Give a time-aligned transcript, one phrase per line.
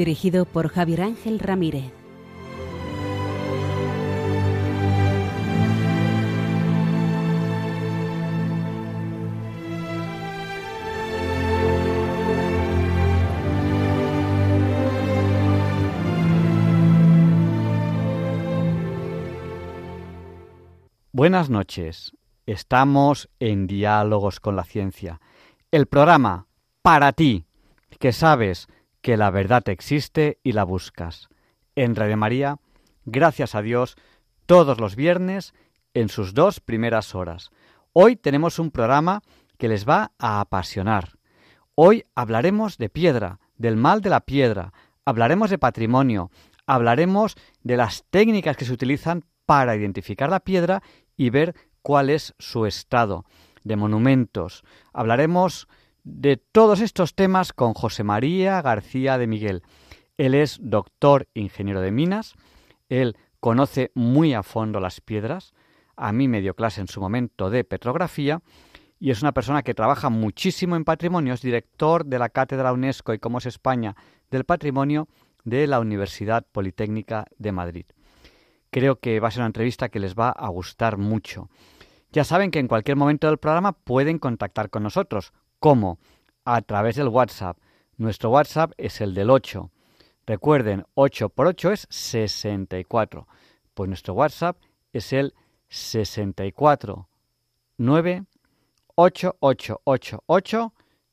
[0.00, 1.92] Dirigido por Javier Ángel Ramírez.
[21.12, 22.12] Buenas noches.
[22.46, 25.20] Estamos en Diálogos con la Ciencia,
[25.70, 26.46] el programa
[26.80, 27.44] para ti,
[27.98, 28.66] que sabes
[29.00, 31.28] que la verdad existe y la buscas.
[31.74, 32.58] En Radio María,
[33.04, 33.96] gracias a Dios,
[34.46, 35.54] todos los viernes
[35.94, 37.50] en sus dos primeras horas.
[37.92, 39.22] Hoy tenemos un programa
[39.58, 41.18] que les va a apasionar.
[41.74, 44.72] Hoy hablaremos de piedra, del mal de la piedra,
[45.04, 46.30] hablaremos de patrimonio,
[46.66, 50.82] hablaremos de las técnicas que se utilizan para identificar la piedra
[51.16, 53.24] y ver cuál es su estado
[53.64, 54.64] de monumentos.
[54.92, 55.68] Hablaremos
[56.04, 59.62] de todos estos temas con José María García de Miguel.
[60.16, 62.34] Él es doctor ingeniero de minas,
[62.88, 65.54] él conoce muy a fondo las piedras,
[65.96, 68.42] a mí me dio clase en su momento de petrografía
[68.98, 73.14] y es una persona que trabaja muchísimo en patrimonio, es director de la Cátedra UNESCO
[73.14, 73.96] y como es España
[74.30, 75.08] del Patrimonio
[75.44, 77.86] de la Universidad Politécnica de Madrid.
[78.70, 81.48] Creo que va a ser una entrevista que les va a gustar mucho.
[82.12, 85.32] Ya saben que en cualquier momento del programa pueden contactar con nosotros.
[85.60, 85.98] ¿Cómo?
[86.44, 87.58] A través del WhatsApp.
[87.98, 89.70] Nuestro WhatsApp es el del 8.
[90.26, 93.28] Recuerden, 8 por 8 es 64.
[93.74, 94.56] Pues nuestro WhatsApp
[94.92, 95.34] es el
[95.68, 97.08] 64
[97.76, 98.24] 9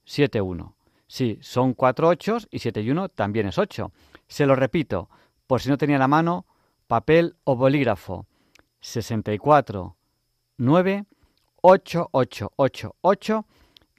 [0.05, 0.75] 71.
[1.07, 3.91] Sí, son 4 8 y 7 y 1 también es 8.
[4.27, 5.09] Se lo repito,
[5.45, 6.45] por si no tenía la mano,
[6.87, 8.27] papel o bolígrafo
[8.79, 9.97] 64
[10.57, 11.05] 9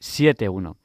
[0.01, 0.77] 71.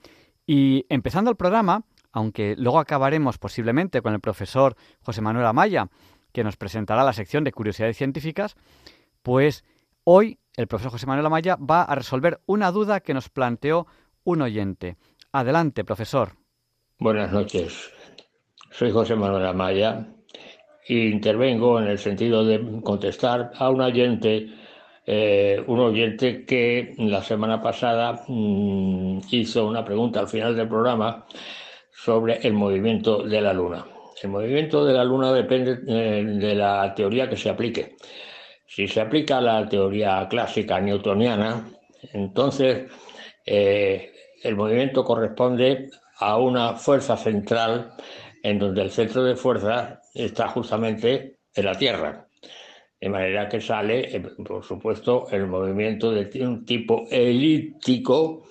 [0.46, 5.90] Y empezando el programa, aunque luego acabaremos posiblemente con el profesor José Manuel Amaya,
[6.32, 8.56] que nos presentará la sección de curiosidades científicas,
[9.22, 9.64] pues
[10.04, 13.88] hoy el profesor José Manuel Amaya va a resolver una duda que nos planteó
[14.24, 14.98] un oyente.
[15.32, 16.34] Adelante, profesor.
[17.00, 17.92] Buenas noches.
[18.72, 20.08] Soy José Manuel Amaya
[20.88, 24.50] intervengo en el sentido de contestar a un oyente,
[25.06, 31.26] eh, un oyente que la semana pasada mm, hizo una pregunta al final del programa
[31.92, 33.86] sobre el movimiento de la Luna.
[34.22, 37.98] El movimiento de la Luna depende eh, de la teoría que se aplique.
[38.66, 41.68] Si se aplica la teoría clásica newtoniana,
[42.14, 42.90] entonces
[43.46, 47.94] eh, el movimiento corresponde a una fuerza central
[48.42, 52.28] en donde el centro de fuerza está justamente en la Tierra.
[53.04, 58.46] De manera que sale, eh, por supuesto, el movimiento de un tipo elíptico,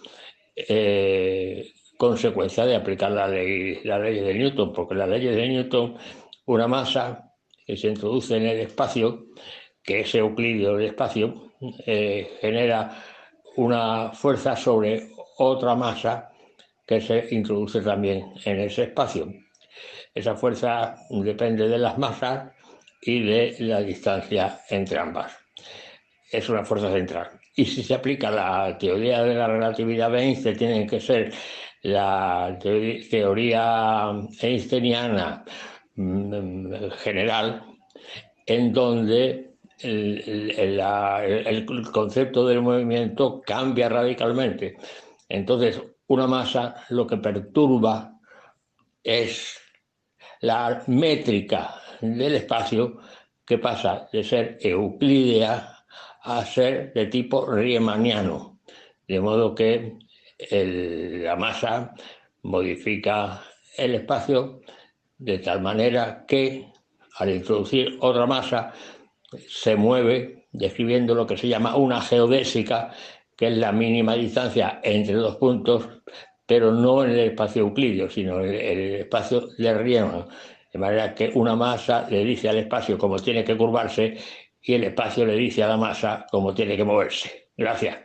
[0.55, 5.97] eh, consecuencia de aplicar la ley, de Newton, porque la ley de Newton,
[6.45, 7.33] una masa
[7.67, 9.29] que se introduce en el espacio,
[9.83, 11.53] que es euclidio del espacio,
[11.87, 13.03] eh, genera
[13.57, 16.31] una fuerza sobre otra masa
[16.87, 19.33] que se introduce también en ese espacio.
[20.15, 22.53] Esa fuerza depende de las masas
[23.03, 25.37] y de la distancia entre ambas.
[26.31, 27.31] Es una fuerza central.
[27.55, 31.33] Y si se aplica la teoría de la relatividad de Einstein, tiene que ser
[31.83, 35.45] la teoría einsteiniana
[35.97, 37.65] mm, general,
[38.47, 44.77] en donde el, concepto del movimiento cambia radicalmente.
[45.29, 48.19] Entonces, una masa lo que perturba
[49.03, 49.59] es
[50.41, 52.99] la métrica del espacio
[53.47, 55.85] que pasa de ser euclídea
[56.23, 58.59] a ser de tipo riemanniano,
[59.09, 59.99] de modo que
[60.51, 61.95] la masa
[62.43, 63.43] modifica
[63.77, 64.61] el espacio
[65.19, 66.67] de tal manera que
[67.19, 68.73] al introducir otra masa
[69.49, 72.93] se mueve describiendo lo que se llama una geodésica,
[73.37, 75.89] que es la mínima distancia entre dos puntos
[76.45, 80.27] pero no en el espacio euclidio, sino en el espacio de Riemann.
[80.73, 84.17] De manera que una masa le dice al espacio cómo tiene que curvarse
[84.61, 87.51] y el espacio le dice a la masa cómo tiene que moverse.
[87.57, 87.99] Gracias.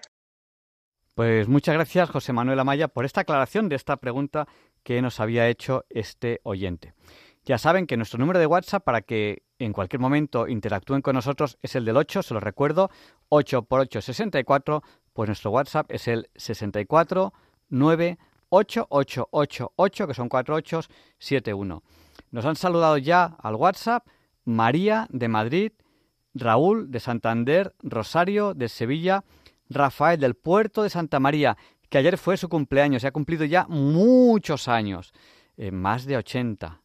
[1.15, 4.47] Pues muchas gracias, José Manuel Amaya, por esta aclaración de esta pregunta
[4.83, 6.93] que nos había hecho este oyente.
[7.43, 11.57] Ya saben que nuestro número de WhatsApp para que en cualquier momento interactúen con nosotros
[11.61, 12.91] es el del 8, se lo recuerdo,
[13.29, 14.83] 8 por 8 64,
[15.13, 17.33] pues nuestro WhatsApp es el 64
[17.69, 18.17] 9
[18.49, 21.83] 8888, que son 4871.
[22.31, 24.07] Nos han saludado ya al WhatsApp
[24.45, 25.71] María de Madrid,
[26.33, 29.23] Raúl de Santander, Rosario de Sevilla,
[29.69, 31.57] Rafael del Puerto de Santa María,
[31.89, 35.13] que ayer fue su cumpleaños, se ha cumplido ya muchos años,
[35.57, 36.81] eh, más de 80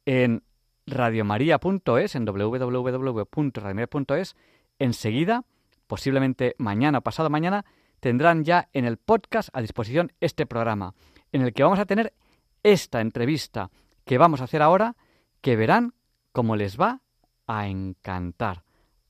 [0.05, 0.43] en
[0.87, 4.37] radiomaria.es, en www.radiomaria.es,
[4.79, 5.45] enseguida,
[5.87, 7.65] posiblemente mañana o pasado mañana,
[8.01, 10.95] tendrán ya en el podcast a disposición este programa,
[11.33, 12.15] en el que vamos a tener
[12.63, 13.71] esta entrevista
[14.05, 14.97] que vamos a hacer ahora,
[15.41, 15.95] que verán
[16.33, 17.03] cómo les va
[17.47, 18.65] a encantar.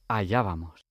[0.09, 0.88] Allá vamos.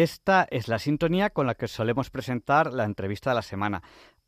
[0.00, 3.82] Esta es la sintonía con la que solemos presentar la entrevista de la semana.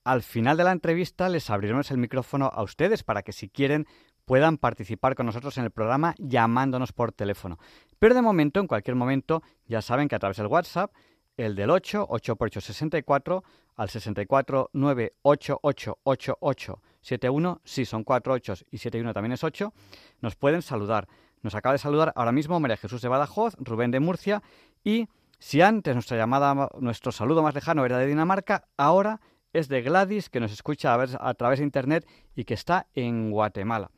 [0.05, 3.87] Al final de la entrevista les abriremos el micrófono a ustedes para que si quieren
[4.27, 7.59] puedan participar con nosotros en el programa llamándonos por teléfono.
[7.99, 10.93] Pero de momento, en cualquier momento, ya saben que a través del WhatsApp,
[11.39, 13.43] el del 8, 8 por 8, 64,
[13.75, 19.01] al 64 9 8 8 8 8 7 1, sí, son 4 8 y 7
[19.01, 19.73] 1 también es 8,
[20.21, 21.09] nos pueden saludar.
[21.41, 24.43] Nos acaba de saludar ahora mismo María Jesús de Badajoz, Rubén de Murcia
[24.85, 25.09] y
[25.43, 29.21] si antes nuestra llamada, nuestro saludo más lejano era de Dinamarca, ahora
[29.53, 32.07] es de Gladys, que nos escucha a, través de Internet
[32.37, 33.91] y que está en Guatemala.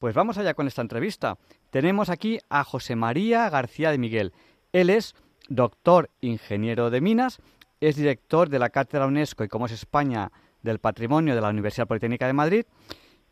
[0.00, 1.38] Pues vamos allá con esta entrevista.
[1.70, 4.32] Tenemos aquí a José María García de Miguel.
[4.72, 5.14] Él es
[5.48, 7.38] doctor ingeniero de minas,
[7.80, 11.86] es director de la Cátedra UNESCO y como es España del Patrimonio de la Universidad
[11.86, 12.64] Politécnica de Madrid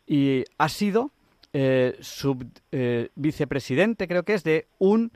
[0.07, 1.11] y ha sido
[1.51, 5.11] eh, sub, eh, vicepresidente, creo que es, de un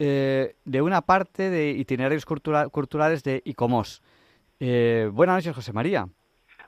[0.00, 4.02] eh, de una parte de itinerarios culturales de ICOMOS.
[4.58, 6.06] Eh, buenas noches, José María.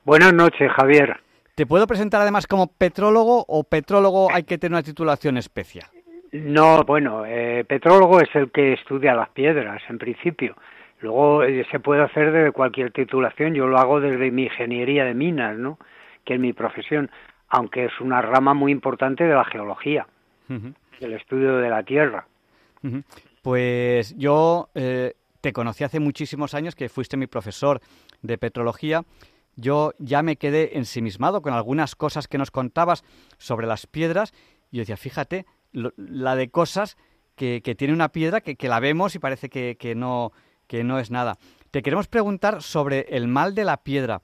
[0.04, 1.16] Buenas noches, Javier.
[1.54, 5.86] ¿Te puedo presentar además como petrólogo o petrólogo hay que tener una titulación especial?
[6.32, 10.54] No, bueno, eh, petrólogo es el que estudia las piedras, en principio.
[11.00, 13.54] Luego eh, se puede hacer desde cualquier titulación.
[13.54, 15.78] Yo lo hago desde mi ingeniería de minas, ¿no?
[16.24, 17.10] Que es mi profesión,
[17.48, 20.06] aunque es una rama muy importante de la geología,
[20.48, 22.26] del estudio de la Tierra.
[23.42, 27.80] Pues yo eh, te conocí hace muchísimos años, que fuiste mi profesor
[28.22, 29.04] de petrología.
[29.56, 33.04] Yo ya me quedé ensimismado con algunas cosas que nos contabas
[33.38, 34.32] sobre las piedras.
[34.70, 36.96] Y yo decía, fíjate, la de cosas
[37.34, 40.32] que, tiene una piedra que, la vemos y parece que, no,
[40.66, 41.38] que no es nada.
[41.70, 44.22] Te queremos preguntar sobre el mal de la piedra,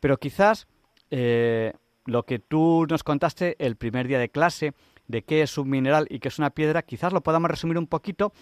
[0.00, 0.66] pero quizás
[1.10, 1.72] eh,
[2.06, 4.72] lo que tú nos contaste el primer día de clase,
[5.08, 7.86] de qué es un mineral y qué es una piedra, quizás lo podamos resumir un
[7.86, 8.32] poquito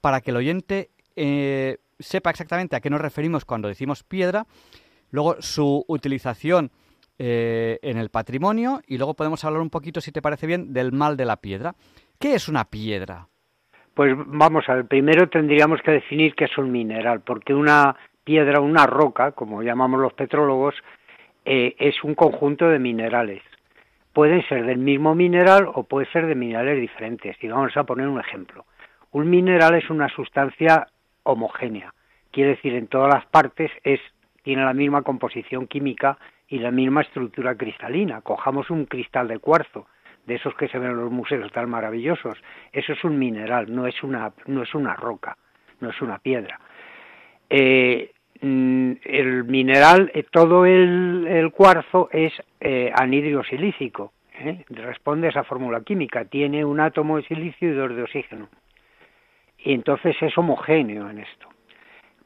[0.00, 4.46] para que el oyente eh, sepa exactamente a qué nos referimos cuando decimos piedra,
[5.10, 6.70] luego su utilización
[7.18, 10.92] eh, en el patrimonio y luego podemos hablar un poquito, si te parece bien, del
[10.92, 11.74] mal de la piedra.
[12.18, 13.28] ¿Qué es una piedra?
[13.94, 18.86] Pues vamos a primero tendríamos que definir qué es un mineral, porque una piedra, una
[18.86, 20.74] roca, como llamamos los petrólogos,
[21.44, 23.42] eh, es un conjunto de minerales.
[24.12, 27.36] Pueden ser del mismo mineral o puede ser de minerales diferentes.
[27.42, 28.66] Y vamos a poner un ejemplo.
[29.12, 30.88] Un mineral es una sustancia
[31.22, 31.92] homogénea,
[32.30, 34.00] quiere decir en todas las partes es
[34.42, 38.22] tiene la misma composición química y la misma estructura cristalina.
[38.22, 39.86] Cojamos un cristal de cuarzo,
[40.26, 42.38] de esos que se ven en los museos tan maravillosos.
[42.72, 45.36] Eso es un mineral, no es una, no es una roca,
[45.80, 46.58] no es una piedra.
[47.50, 54.12] Eh, el mineral, eh, todo el, cuarzo es eh, anhidrio silícico,
[54.70, 58.48] responde a esa fórmula química, tiene un átomo de silicio y dos de oxígeno.
[59.58, 61.48] Y entonces es homogéneo en esto.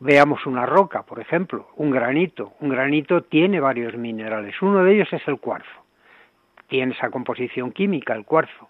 [0.01, 2.53] Veamos una roca, por ejemplo, un granito.
[2.61, 4.61] Un granito tiene varios minerales.
[4.61, 5.85] Uno de ellos es el cuarzo.
[6.69, 8.69] Tiene esa composición química, el cuarzo.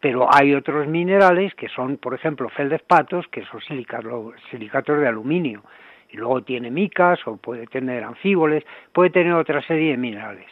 [0.00, 5.62] Pero hay otros minerales que son, por ejemplo, feldespatos, que son silicatos de aluminio.
[6.10, 10.46] Y luego tiene micas o puede tener anfíboles, puede tener otra serie de minerales.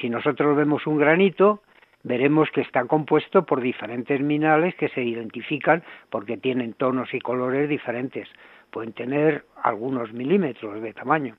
[0.00, 1.62] Si nosotros vemos un granito,
[2.02, 7.68] veremos que está compuesto por diferentes minerales que se identifican porque tienen tonos y colores
[7.68, 8.28] diferentes
[8.70, 11.36] pueden tener algunos milímetros de tamaño.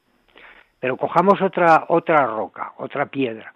[0.80, 3.54] Pero cojamos otra, otra roca, otra piedra,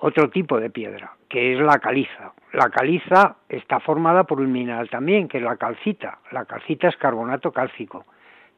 [0.00, 2.32] otro tipo de piedra, que es la caliza.
[2.52, 6.18] La caliza está formada por un mineral también, que es la calcita.
[6.30, 8.06] La calcita es carbonato cálcico,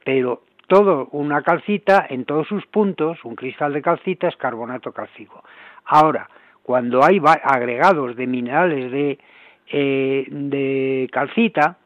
[0.05, 5.43] pero todo una calcita en todos sus puntos, un cristal de calcita es carbonato cálcico.
[5.85, 6.31] Ahora,
[6.63, 9.19] cuando hay agregados de minerales de,
[9.67, 11.77] eh, de calcita,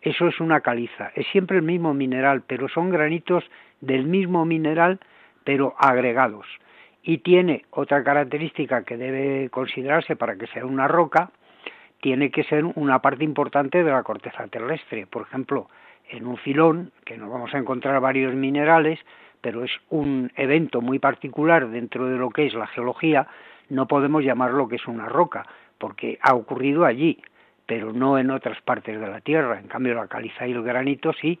[0.00, 1.10] eso es una caliza.
[1.16, 3.42] Es siempre el mismo mineral, pero son granitos
[3.80, 5.00] del mismo mineral,
[5.42, 6.46] pero agregados.
[7.02, 11.32] Y tiene otra característica que debe considerarse para que sea una roca,
[12.00, 15.08] tiene que ser una parte importante de la corteza terrestre.
[15.08, 15.68] Por ejemplo,
[16.08, 18.98] en un filón, que nos vamos a encontrar varios minerales,
[19.40, 23.26] pero es un evento muy particular dentro de lo que es la geología,
[23.68, 25.46] no podemos llamarlo que es una roca,
[25.78, 27.20] porque ha ocurrido allí
[27.68, 29.60] pero no en otras partes de la Tierra.
[29.60, 31.38] En cambio, la caliza y el granito sí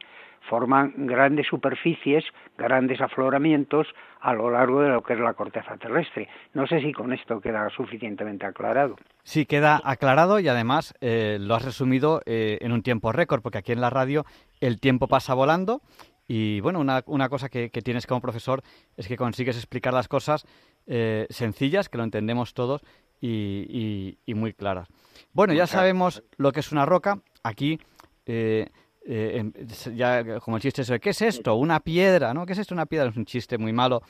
[0.48, 2.22] forman grandes superficies,
[2.56, 3.86] grandes afloramientos
[4.20, 6.28] a lo largo de lo que es la corteza terrestre.
[6.52, 8.96] No sé si con esto queda suficientemente aclarado.
[9.22, 13.58] Sí, queda aclarado y además eh, lo has resumido eh, en un tiempo récord, porque
[13.58, 14.24] aquí en la radio
[14.60, 15.82] el tiempo pasa volando
[16.28, 18.62] y bueno, una, una cosa que, tienes como profesor
[18.96, 20.44] es que consigues explicar las cosas
[20.86, 22.82] eh, sencillas, que lo entendemos todos
[23.18, 24.88] y, muy claras.
[25.32, 27.20] Bueno, ya sabemos lo que es una roca.
[27.42, 27.80] Aquí,
[28.26, 28.68] eh,
[29.06, 29.50] eh,
[29.94, 31.54] ya como el chiste es, ¿qué es esto?
[31.54, 32.44] Una piedra, ¿no?
[32.44, 32.74] ¿Qué es esto?
[32.74, 34.02] Una piedra es un chiste muy malo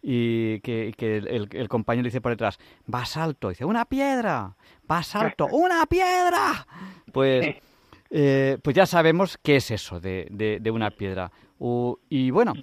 [0.00, 6.66] y que, el, compañero dice por detrás, basalto, dice, una piedra, basalto, una piedra.
[7.12, 7.56] Pues,
[8.10, 11.30] eh, pues ya sabemos qué es eso de, una piedra.
[12.08, 12.54] y bueno,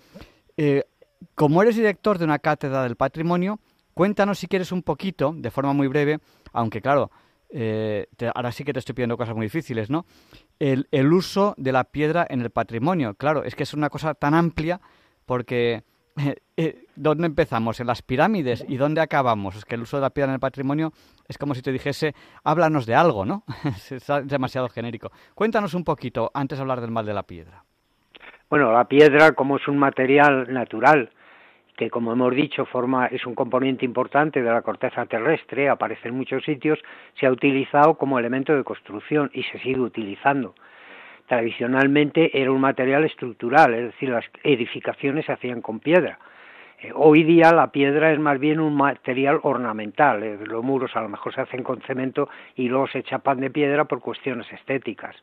[1.35, 3.59] como eres director de una cátedra del patrimonio,
[3.95, 6.19] Cuéntanos si quieres un poquito, de forma muy breve,
[6.51, 7.11] aunque claro,
[7.49, 10.05] eh, ahora sí que te estoy pidiendo cosas muy difíciles, ¿no?
[10.59, 13.13] El, uso de la piedra en el patrimonio.
[13.13, 14.81] Claro, es que es una cosa tan amplia
[15.25, 15.94] porque eh, eh,
[16.95, 17.79] ¿dónde empezamos?
[17.79, 18.65] ¿En las pirámides?
[18.67, 19.55] ¿Y dónde acabamos?
[19.55, 20.91] Es que el uso de la piedra en el patrimonio
[21.27, 23.43] es como si te dijese, háblanos de algo, ¿no?
[23.89, 25.11] es demasiado genérico.
[25.33, 27.63] Cuéntanos un poquito antes de hablar del mal de la piedra.
[28.49, 31.09] Bueno, la piedra como es un material natural,
[31.75, 36.15] que como hemos dicho forma es un componente importante de la corteza terrestre, aparece en
[36.15, 36.79] muchos sitios,
[37.19, 40.55] se ha utilizado como elemento de construcción y se sigue utilizando.
[41.27, 46.19] Tradicionalmente era un material estructural, es decir, las edificaciones se hacían con piedra.
[46.81, 50.21] Eh, hoy día la piedra es más bien un material ornamental.
[50.21, 53.49] Eh, los muros a lo mejor se hacen con cemento y luego se chapan de
[53.49, 55.15] piedra por cuestiones estéticas.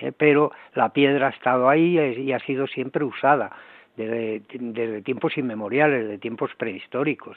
[0.00, 3.50] Eh, pero la piedra ha estado ahí y ha sido siempre usada
[3.96, 7.36] desde, desde tiempos inmemoriales, de tiempos prehistóricos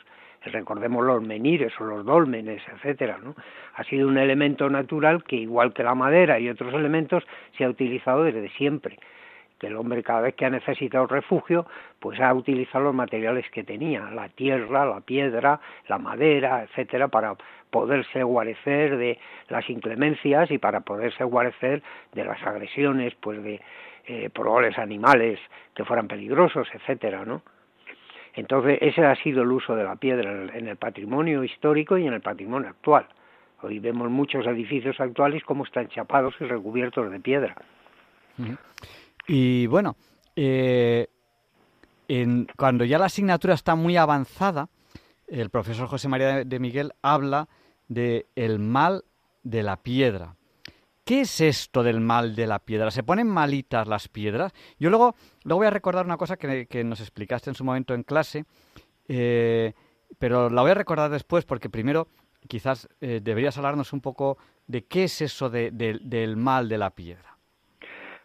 [0.52, 3.36] recordemos los menires o los dólmenes, etcétera, ¿no?
[3.76, 7.24] Ha sido un elemento natural que igual que la madera y otros elementos
[7.58, 8.98] se ha utilizado desde siempre
[9.60, 11.66] que el hombre cada vez que ha necesitado refugio,
[12.00, 17.36] pues ha utilizado los materiales que tenía, la tierra, la piedra, la madera, etcétera, para
[17.70, 19.18] poderse guarecer de
[19.50, 21.82] las inclemencias y para poderse guarecer
[22.14, 23.62] de las agresiones, pues de
[24.08, 25.40] eh, probables animales
[25.74, 27.42] que fueran peligrosos, etcétera, ¿no?
[28.36, 32.14] Entonces, ese ha sido el uso de la piedra en el patrimonio histórico y en
[32.14, 33.08] el patrimonio actual.
[33.62, 37.56] Hoy vemos muchos edificios actuales como están chapados y recubiertos de piedra.
[39.28, 39.96] Y bueno,
[40.36, 41.08] eh,
[42.58, 44.68] cuando ya la asignatura está muy avanzada,
[45.28, 47.48] el profesor José María de Miguel habla
[47.88, 49.04] de el mal
[49.44, 50.36] de la piedra.
[51.06, 52.90] ¿Qué es esto del mal de la piedra?
[52.90, 54.52] ¿Se ponen malitas las piedras?
[54.80, 58.02] Yo luego, luego voy a recordar una cosa que, nos explicaste en su momento en
[58.02, 58.46] clase,
[59.08, 59.74] eh,
[60.18, 62.08] pero la voy a recordar después porque primero
[62.48, 67.38] quizás eh, deberías hablarnos un poco de qué es eso del mal de la piedra.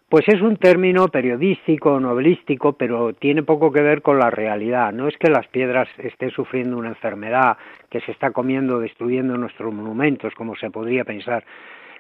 [0.09, 4.91] Pues es un término periodístico, novelístico, pero tiene poco que ver con la realidad.
[4.91, 7.59] No es que las piedras estén sufriendo una enfermedad
[7.91, 11.45] que se está comiendo, destruyendo nuestros monumentos, como se podría pensar.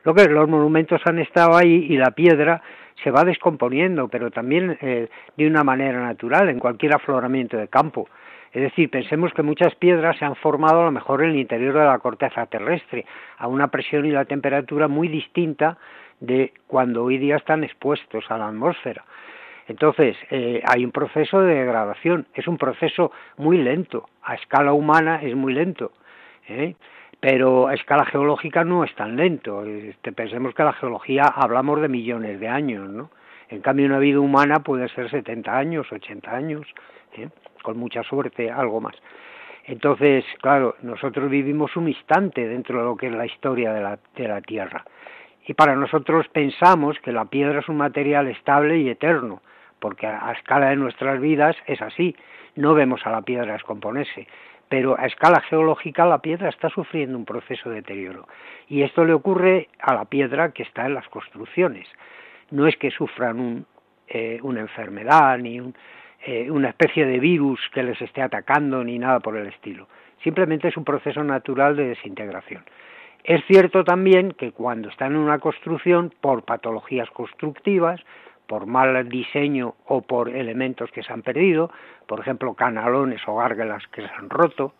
[0.05, 2.63] Lo que los monumentos han estado ahí y la piedra
[3.03, 8.09] se va descomponiendo, pero también eh, de una manera natural en cualquier afloramiento de campo.
[8.53, 11.75] Es decir, pensemos que muchas piedras se han formado a lo mejor en el interior
[11.75, 13.07] de la corteza terrestre,
[13.39, 15.79] a una presión y la temperatura muy distinta
[16.19, 19.05] de cuando hoy día están expuestos a la atmósfera.
[19.69, 25.21] Entonces, eh, hay un proceso de degradación, es un proceso muy lento, a escala humana
[25.23, 25.93] es muy lento,
[26.49, 26.75] ¿eh?
[27.21, 29.65] Pero a escala geológica no es tan lento.
[29.65, 33.11] Este, pensemos que la geología hablamos de millones de años, ¿no?
[33.51, 36.67] En cambio, una vida humana puede ser 70 años, 80 años,
[37.17, 37.29] ¿eh?
[37.63, 38.95] con mucha suerte, algo más.
[39.65, 43.99] Entonces, claro, nosotros vivimos un instante dentro de lo que es la historia de la,
[44.17, 44.85] de la Tierra.
[45.47, 49.43] Y para nosotros pensamos que la piedra es un material estable y eterno,
[49.81, 52.15] porque a, escala de nuestras vidas es así.
[52.55, 54.29] No vemos a la piedra descomponerse,
[54.71, 58.29] pero a escala geológica la piedra está sufriendo un proceso de deterioro.
[58.69, 61.89] Y esto le ocurre a la piedra que está en las construcciones.
[62.53, 63.67] No es que sufran
[64.07, 65.61] eh, una enfermedad ni
[66.25, 69.89] eh, una especie de virus que les esté atacando ni nada por el estilo.
[70.23, 72.63] Simplemente es un proceso natural de desintegración.
[73.25, 78.01] Es cierto también que cuando están en una construcción, por patologías constructivas,
[78.51, 81.71] por mal diseño o por elementos que se han perdido,
[82.09, 84.75] por ejemplo, canalones o gárgalas que se han roto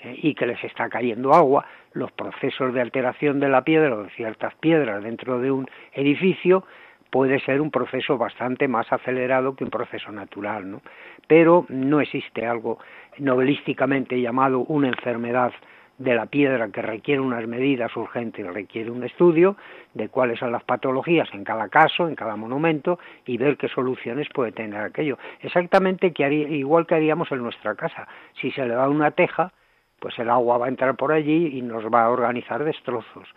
[0.00, 4.02] eh, y que les está cayendo agua, los procesos de alteración de la piedra o
[4.02, 6.64] de ciertas piedras dentro de un edificio
[7.08, 10.82] puede ser un proceso bastante más acelerado que un proceso natural, ¿no?
[11.26, 12.78] Pero no existe algo
[13.16, 15.54] novelísticamente llamado una enfermedad
[15.98, 19.56] de la piedra que requiere unas medidas urgentes, requiere un estudio
[19.94, 24.28] de cuáles son las patologías en cada caso, en cada monumento y ver qué soluciones
[24.34, 25.18] puede tener aquello.
[25.40, 28.08] Exactamente que igual que haríamos en nuestra casa.
[28.40, 29.52] Si se le da una teja,
[30.00, 33.28] pues el agua va a entrar por allí y nos va a organizar destrozos.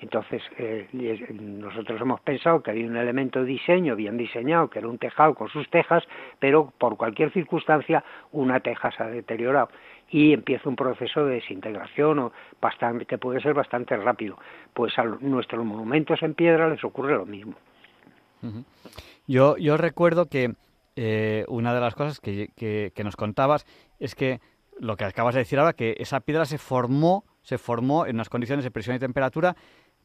[0.00, 0.88] Entonces, eh,
[1.38, 5.34] nosotros hemos pensado que había un elemento de diseño bien diseñado, que era un tejado
[5.34, 6.02] con sus tejas,
[6.38, 9.68] pero por cualquier circunstancia una teja se ha deteriorado
[10.10, 14.36] y empieza un proceso de desintegración o bastante, que puede ser bastante rápido.
[14.74, 17.54] Pues a nuestros monumentos en piedra les ocurre lo mismo.
[19.26, 20.54] Yo, yo recuerdo que
[20.96, 23.66] eh, una de las cosas que, que, nos contabas
[23.98, 24.40] es que
[24.78, 28.28] lo que acabas de decir ahora, que esa piedra se formó, se formó en unas
[28.28, 29.54] condiciones de presión y temperatura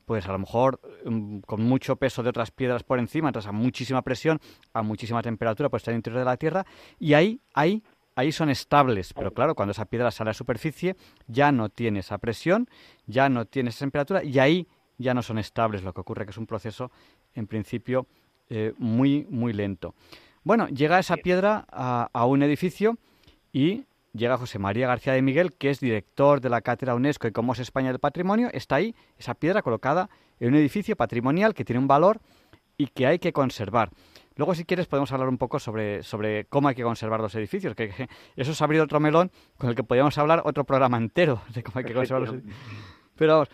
[0.05, 3.51] pues a lo mejor mm, con mucho peso de otras piedras por encima, entonces a
[3.51, 4.39] muchísima presión,
[4.73, 6.65] a muchísima temperatura, pues está en el interior de la Tierra,
[6.99, 7.83] y ahí, ahí,
[8.15, 10.95] ahí son estables, pero claro, cuando esa piedra sale a la superficie
[11.27, 12.69] ya no tiene esa presión,
[13.05, 16.31] ya no tiene esa temperatura, y ahí ya no son estables, lo que ocurre que
[16.31, 16.91] es un proceso,
[17.33, 18.07] en principio,
[18.49, 19.95] eh, muy, muy lento.
[20.43, 22.97] Bueno, llega esa piedra a, a un edificio
[23.51, 27.31] y llega José María García de Miguel, que es director de la Cátedra UNESCO y
[27.51, 31.79] es España del Patrimonio, está ahí esa piedra colocada en un edificio patrimonial que tiene
[31.79, 32.21] un valor
[32.77, 33.89] y que hay que conservar.
[34.35, 37.73] Luego, si quieres, podemos hablar un poco sobre, sobre cómo hay que conservar los edificios,
[37.75, 41.63] que, eso es abrir otro melón con el que podríamos hablar otro programa entero de
[41.63, 42.59] cómo hay que conservar los edificios.
[43.15, 43.45] Pero,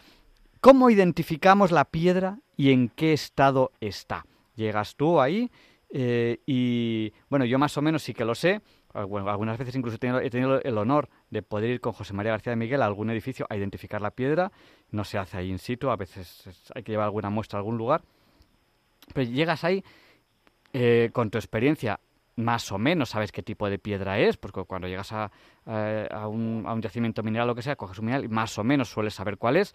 [0.60, 4.26] ¿cómo identificamos la piedra y en qué estado está?
[4.56, 5.52] Llegas tú ahí,
[5.94, 8.62] Eh, y bueno, yo más o menos sí que lo sé.
[8.94, 12.58] Algunas veces incluso he tenido, el honor de poder ir con José María García de
[12.58, 14.52] Miguel a algún edificio a identificar la piedra.
[14.92, 17.78] No se hace ahí in situ, a veces hay que llevar alguna muestra a algún
[17.78, 18.02] lugar.
[19.14, 19.84] Pero llegas ahí
[20.74, 22.00] eh, con tu experiencia,
[22.36, 25.32] más o menos sabes qué tipo de piedra es, porque cuando llegas a,
[26.28, 29.14] un, yacimiento mineral o lo que sea, coges un mineral y más o menos sueles
[29.14, 29.74] saber cuál es.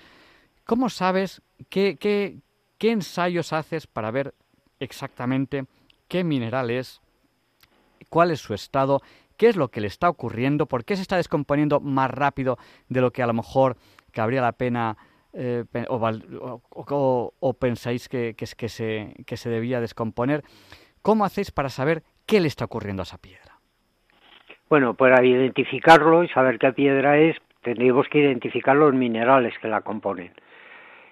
[0.64, 2.40] ¿Cómo sabes qué
[2.80, 4.34] ensayos haces para ver
[4.80, 5.66] exactamente
[6.08, 7.00] qué mineral es,
[8.08, 9.00] cuál es su estado,
[9.36, 13.00] qué es lo que le está ocurriendo, por qué se está descomponiendo más rápido de
[13.00, 13.76] lo que a lo mejor
[14.12, 14.96] cabría la pena
[15.32, 20.42] eh, o, pensáis que, que, que, se, que se debía descomponer.
[21.02, 23.58] ¿Cómo hacéis para saber qué le está ocurriendo a esa piedra?
[24.68, 29.82] Bueno, para identificarlo y saber qué piedra es, tendríamos que identificar los minerales que la
[29.82, 30.32] componen.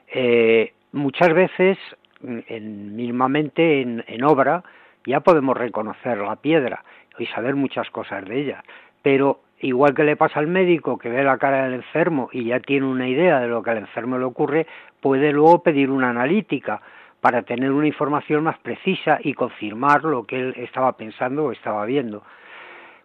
[0.09, 1.79] Eh, muchas veces,
[2.23, 4.65] en, mismamente en, en obra,
[5.07, 6.85] ya podemos reconocer la piedra
[7.19, 8.65] y saber muchas cosas de ella,
[9.03, 12.61] pero igual que le pasa al médico que ve la cara del enfermo y ya
[12.61, 14.67] tiene una idea de lo que al enfermo le ocurre,
[15.01, 16.81] puede luego pedir una analítica
[17.21, 21.87] para tener una información más precisa y confirmar lo que él estaba pensando o estaba
[21.87, 22.23] viendo.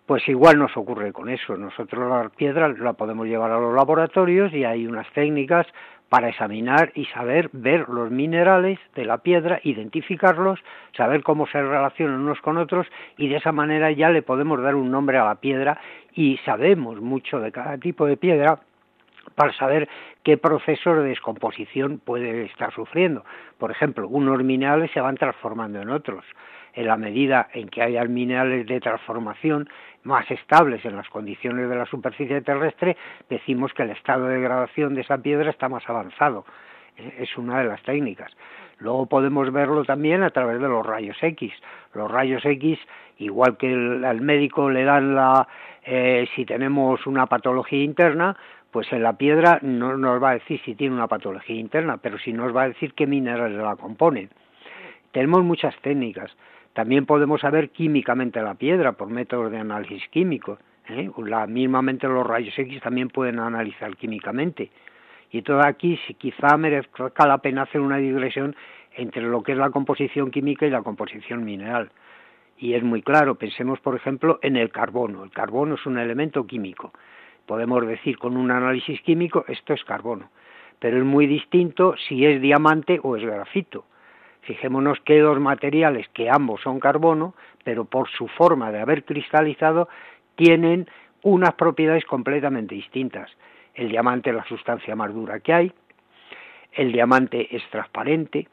[0.06, 1.56] Pues igual nos ocurre con eso.
[1.56, 5.68] Nosotros la piedra la podemos llevar a los laboratorios y hay unas técnicas
[6.10, 10.60] para examinar y saber ver los minerales de la piedra, identificarlos,
[10.98, 14.76] saber cómo se relacionan unos con otros y de esa manera ya le podemos dar
[14.76, 15.80] un nombre a la piedra
[16.14, 18.60] y sabemos mucho de cada tipo de piedra
[19.36, 19.88] para saber
[20.24, 23.24] qué proceso de descomposición puede estar sufriendo.
[23.58, 26.26] Por ejemplo, unos minerales se van transformando en otros.
[26.80, 29.68] En la medida en que haya minerales de transformación
[30.04, 32.96] más estables en las condiciones de la superficie terrestre,
[33.30, 36.46] decimos que el estado de degradación de esa piedra está más avanzado.
[36.96, 38.32] Eh, es una de las técnicas.
[38.78, 41.52] Luego podemos verlo también a través de los rayos X.
[41.94, 42.80] Los rayos X,
[43.18, 45.50] igual que al médico le dan la,
[45.84, 48.38] eh, si tenemos una patología interna,
[48.72, 52.18] pues en la piedra no nos va a decir si tiene una patología interna, pero
[52.18, 54.30] sí nos va a decir qué minerales la componen.
[55.12, 56.32] Tenemos muchas técnicas.
[56.74, 60.60] También podemos saber químicamente la piedra por métodos de análisis químico.
[60.88, 61.10] ¿eh?
[61.26, 64.72] La, mismamente los rayos X también pueden analizar químicamente.
[65.32, 68.56] Y todo aquí si quizá merezca la pena hacer una digresión
[68.96, 71.92] entre lo que es la composición química y la composición mineral.
[72.58, 75.24] Y es muy claro, pensemos por ejemplo en el carbono.
[75.24, 76.92] El carbono es un elemento químico.
[77.46, 80.30] Podemos decir con un análisis químico esto es carbono,
[80.80, 83.86] pero es muy distinto si es diamante o es grafito.
[84.42, 89.90] Fijémonos que dos materiales que ambos son carbono, pero por su forma de haber cristalizado,
[90.36, 90.88] tienen
[91.22, 93.30] unas propiedades completamente distintas.
[93.76, 95.72] El diamante es la sustancia más dura que hay,
[96.74, 98.48] el diamante es transparente,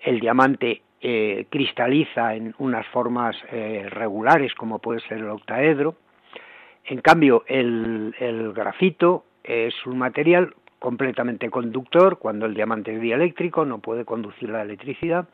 [0.00, 5.96] el diamante eh, cristaliza en unas formas eh, regulares como puede ser el octaedro.
[6.84, 13.64] En cambio, el, el grafito es un material completamente conductor, cuando el diamante es dieléctrico
[13.64, 15.26] no puede conducir la electricidad,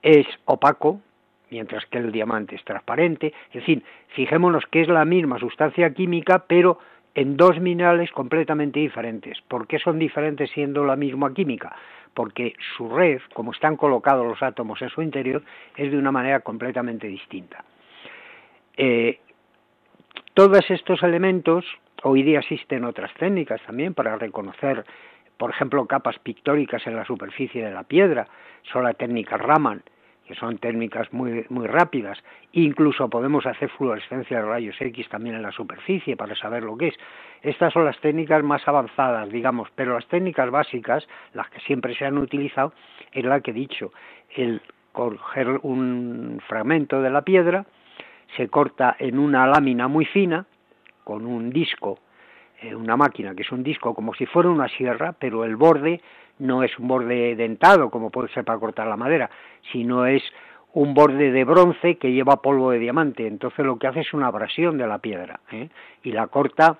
[0.00, 1.02] es opaco,
[1.50, 6.46] mientras que el diamante es transparente, en fin, fijémonos que es la misma sustancia química,
[6.48, 6.78] pero
[7.14, 9.38] en dos minerales completamente diferentes.
[9.48, 11.76] ¿Por qué son diferentes siendo la misma química?
[12.14, 15.42] Porque su red, como están colocados los átomos en su interior,
[15.76, 17.62] es de una manera completamente distinta.
[18.78, 19.18] Eh,
[20.32, 21.66] todos estos elementos
[22.02, 24.84] Hoy día existen otras técnicas también para reconocer,
[25.36, 28.26] por ejemplo, capas pictóricas en la superficie de la piedra.
[28.72, 29.82] Son las técnicas Raman,
[30.26, 32.16] que son técnicas muy, muy rápidas.
[32.52, 36.88] Incluso podemos hacer fluorescencia de rayos X también en la superficie para saber lo que
[36.88, 36.94] es.
[37.42, 42.06] Estas son las técnicas más avanzadas, digamos, pero las técnicas básicas, las que siempre se
[42.06, 42.72] han utilizado,
[43.12, 43.92] es la que he dicho,
[44.34, 47.66] el coger un fragmento de la piedra,
[48.36, 50.46] se corta en una lámina muy fina,
[51.10, 51.98] con un disco,
[52.62, 56.00] eh, una máquina que es un disco como si fuera una sierra, pero el borde
[56.38, 59.28] no es un borde dentado como puede ser para cortar la madera,
[59.72, 60.22] sino es
[60.72, 63.26] un borde de bronce que lleva polvo de diamante.
[63.26, 65.68] Entonces lo que hace es una abrasión de la piedra ¿eh?
[66.04, 66.78] y la corta,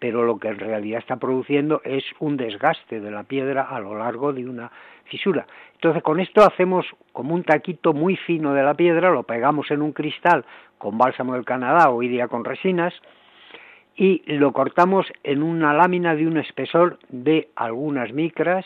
[0.00, 3.96] pero lo que en realidad está produciendo es un desgaste de la piedra a lo
[3.96, 4.72] largo de una
[5.04, 5.46] fisura.
[5.74, 9.82] Entonces con esto hacemos como un taquito muy fino de la piedra, lo pegamos en
[9.82, 10.44] un cristal
[10.78, 12.92] con bálsamo del Canadá, hoy día con resinas,
[13.98, 18.64] y lo cortamos en una lámina de un espesor de algunas micras,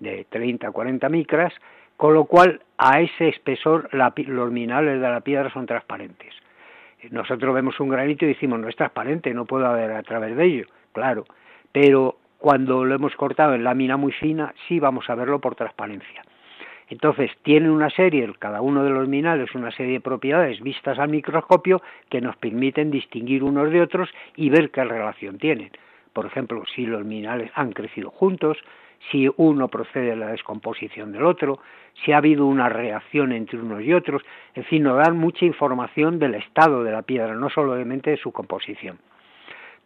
[0.00, 1.52] de 30 a 40 micras,
[1.98, 6.34] con lo cual a ese espesor los minerales de la piedra son transparentes.
[7.10, 10.44] Nosotros vemos un granito y decimos, no es transparente, no puedo ver a través de
[10.46, 11.26] ello, claro,
[11.70, 16.22] pero cuando lo hemos cortado en lámina muy fina, sí vamos a verlo por transparencia.
[16.88, 21.08] Entonces, tiene una serie, cada uno de los minerales, una serie de propiedades vistas al
[21.08, 25.70] microscopio que nos permiten distinguir unos de otros y ver qué relación tienen.
[26.12, 28.58] Por ejemplo, si los minerales han crecido juntos,
[29.10, 31.58] si uno procede de la descomposición del otro,
[32.04, 34.22] si ha habido una reacción entre unos y otros,
[34.54, 38.32] en fin, nos dan mucha información del estado de la piedra, no solamente de su
[38.32, 38.98] composición.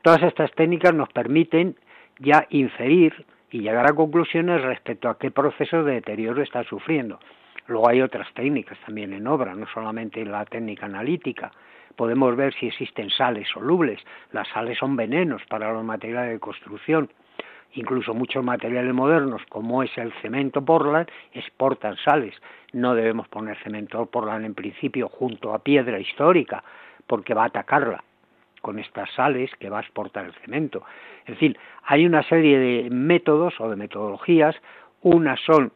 [0.03, 1.77] Todas estas técnicas nos permiten
[2.19, 7.19] ya inferir y llegar a conclusiones respecto a qué proceso de deterioro está sufriendo.
[7.67, 11.53] Luego hay otras técnicas también en obra, no solamente la técnica analítica.
[11.97, 14.01] Podemos ver si existen sales solubles.
[14.33, 17.11] Las sales son venenos para los materiales de construcción.
[17.75, 22.35] Incluso muchos materiales modernos, como es el cemento Portland, exportan sales.
[22.73, 26.65] No debemos poner cemento Portland en principio junto a piedra histórica,
[27.07, 28.03] porque va a atacarla
[28.61, 30.85] con estas sales que va a exportar el cemento.
[31.27, 34.57] En fin, hay una serie de métodos o de metodologías,
[35.03, 35.73] unas son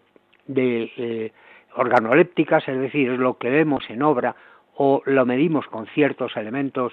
[0.47, 1.33] de eh,
[1.77, 4.37] organolépticas, es decir, es lo que vemos en obra
[4.77, 6.92] o lo medimos con ciertos elementos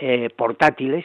[0.00, 1.04] eh, portátiles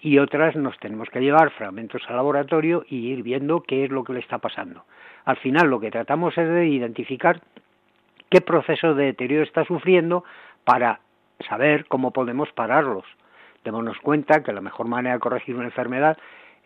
[0.00, 4.04] y otras nos tenemos que llevar fragmentos al laboratorio y ir viendo qué es lo
[4.04, 4.84] que le está pasando.
[5.24, 7.40] Al final lo que tratamos es de identificar
[8.30, 10.24] qué proceso de deterioro está sufriendo
[10.64, 11.00] para
[11.48, 13.04] saber cómo podemos pararlos
[13.64, 16.16] démonos cuenta que la mejor manera de corregir una enfermedad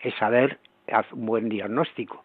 [0.01, 0.59] es saber
[0.93, 2.25] hacer un buen diagnóstico.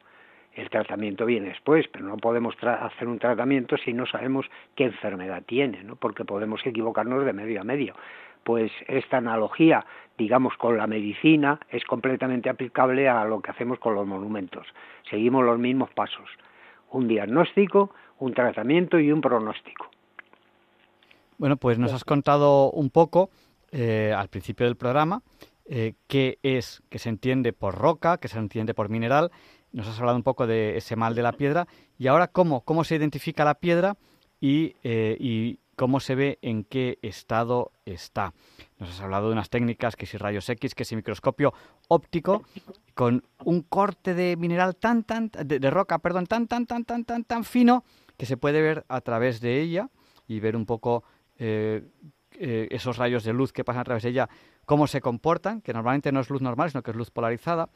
[0.54, 5.44] El tratamiento viene después, pero no podemos hacer un tratamiento si no sabemos qué enfermedad
[5.46, 5.96] tiene, ¿no?
[5.96, 7.96] porque podemos equivocarnos de medio a medio.
[8.44, 9.86] Pues esta analogía,
[10.18, 14.66] digamos, con la medicina es completamente aplicable a lo que hacemos con los monumentos.
[15.10, 16.30] Seguimos los mismos pasos.
[16.92, 19.90] Un diagnóstico, un tratamiento y un pronóstico.
[21.38, 23.30] Bueno, pues nos has contado un poco
[23.72, 25.22] eh, al principio del programa,
[25.66, 29.32] eh, qué es, que se entiende por roca, que se entiende por mineral.
[29.72, 31.68] Nos has hablado un poco de ese mal de la piedra.
[32.00, 33.96] Y ahora, ¿cómo, cómo se identifica la piedra
[34.42, 38.34] y, eh, cómo se ve en qué estado está?
[38.80, 41.54] Nos has hablado de unas técnicas, que si rayos X, que si microscopio
[41.88, 42.44] óptico,
[42.96, 47.24] con un corte de mineral tan, tan, de, roca, perdón, tan, tan, tan, tan, tan,
[47.24, 47.84] tan fino,
[48.18, 49.90] que se puede ver a través de ella
[50.28, 51.04] y ver un poco
[51.38, 51.84] eh,
[52.40, 54.30] esos rayos de luz que pasan a través de ella,
[54.66, 57.70] cómo se comportan, que normalmente no es luz normal, sino que es luz polarizada,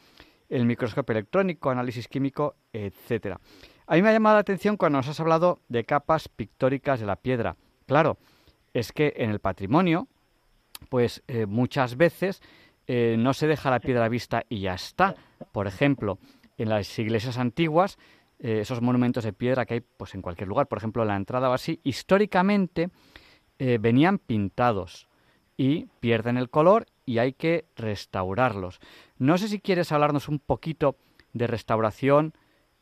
[0.50, 3.40] el microscopio electrónico, análisis químico, etcétera.
[3.88, 7.06] A mí me ha llamado la atención cuando nos has hablado de capas pictóricas de
[7.06, 7.56] la piedra.
[7.86, 8.18] Claro,
[8.74, 10.08] es que en el patrimonio,
[10.90, 12.42] pues eh, muchas veces
[12.88, 15.16] eh, no se deja la piedra vista y ya está.
[15.52, 16.20] Por ejemplo,
[16.58, 17.98] en las iglesias antiguas,
[18.40, 21.54] esos monumentos de piedra que hay pues en cualquier lugar, por ejemplo, la entrada o
[21.54, 22.90] así, históricamente
[23.60, 25.08] eh, venían pintados
[25.58, 28.80] y pierden el color y hay que restaurarlos.
[29.18, 30.98] No sé si quieres hablarnos un poquito
[31.34, 32.34] de restauración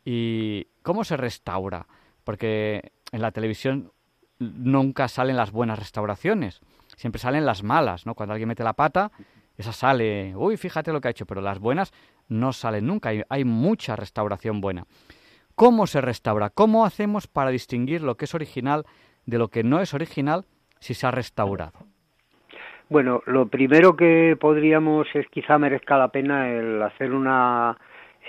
[0.05, 1.87] y cómo se restaura,
[2.23, 3.91] porque en la televisión
[4.39, 6.61] nunca salen las buenas restauraciones,
[6.97, 8.15] siempre salen las malas, ¿no?
[8.15, 9.11] Cuando alguien mete la pata,
[9.57, 11.93] esa sale, uy, fíjate lo que ha hecho, pero las buenas
[12.27, 14.87] no salen nunca, hay, hay mucha restauración buena.
[15.55, 16.49] ¿Cómo se restaura?
[16.49, 18.85] ¿Cómo hacemos para distinguir lo que es original
[19.25, 20.45] de lo que no es original
[20.81, 21.85] si se ha restaurado?
[22.89, 27.77] Bueno, lo primero que podríamos es quizá merezca la pena el hacer una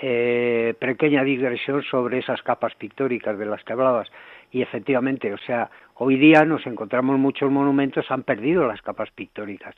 [0.01, 4.09] eh, pequeña digresión sobre esas capas pictóricas de las que hablabas.
[4.51, 9.75] Y efectivamente, o sea, hoy día nos encontramos muchos monumentos han perdido las capas pictóricas.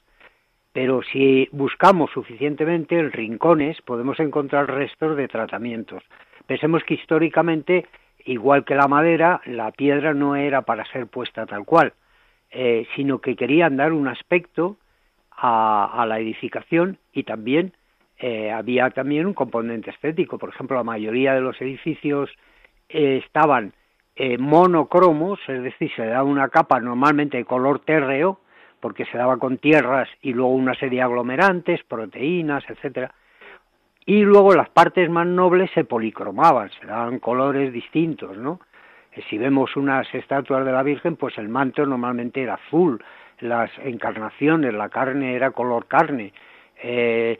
[0.71, 6.03] Pero si buscamos suficientemente en rincones, podemos encontrar restos de tratamientos.
[6.45, 7.87] Pensemos que históricamente,
[8.25, 11.93] igual que la madera, la piedra no era para ser puesta tal cual
[12.51, 14.77] eh, sino que querían dar un aspecto
[15.31, 17.73] a, la edificación y también
[18.17, 20.37] eh, había también un componente estético.
[20.37, 22.29] Por ejemplo, la mayoría de los edificios
[22.89, 23.73] eh, estaban
[24.39, 28.39] monocromos, es decir, se daba una capa normalmente de color térreo,
[28.79, 33.13] porque se daba con tierras y luego una serie de aglomerantes, proteínas, etcétera.
[34.05, 38.59] Y luego las partes más nobles se policromaban, se daban colores distintos, ¿no?
[39.15, 43.03] Eh, si vemos unas estatuas de la Virgen, pues el manto normalmente era azul,
[43.39, 46.33] las encarnaciones, la carne era color carne,
[46.81, 47.39] eh,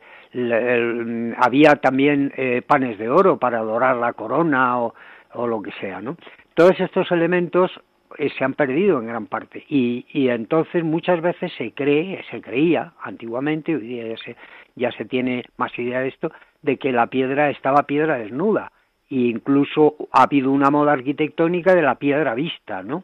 [1.38, 4.94] había también eh, panes de oro para adorar la corona o,
[5.34, 6.16] lo que sea, ¿no?
[6.54, 7.72] Todos estos elementos
[8.18, 9.66] se han perdido en gran parte.
[9.68, 14.36] Y, y, entonces muchas veces se cree, se creía antiguamente, hoy día ya se,
[14.76, 18.72] ya se tiene más idea de esto, de que la piedra estaba piedra desnuda
[19.10, 23.04] e incluso ha habido una moda arquitectónica de la piedra vista, ¿no?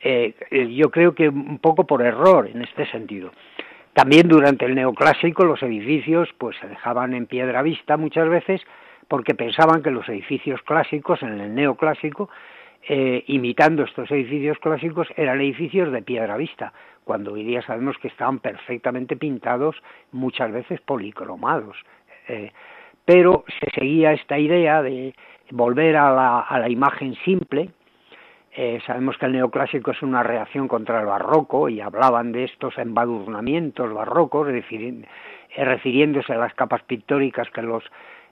[0.00, 3.32] Eh, eh, yo creo que un poco por error en este sentido.
[3.94, 8.60] También durante el neoclásico los edificios pues se dejaban en piedra vista muchas veces
[9.08, 12.30] porque pensaban que los edificios clásicos en el neoclásico
[12.90, 16.72] eh, imitando estos edificios clásicos, eran edificios de piedra vista,
[17.04, 19.76] cuando hoy día sabemos que estaban perfectamente pintados,
[20.12, 21.76] muchas veces policromados.
[23.08, 25.14] Pero se seguía esta idea de
[25.50, 27.70] volver a la, a la imagen simple.
[28.54, 32.76] Eh, sabemos que el neoclásico es una reacción contra el barroco y hablaban de estos
[32.76, 37.82] embadurnamientos barrocos, refiriéndose a las capas pictóricas que los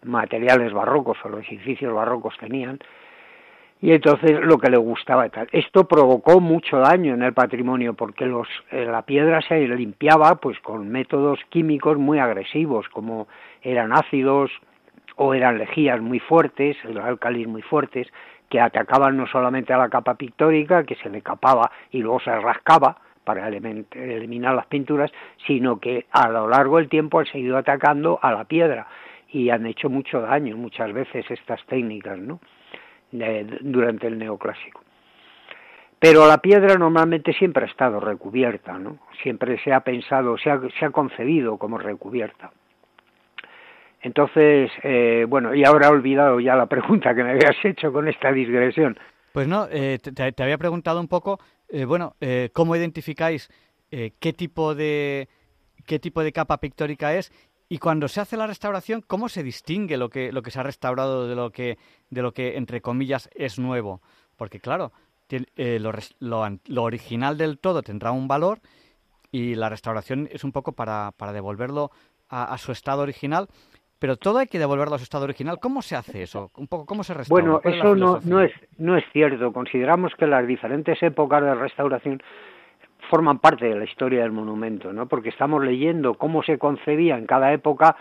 [0.04, 2.78] materiales barrocos o los edificios barrocos tenían
[3.80, 5.28] y entonces lo que le gustaba.
[5.52, 10.58] Esto provocó mucho daño en el patrimonio porque los, eh, la piedra se limpiaba pues
[10.60, 13.28] con métodos químicos muy agresivos como
[13.62, 14.50] eran ácidos
[15.16, 18.06] o eran lejías muy fuertes, alcalis muy fuertes
[18.48, 22.38] que atacaban no solamente a la capa pictórica que se le capaba y luego se
[22.38, 25.10] rascaba para eliminar las pinturas,
[25.46, 28.86] sino que a lo largo del tiempo han seguido atacando a la piedra
[29.28, 32.38] y han hecho mucho daño muchas veces estas técnicas, ¿no?
[33.10, 34.82] durante el neoclásico.
[35.98, 38.98] Pero la piedra normalmente siempre ha estado recubierta, ¿no?
[39.22, 42.50] Siempre se ha pensado, se ha concebido como recubierta.
[44.06, 48.06] Entonces, eh, bueno, y ahora he olvidado ya la pregunta que me habías hecho con
[48.06, 48.96] esta digresión.
[49.32, 52.14] Pues no, eh, te, había preguntado un poco, eh, bueno,
[52.52, 53.50] ¿cómo identificáis
[53.90, 55.28] qué tipo de
[55.86, 57.32] qué tipo de capa pictórica es
[57.68, 60.62] y cuando se hace la restauración, ¿cómo se distingue lo que, lo que se ha
[60.62, 61.76] restaurado de lo que,
[62.10, 64.02] de lo que, entre comillas, es nuevo?
[64.36, 64.92] Porque, claro,
[65.28, 68.60] eh, lo, lo, original del todo tendrá un valor
[69.32, 71.90] y la restauración es un poco para, para devolverlo
[72.28, 73.48] a, su estado original,
[74.06, 75.58] pero todo hay que devolverlo a su estado original.
[75.60, 76.52] ¿Cómo se hace eso?
[76.58, 77.42] Un poco, ¿Cómo se restaura?
[77.42, 79.52] Bueno, eso no, no, es, no es cierto.
[79.52, 82.22] Consideramos que las diferentes épocas de restauración
[83.10, 85.08] forman parte de la historia del monumento, ¿no?
[85.08, 87.96] Porque estamos leyendo cómo se concebía en cada época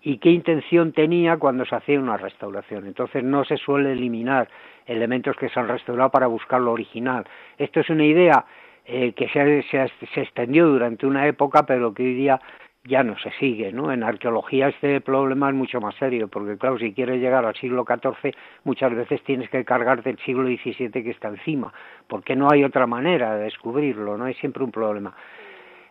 [0.00, 2.86] y qué intención tenía cuando se hacía una restauración.
[2.86, 4.48] Entonces no se suele eliminar
[4.86, 7.26] elementos que se han restaurado para buscar lo original.
[7.58, 8.46] Esto es una idea
[8.86, 12.40] eh, que se, se, se, extendió durante una época, pero que hoy día
[12.84, 13.92] ya no se sigue, ¿no?
[13.92, 17.84] En arqueología este problema es mucho más serio, porque claro, si quieres llegar al siglo
[17.86, 21.72] XIV, muchas veces tienes que cargarte el siglo XVII que está encima,
[22.08, 25.14] porque no hay otra manera de descubrirlo, no hay siempre un problema.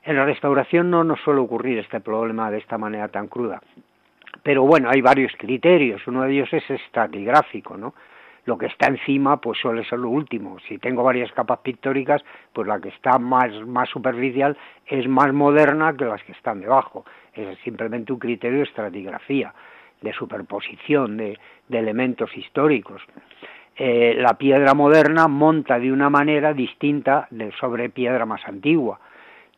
[0.03, 3.61] En la restauración no nos suele ocurrir este problema de esta manera tan cruda.
[4.41, 7.93] Pero bueno, hay varios criterios, uno de ellos es estratigráfico, ¿no?
[8.49, 10.57] Lo que está encima pues suele ser lo último.
[10.67, 14.57] Si tengo varias capas pictóricas, pues la que está más, más superficial
[14.87, 17.05] es más moderna que las que están debajo.
[17.33, 19.53] Es simplemente un criterio de estratigrafía,
[20.01, 21.37] de superposición de,
[21.69, 23.03] elementos históricos.
[23.77, 28.99] Eh, la piedra moderna monta de una manera distinta de sobre piedra más antigua.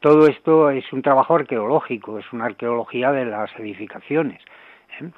[0.02, 4.42] Todo esto es un trabajo arqueológico, es una arqueología de las edificaciones.
[5.00, 5.10] ¿eh?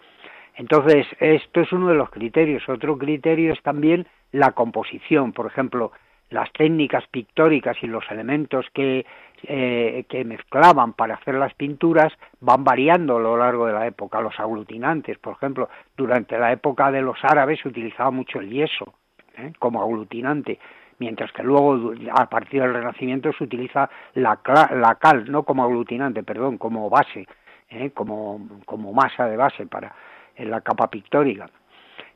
[0.55, 2.67] Entonces, esto es uno de los criterios.
[2.69, 5.33] Otro criterio es también la composición.
[5.33, 5.91] Por ejemplo,
[6.29, 9.05] las técnicas pictóricas y los elementos que,
[9.43, 14.21] eh, que mezclaban para hacer las pinturas van variando a lo largo de la época.
[14.21, 18.93] Los aglutinantes, por ejemplo, durante la época de los árabes se utilizaba mucho el yeso
[19.37, 19.53] ¿eh?
[19.59, 20.59] como aglutinante,
[20.99, 24.39] mientras que luego a partir del Renacimiento se utiliza la,
[24.75, 27.27] la cal, no como aglutinante, perdón, como base,
[27.69, 27.91] ¿eh?
[27.93, 29.93] como, como masa de base para
[30.35, 31.49] en la capa pictórica.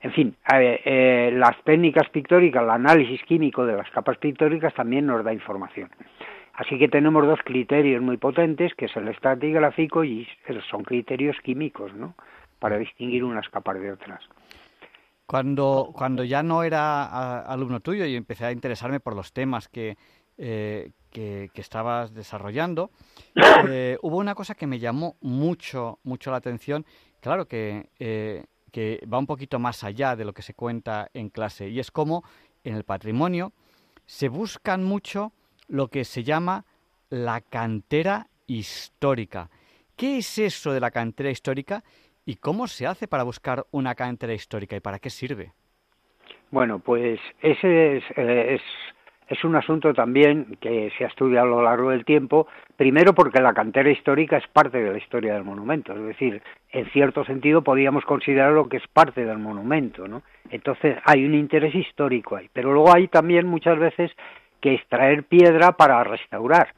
[0.02, 5.24] En fin, eh, las técnicas pictóricas, el análisis químico de las capas pictóricas también nos
[5.24, 5.90] da información.
[6.54, 10.28] Así que tenemos dos criterios muy potentes, que es el estratigráfico y
[10.70, 12.16] son criterios químicos, ¿no?
[12.60, 14.22] Para distinguir unas capas de otras.
[15.28, 19.98] Cuando, cuando ya no era alumno tuyo y empecé a interesarme por los temas que,
[20.38, 22.92] eh, que, estabas desarrollando,
[23.70, 26.86] eh, hubo una cosa que me llamó mucho, mucho la atención
[27.22, 31.30] claro que, eh, que va un poquito más allá de lo que se cuenta en
[31.30, 32.24] clase y es como
[32.64, 33.54] en el patrimonio
[34.06, 35.32] se buscan mucho
[35.68, 36.66] lo que se llama
[37.10, 39.50] la cantera histórica.
[39.96, 41.84] ¿Qué es eso de la cantera histórica
[42.26, 45.54] y cómo se hace para buscar una cantera histórica y para qué sirve?
[46.52, 48.62] Bueno, pues ese es, eh, es
[49.28, 53.42] es un asunto también que se ha estudiado a lo largo del tiempo, primero porque
[53.42, 57.62] la cantera histórica es parte de la historia del monumento, es decir, en cierto sentido
[57.62, 60.24] podríamos considerarlo que es parte del monumento, ¿no?
[60.50, 64.12] Entonces hay un interés histórico ahí, pero luego hay también muchas veces
[64.62, 66.74] que extraer piedra para restaurar.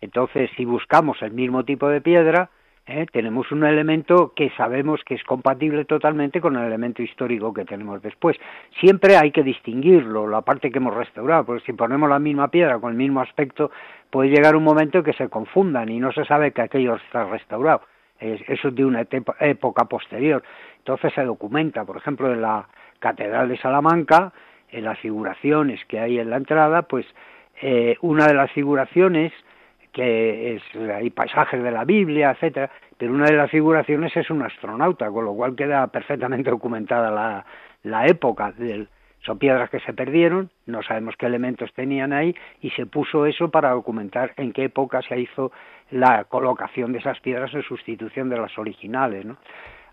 [0.00, 2.50] Entonces, si buscamos el mismo tipo de piedra,
[2.90, 3.06] ¿eh?
[3.10, 8.02] tenemos un elemento que sabemos que es compatible totalmente con el elemento histórico que tenemos
[8.02, 8.36] después.
[8.80, 12.78] Siempre hay que distinguirlo, la parte que hemos restaurado, porque si ponemos la misma piedra
[12.78, 13.70] con el mismo aspecto,
[14.10, 17.24] puede llegar un momento en que se confundan y no se sabe que aquello está
[17.24, 17.82] restaurado.
[18.18, 19.06] eso es de una
[19.40, 20.42] época posterior.
[20.78, 22.66] Entonces se documenta, por ejemplo, en la
[22.98, 24.32] Catedral de Salamanca,
[24.70, 27.06] en las figuraciones que hay en la entrada, pues
[27.62, 29.32] eh, una de las figuraciones
[29.92, 34.42] que es, hay pasajes de la Biblia, etcétera, pero una de las figuraciones es un
[34.42, 37.44] astronauta, con lo cual queda perfectamente documentada la,
[37.82, 38.88] la época del,
[39.24, 43.50] son piedras que se perdieron, no sabemos qué elementos tenían ahí y se puso eso
[43.50, 45.52] para documentar en qué época se hizo
[45.90, 49.24] la colocación de esas piedras en sustitución de las originales.
[49.24, 49.36] ¿no?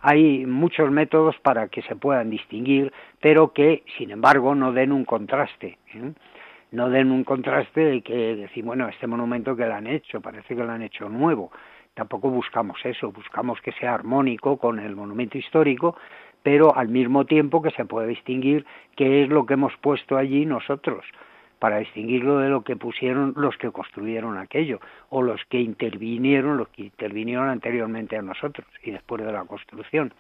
[0.02, 5.04] Hay muchos métodos para que se puedan distinguir, pero que, sin embargo, no den un
[5.04, 5.78] contraste.
[5.94, 6.14] ¿eh?
[6.72, 10.56] No den un contraste de que decir, bueno, este monumento que lo han hecho, parece
[10.56, 11.52] que lo han hecho nuevo.
[11.94, 15.98] Tampoco buscamos eso, buscamos que sea armónico con el monumento histórico,
[16.44, 18.66] pero al mismo tiempo que se puede distinguir
[18.96, 21.06] qué es lo que hemos puesto allí nosotros,
[21.60, 26.68] para distinguirlo de lo que pusieron los que construyeron aquello, o los que intervinieron, los
[26.70, 30.14] que intervinieron anteriormente a nosotros y después de la construcción.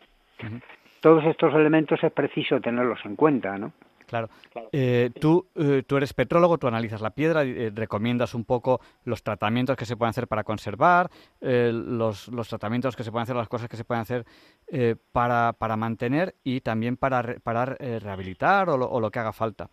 [1.02, 3.72] Todos estos elementos es preciso tenerlos en cuenta, ¿no?
[4.08, 4.30] Claro.
[4.72, 9.22] Eh, tú, eh, tú eres petrólogo, tú analizas la piedra, eh, recomiendas un poco los
[9.22, 13.50] tratamientos que se pueden hacer para conservar, los, los, tratamientos que se pueden hacer, las
[13.50, 14.26] cosas que se pueden hacer
[15.12, 19.70] para, para, mantener y también para, para rehabilitar o lo, o lo que haga falta.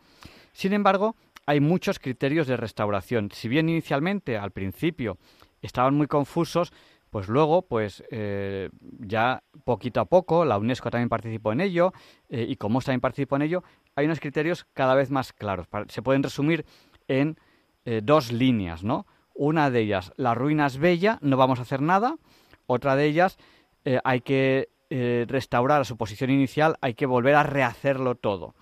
[0.52, 1.14] Sin embargo,
[1.46, 3.30] hay muchos criterios de restauración.
[3.32, 5.16] Si bien inicialmente, al principio,
[5.62, 6.72] estaban muy confusos,
[7.14, 11.92] pues luego, pues eh, ya poquito a poco, la UNESCO también participó en ello
[12.28, 13.62] eh, y como también participó en ello,
[13.94, 15.68] hay unos criterios cada vez más claros.
[15.90, 16.66] Se pueden resumir
[17.06, 17.38] en
[17.84, 19.06] eh, dos líneas, ¿no?
[19.32, 22.16] Una de ellas, la ruina es bella, no vamos a hacer nada.
[22.66, 23.38] Otra de ellas,
[24.02, 24.70] hay que
[25.28, 28.56] restaurar a su posición inicial, hay que volver a rehacerlo todo.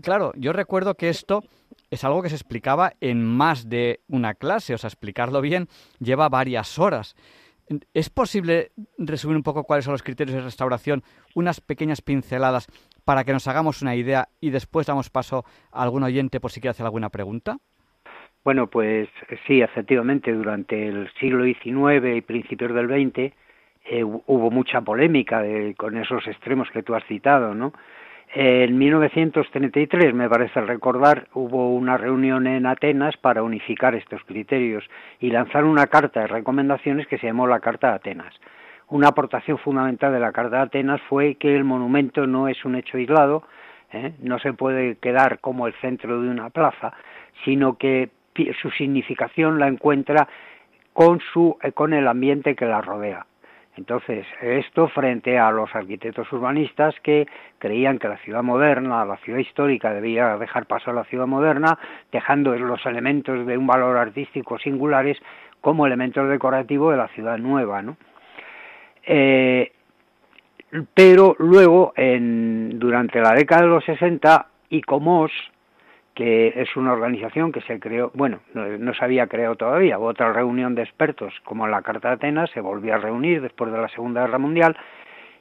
[0.00, 1.42] claro, yo recuerdo que esto
[1.90, 5.66] es algo que se explicaba en más de una clase, o sea, explicarlo bien
[5.98, 7.16] lleva varias horas.
[7.94, 11.02] ¿Es posible resumir un poco cuáles son los criterios de restauración,
[11.34, 12.66] unas pequeñas pinceladas
[13.04, 16.60] para que nos hagamos una idea y después damos paso a algún oyente por si
[16.60, 17.58] quiere hacer alguna pregunta?
[18.42, 19.08] Bueno, pues
[19.46, 23.34] sí, efectivamente, durante el siglo XIX y principios del XX
[23.84, 25.42] eh, hubo mucha polémica
[25.76, 27.72] con esos extremos que tú has citado, ¿no?
[28.32, 35.30] En 1933, me parece recordar, hubo una reunión en Atenas para unificar estos criterios y
[35.30, 38.32] lanzar una carta de recomendaciones que se llamó la Carta de Atenas.
[38.88, 42.76] Una aportación fundamental de la Carta de Atenas fue que el monumento no es un
[42.76, 43.42] hecho aislado,
[43.92, 44.12] ¿eh?
[44.20, 46.92] no se puede quedar como el centro de una plaza,
[47.44, 48.10] sino que
[48.62, 50.28] su significación la encuentra
[50.92, 53.26] con, su, con el ambiente que la rodea.
[53.80, 57.26] Entonces, esto frente a los arquitectos urbanistas que
[57.58, 61.78] creían que la ciudad moderna, la ciudad histórica debía dejar paso a la ciudad moderna,
[62.12, 65.16] dejando los elementos de un valor artístico singulares
[65.62, 67.96] como elementos decorativos de la ciudad nueva, ¿no?
[69.06, 69.72] Eh,
[70.92, 75.32] pero luego, en, durante la década de los 60, ICOMOS,
[76.20, 80.74] que es una organización que se creó, bueno, no, se había creado todavía, otra reunión
[80.74, 84.20] de expertos como la Carta de Atenas se volvió a reunir después de la Segunda
[84.20, 84.76] Guerra Mundial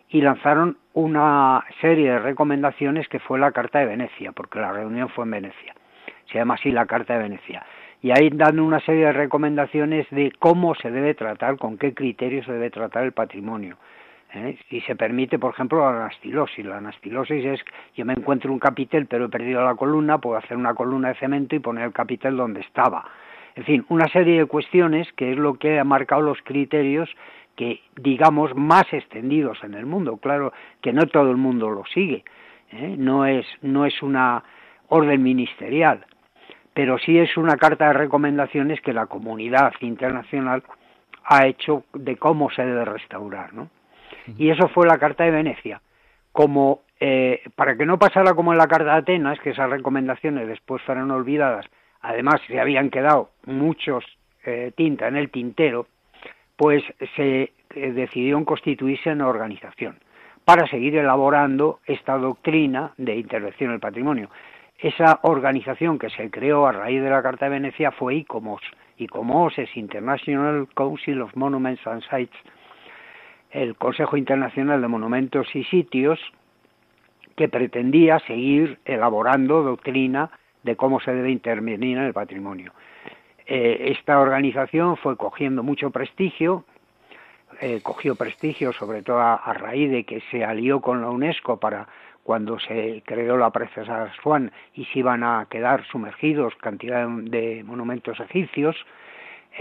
[0.08, 5.10] y lanzaron una serie de recomendaciones que fue la Carta de Venecia, porque la reunión
[5.10, 5.76] fue en Venecia,
[6.32, 7.66] se llama así la Carta de Venecia.
[8.02, 12.46] Y ahí dan una serie de recomendaciones de cómo se debe tratar, con qué criterios
[12.46, 13.76] se debe tratar el patrimonio
[14.34, 14.58] ¿eh?
[14.70, 16.66] Si se permite, por ejemplo, la anastilosis.
[16.66, 17.66] La anastilosis es,
[17.96, 21.16] yo me encuentro un capitel pero he perdido la columna, puedo hacer una columna de
[21.16, 23.06] cemento y poner el capitel donde estaba.
[23.56, 27.10] En fin, una serie de cuestiones que es lo que ha marcado los criterios
[27.56, 30.18] que, digamos, más extendidos en el mundo.
[30.18, 32.24] Claro que no todo el mundo lo sigue,
[32.72, 32.96] ¿eh?
[32.98, 34.44] no, es, no es una
[34.88, 36.06] orden ministerial,
[36.74, 40.64] pero sí es una carta de recomendaciones que la comunidad internacional
[41.26, 43.70] ha hecho de cómo se debe restaurar, ¿no?
[44.38, 45.82] Y eso fue la Carta de Venecia.
[46.32, 50.48] Como eh, para que no pasara como en la Carta de Atenas, que esas recomendaciones
[50.48, 51.66] después fueron olvidadas,
[52.02, 54.04] además se habían quedado muchos
[54.46, 55.88] eh, tinta en el tintero,
[56.58, 56.84] pues
[57.16, 60.00] se eh, decidió en constituirse en organización
[60.44, 64.30] para seguir elaborando esta doctrina de intervención en el patrimonio.
[64.78, 68.62] Esa organización que se creó a raíz de la Carta de Venecia fue ICOMOS.
[68.98, 72.36] ICOMOS es International Council of Monuments and Sites
[73.52, 76.20] el Consejo Internacional de Monumentos y Sitios,
[77.36, 80.30] que pretendía seguir elaborando doctrina
[80.64, 82.74] de cómo se debe intervenir en el patrimonio.
[83.46, 86.66] Eh, esta organización fue cogiendo mucho prestigio,
[87.62, 91.88] eh, cogió prestigio sobre todo a, raíz de que se alió con la UNESCO para
[92.24, 98.20] cuando se creó la Princesa Swan y se iban a quedar sumergidos cantidad de monumentos
[98.20, 98.76] egipcios,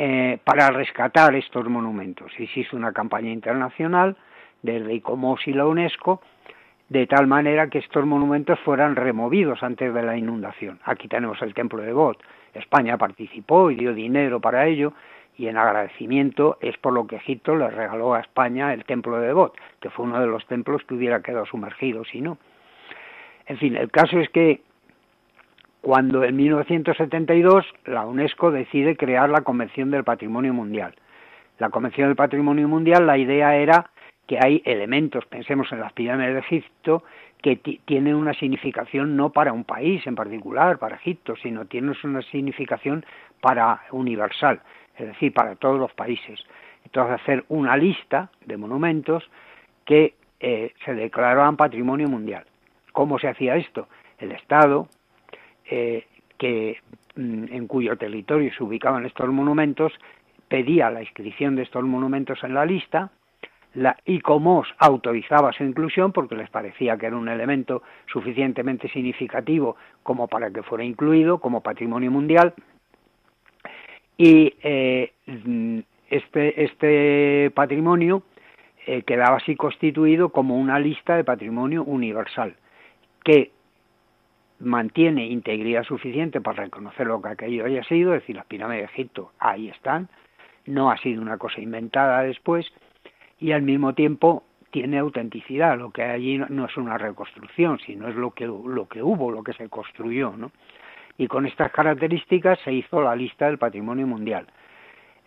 [0.00, 2.30] eh, para rescatar estos monumentos.
[2.38, 4.16] Existe una campaña internacional
[4.62, 6.20] desde ICOMOS y la UNESCO
[6.88, 10.78] de tal manera que estos monumentos fueran removidos antes de la inundación.
[10.84, 12.14] Aquí tenemos el templo de God.
[12.54, 14.92] España participó y dio dinero para ello
[15.36, 19.32] y en agradecimiento es por lo que Egipto le regaló a España el templo de
[19.32, 22.38] God, que fue uno de los templos que hubiera quedado sumergido si no.
[23.46, 24.60] En fin, el caso es que
[25.80, 30.94] cuando en 1972 la UNESCO decide crear la Convención del Patrimonio Mundial.
[31.58, 33.90] La Convención del Patrimonio Mundial, la idea era
[34.26, 37.02] que hay elementos, pensemos en las pirámides de Egipto,
[37.42, 42.22] que tienen una significación no para un país en particular, para Egipto, sino tienen una
[42.22, 43.04] significación
[43.40, 44.60] para universal,
[44.96, 46.40] es decir, para todos los países.
[46.84, 49.28] Entonces, hacer una lista de monumentos
[49.84, 52.44] que eh, se declaraban patrimonio mundial.
[52.92, 53.88] ¿Cómo se hacía esto?
[54.18, 54.88] El Estado,
[55.70, 56.06] eh,
[56.38, 56.78] que,
[57.16, 59.92] mm, en cuyo territorio se ubicaban estos monumentos,
[60.48, 63.10] pedía la inscripción de estos monumentos en la lista,
[63.74, 70.26] la ICOMOS autorizaba su inclusión porque les parecía que era un elemento suficientemente significativo como
[70.26, 72.54] para que fuera incluido como patrimonio mundial
[74.16, 75.12] y eh,
[76.10, 78.22] este, este patrimonio
[78.86, 82.56] eh, quedaba así constituido como una lista de patrimonio universal
[83.22, 83.52] que
[84.60, 88.92] mantiene integridad suficiente para reconocer lo que aquello haya sido, es decir, las pirámides de
[88.92, 90.08] Egipto ahí están,
[90.66, 92.66] no ha sido una cosa inventada después,
[93.38, 98.08] y al mismo tiempo tiene autenticidad, lo que hay allí no es una reconstrucción, sino
[98.08, 100.50] es lo que, lo que hubo, lo que se construyó, ¿no?
[101.16, 104.46] Y con estas características se hizo la lista del patrimonio mundial,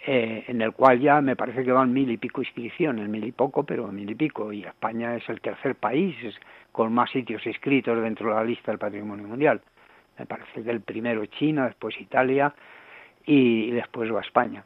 [0.06, 3.32] eh, en el cual ya me parece que van mil y pico inscripciones, mil y
[3.32, 6.16] poco, pero mil y pico, y España es el tercer país
[6.72, 9.62] con más sitios inscritos dentro de la lista del patrimonio mundial.
[10.18, 12.54] Me parece que el primero es China, después Italia
[13.26, 14.64] y, después va España.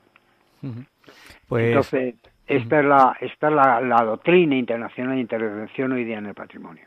[1.47, 1.67] Pues...
[1.67, 2.15] Entonces,
[2.47, 6.85] esta es, la, esta la, doctrina internacional de intervención hoy día en el patrimonio.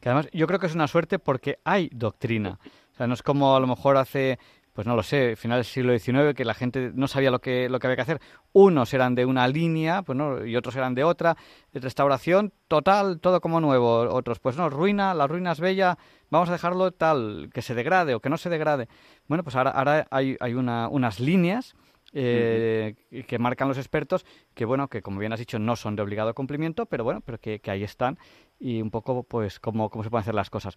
[0.00, 2.58] Que además yo creo que es una suerte porque hay doctrina.
[2.92, 4.38] O sea, no es como a lo mejor hace,
[4.74, 7.68] pues no lo sé, final del siglo XIX, que la gente no sabía lo que,
[7.68, 8.20] lo que había que hacer.
[8.52, 11.36] Unos eran de una línea pues no, y otros eran de otra.
[11.72, 14.00] Restauración total, todo como nuevo.
[14.00, 15.96] Otros, pues no, ruina, la ruina es bella,
[16.28, 18.88] vamos a dejarlo tal, que se degrade o que no se degrade.
[19.28, 21.76] Bueno, pues ahora, ahora hay, hay una, unas líneas
[22.16, 22.94] eh,
[23.26, 26.32] que marcan los expertos, que bueno, que como bien has dicho, no son de obligado
[26.32, 28.18] cumplimiento, pero bueno, pero que, ahí están
[28.60, 30.76] y un poco pues cómo, cómo se pueden hacer las cosas.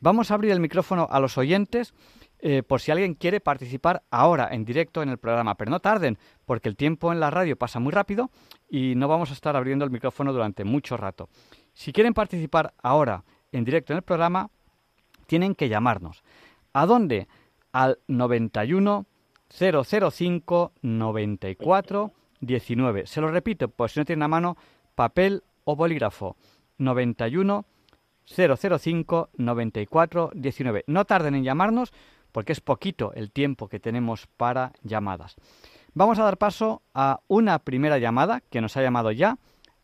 [0.00, 1.92] Vamos a abrir el micrófono a los oyentes
[2.40, 6.18] eh, por si alguien quiere participar ahora en directo en el programa, pero no tarden,
[6.46, 8.30] porque el tiempo en la radio pasa muy rápido
[8.68, 11.28] y no vamos a estar abriendo el micrófono durante mucho rato.
[11.74, 14.50] Si quieren participar ahora en directo en el programa,
[15.26, 16.22] tienen que llamarnos.
[16.72, 17.28] ¿A dónde?
[17.72, 19.06] Al 91
[19.48, 23.06] 005 94 19.
[23.06, 24.56] Se lo repito, pues si no tienen a mano
[24.94, 26.36] papel o bolígrafo.
[26.78, 27.64] 91
[28.26, 30.84] 005 94 19.
[30.86, 31.92] No tarden en llamarnos
[32.32, 35.36] porque es poquito el tiempo que tenemos para llamadas.
[35.94, 39.38] Vamos a dar paso a una primera llamada que nos ha llamado ya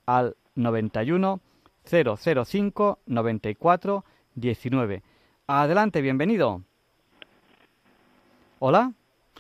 [0.07, 1.41] al 91
[1.85, 5.03] 005 94 19.
[5.47, 6.63] Adelante, bienvenido.
[8.59, 8.93] Hola.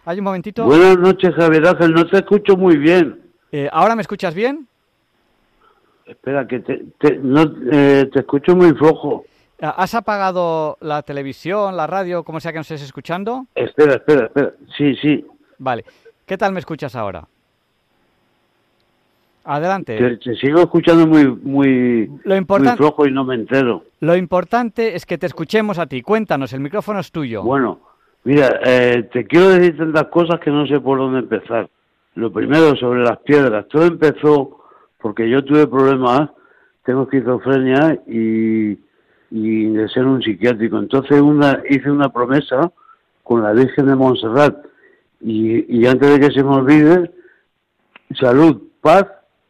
[0.06, 0.64] Hay un momentito.
[0.66, 1.94] Buenas noches, Javier Ángel.
[1.94, 3.22] No te escucho muy bien.
[3.52, 4.68] Eh, ¿Ahora me escuchas bien?
[6.04, 7.42] Espera, que te, no,
[7.72, 9.24] eh, te escucho muy flojo.
[9.64, 13.46] Ah, ¿Has apagado la televisión, la radio, como sea que nos estés escuchando?
[13.54, 14.52] Espera, espera, espera.
[14.76, 15.24] Sí, sí.
[15.58, 15.84] Vale.
[16.26, 17.26] ¿Qué tal me escuchas ahora?
[19.44, 20.18] Adelante.
[20.18, 23.84] Te, sigo escuchando muy, muy, muy flojo y no me entero.
[24.00, 26.02] Lo importante es que te escuchemos a ti.
[26.02, 27.42] Cuéntanos, el micrófono es tuyo.
[27.42, 27.80] Bueno,
[28.24, 31.68] Mira, eh, te quiero decir tantas cosas que no sé por dónde empezar.
[32.14, 33.66] Lo primero, sobre las piedras.
[33.68, 34.64] Todo empezó
[35.00, 36.30] porque yo tuve problemas,
[36.84, 38.78] tengo esquizofrenia y,
[39.36, 40.78] y de ser un psiquiátrico.
[40.78, 42.70] Entonces una, hice una promesa
[43.24, 44.64] con la Virgen de Montserrat.
[45.20, 47.10] Y, y antes de que se me olvide,
[48.20, 49.06] salud, paz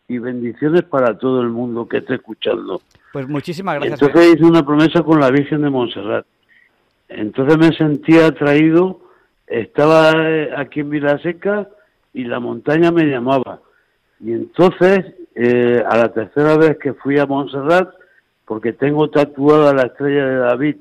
[0.08, 2.80] y bendiciones para todo el mundo que esté escuchando.
[3.12, 4.00] Pues muchísimas gracias.
[4.00, 6.24] Entonces hice una promesa con la Virgen de Montserrat.
[7.10, 9.02] Entonces me sentía atraído,
[9.46, 11.68] estaba eh, aquí en Vilaseca
[12.14, 13.60] y la montaña me llamaba.
[14.18, 17.90] Y entonces, eh, a la tercera vez que fui a Montserrat,
[18.46, 20.76] porque tengo tatuada la estrella de David,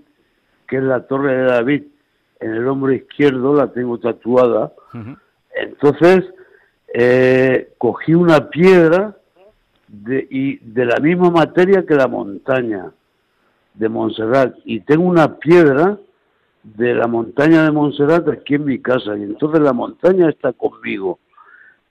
[0.67, 1.83] que es la torre de David,
[2.39, 4.73] en el hombro izquierdo la tengo tatuada.
[5.55, 6.25] Entonces,
[6.93, 9.15] eh, cogí una piedra
[9.87, 12.91] de, y de la misma materia que la montaña
[13.73, 15.97] de Montserrat y tengo una piedra
[16.63, 21.19] de la montaña de Montserrat aquí en mi casa y entonces la montaña está conmigo.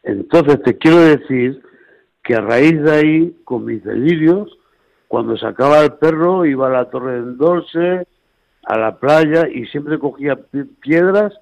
[0.03, 1.62] Entonces te quiero decir
[2.23, 4.57] que a raíz de ahí, con mis delirios,
[5.13, 8.07] cuando sacaba el perro iba a la Torre de Endorse,
[8.65, 10.39] a la playa y siempre cogía
[10.81, 11.35] piedras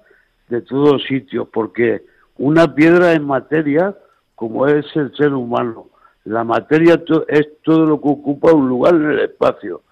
[0.49, 2.03] de todos sitios, porque
[2.35, 3.95] una piedra es materia
[4.35, 5.87] como es el ser humano.
[6.25, 9.83] La materia es todo lo que ocupa un lugar en el espacio.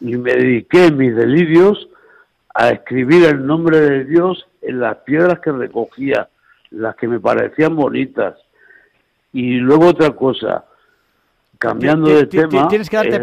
[0.00, 1.90] Y me dediqué en mis delirios
[2.54, 6.30] a escribir el nombre de Dios en las piedras que recogía,
[6.70, 8.38] las que me parecían bonitas.
[9.34, 10.64] Y luego otra cosa,
[11.60, 13.20] cambiando de tema, tienes que darte,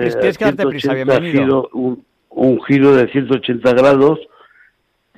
[0.67, 1.69] prisa, bienvenido.
[1.73, 4.19] Un, un, giro de 180 grados.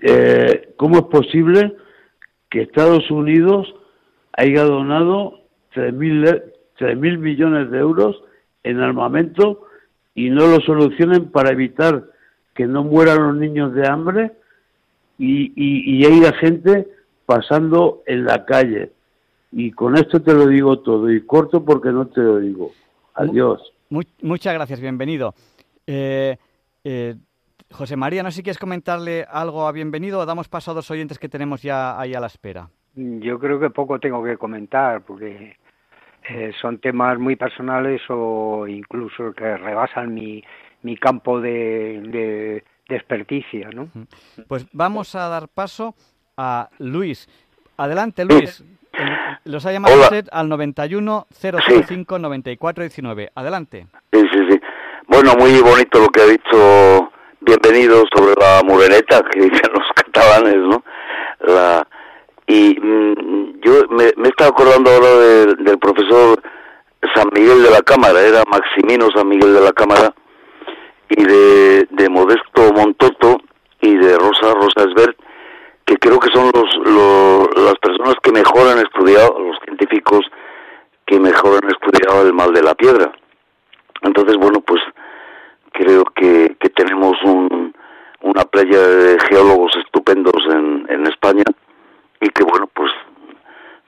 [0.02, 1.76] Eh, ¿Cómo es posible
[2.50, 3.76] que Estados Unidos
[4.32, 5.42] haya donado
[5.76, 8.24] 3.000 mil millones de euros
[8.64, 9.66] en armamento
[10.16, 12.06] y no lo solucionen para evitar
[12.56, 14.32] que no mueran los niños de hambre
[15.18, 16.88] y, y, y haya gente
[17.26, 18.92] pasando en la calle.
[19.52, 22.72] Y con esto te lo digo todo y corto porque no te lo digo.
[23.20, 23.74] Adiós.
[24.22, 25.34] muchas gracias, bienvenido.
[25.86, 26.38] Eh,
[26.86, 27.16] eh,
[27.70, 30.90] José María, no sé si quieres comentarle algo a bienvenido o damos paso a dos
[30.90, 32.70] oyentes que tenemos ya ahí a la espera.
[32.96, 35.58] Yo creo que poco tengo que comentar porque
[36.30, 40.42] eh, son temas muy personales o incluso que rebasan mi,
[40.84, 43.90] mi campo de, de, de experticia, ¿no?
[44.48, 45.94] Pues vamos a dar paso
[46.38, 47.28] a Luis.
[47.76, 48.64] Adelante, Luis.
[49.46, 53.32] Los ha llamado usted al 91 005 94 19.
[53.36, 53.88] Adelante.
[54.12, 54.62] Sí, sí, sí.
[55.08, 60.58] Bueno, muy bonito lo que ha dicho Bienvenido sobre la moreneta que dicen los catalanes,
[60.58, 60.84] ¿no?
[61.40, 61.88] La,
[62.48, 66.42] y mm, yo me, he estado acordando ahora del profesor
[67.16, 70.14] San Miguel de la Cámara, era Maximino San Miguel de la Cámara,
[71.10, 73.38] y de, de Modesto Montoto
[73.82, 75.18] y de Rosa Rosa Esbert,
[75.90, 80.24] que creo que son los, las personas que mejor han estudiado, los científicos
[81.08, 83.12] que mejor han estudiado el mal de la piedra.
[84.04, 84.84] Entonces, bueno, pues
[85.72, 87.74] creo que, que tenemos un,
[88.22, 91.46] una playa de geólogos estupendos en, en España
[92.22, 92.92] y que, bueno, pues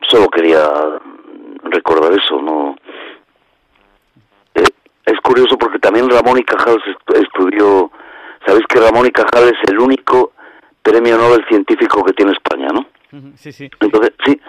[0.09, 0.67] solo quería
[1.65, 2.77] recordar eso, ¿no?
[4.55, 4.65] Eh,
[5.05, 6.81] es curioso porque también Ramón y Cajal
[7.13, 7.91] estudió,
[8.43, 10.31] sabéis que Ramón y Cajal es el único
[10.81, 12.85] premio Nobel científico que tiene España, ¿no?
[13.35, 13.69] Sí, sí.
[13.79, 14.39] Entonces, sí.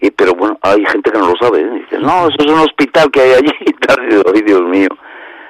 [0.00, 1.60] Y, pero bueno, hay gente que no lo sabe.
[1.60, 1.70] ¿eh?
[1.70, 3.52] Dice, no, eso es un hospital que hay allí.
[3.66, 4.22] Y tal.
[4.34, 4.88] Ay, Dios mío.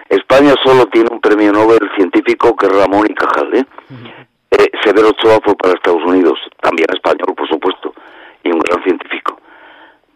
[0.08, 3.54] España solo tiene un premio Nobel científico que es Ramón y Cajal.
[3.54, 3.64] ¿eh?
[4.52, 7.92] eh, Severo Ochoa fue para Estados Unidos, también español, por supuesto,
[8.42, 9.38] y un gran científico.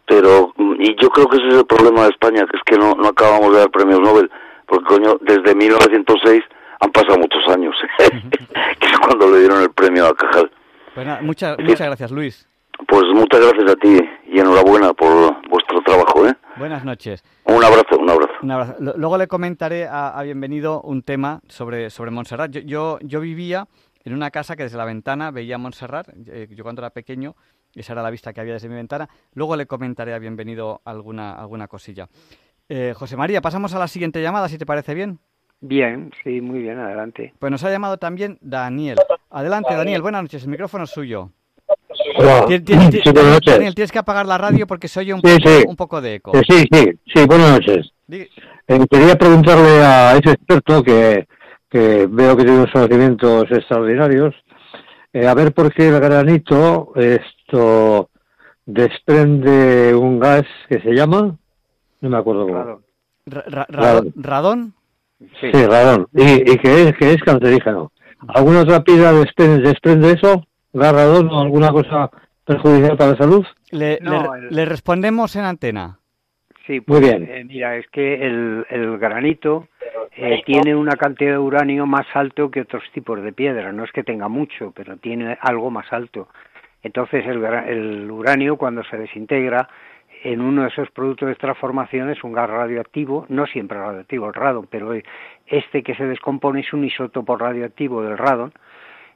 [0.07, 2.95] Pero, y yo creo que ese es el problema de España, que es que no,
[2.95, 4.31] no acabamos de dar premios Nobel,
[4.67, 6.43] porque coño, desde 1906
[6.83, 10.51] han pasado muchos años, que es cuando le dieron el premio a Cajal.
[10.95, 12.49] Pues muchas, muchas gracias, Luis.
[12.89, 16.27] Pues muchas gracias a ti y enhorabuena por vuestro trabajo.
[16.27, 16.35] ¿eh?
[16.57, 17.23] Buenas noches.
[17.45, 18.33] Un abrazo, un abrazo.
[18.43, 18.75] Un abrazo.
[18.97, 22.51] Luego le comentaré a, Bienvenido un tema sobre, sobre Montserrat.
[22.51, 23.69] Yo, yo, yo, vivía
[24.05, 26.09] en una casa que desde la ventana veía Montserrat.
[26.27, 27.37] Eh, yo cuando era pequeño,
[27.75, 29.09] esa era la vista que había desde mi ventana.
[29.35, 32.09] Luego le comentaré a Bienvenido alguna, alguna cosilla.
[32.69, 35.21] Eh, José María, pasamos a la siguiente llamada, si te parece bien.
[35.63, 37.33] Bien, sí, muy bien, adelante.
[37.39, 38.99] Pues nos ha llamado también Daniel.
[39.31, 41.31] Adelante, Daniel, buenas noches, el micrófono es suyo.
[42.19, 42.47] Hola.
[42.61, 46.33] Daniel, tienes que apagar la radio porque se oye un, poco, un poco de eco.
[46.49, 47.93] Sí, sí, sí, buenas noches.
[48.09, 51.29] Eh, quería preguntarle a ese experto que,
[51.71, 54.35] que veo que tiene unos conocimientos extraordinarios,
[55.13, 58.11] eh, a ver por qué el granito esto
[58.67, 61.37] desprende un gas que se llama,
[62.01, 62.81] no me acuerdo cómo.
[64.17, 64.75] ¿Radón?
[65.41, 66.09] Sí, radón.
[66.13, 67.93] Y, que, es, que es cancerígeno.
[68.29, 70.47] ¿Alguna otra piedra desprende, eso?
[70.73, 72.11] ¿Radón o alguna cosa
[72.45, 73.47] perjudicial para la salud?
[73.71, 73.99] Le,
[74.51, 75.99] le, respondemos en antena.
[76.67, 77.29] Sí, pues, Muy bien.
[77.29, 79.69] Eh, mira, es que el, el granito
[80.17, 83.73] eh, tiene una cantidad de uranio más alto que otros tipos de piedra.
[83.73, 86.29] No es que tenga mucho, pero tiene algo más alto.
[86.83, 89.69] Entonces el, el uranio cuando se desintegra
[90.25, 94.35] en uno de esos productos de transformación es un gas radioactivo, no siempre radioactivo el
[94.35, 94.93] radon, pero
[95.47, 98.53] este que se descompone es un isótopo radioactivo del radon,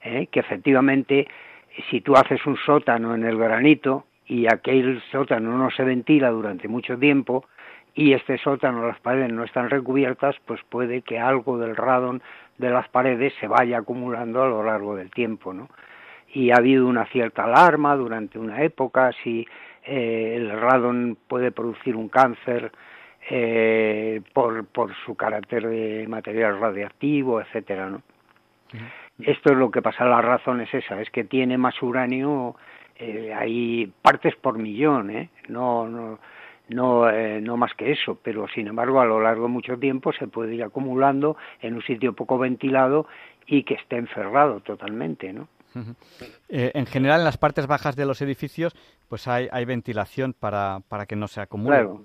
[0.02, 0.26] ¿eh?
[0.30, 1.28] que efectivamente
[1.90, 6.66] si tú haces un sótano en el granito y aquel sótano no se ventila durante
[6.66, 7.44] mucho tiempo
[7.94, 12.20] y este sótano, las paredes no están recubiertas, pues puede que algo del radon
[12.58, 15.68] de las paredes se vaya acumulando a lo largo del tiempo, ¿no?
[16.34, 19.46] Y ha habido una cierta alarma durante una época si
[19.86, 22.72] eh, el radon puede producir un cáncer
[23.28, 28.02] eh, por, por su carácter de material radiactivo, etcétera, ¿no?
[29.18, 32.56] Esto es lo que pasa, la razón es esa, es que tiene más uranio,
[32.96, 35.30] eh, hay partes por millón, ¿eh?
[35.48, 36.18] No, no,
[36.68, 40.12] no, eh, no más que eso, pero sin embargo a lo largo de mucho tiempo
[40.12, 43.06] se puede ir acumulando en un sitio poco ventilado
[43.46, 45.48] y que esté encerrado totalmente, ¿no?
[46.48, 48.74] Eh, en general, en las partes bajas de los edificios,
[49.08, 51.76] pues hay, hay ventilación para, para que no se acumule.
[51.76, 52.04] Claro,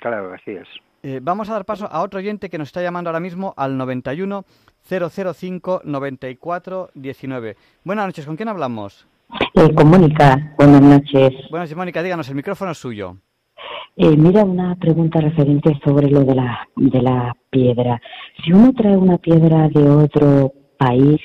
[0.00, 0.68] claro, así es.
[1.02, 3.76] Eh, vamos a dar paso a otro oyente que nos está llamando ahora mismo al
[3.76, 4.44] 91
[4.88, 7.56] 005 94 19.
[7.84, 9.06] Buenas noches, ¿con quién hablamos?
[9.54, 11.32] Eh, con Mónica, buenas noches.
[11.50, 13.16] Buenas noches, Mónica, díganos, el micrófono es suyo.
[13.96, 18.00] Eh, mira, una pregunta referente sobre lo de la, de la piedra.
[18.42, 21.20] Si uno trae una piedra de otro país,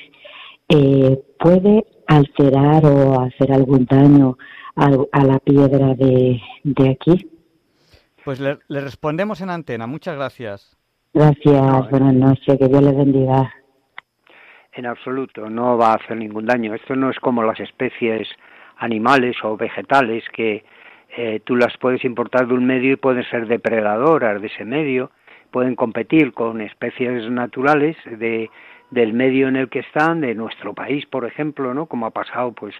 [0.68, 4.36] eh, ¿puede alterar o hacer algún daño
[4.76, 7.30] a, la piedra de, de aquí?
[8.24, 9.86] Pues le, respondemos en antena.
[9.86, 10.76] Muchas gracias.
[11.14, 13.54] Gracias, buenas noches, que Dios le bendiga.
[14.72, 16.74] En absoluto, no va a hacer ningún daño.
[16.74, 18.28] Esto no es como las especies
[18.78, 20.64] animales o vegetales que
[21.16, 25.10] eh, tú las puedes importar de un medio y pueden ser depredadoras de ese medio,
[25.50, 28.50] pueden competir con especies naturales de,
[28.90, 31.86] del medio en el que están, de nuestro país, por ejemplo, ¿no?
[31.86, 32.74] Como ha pasado, pues,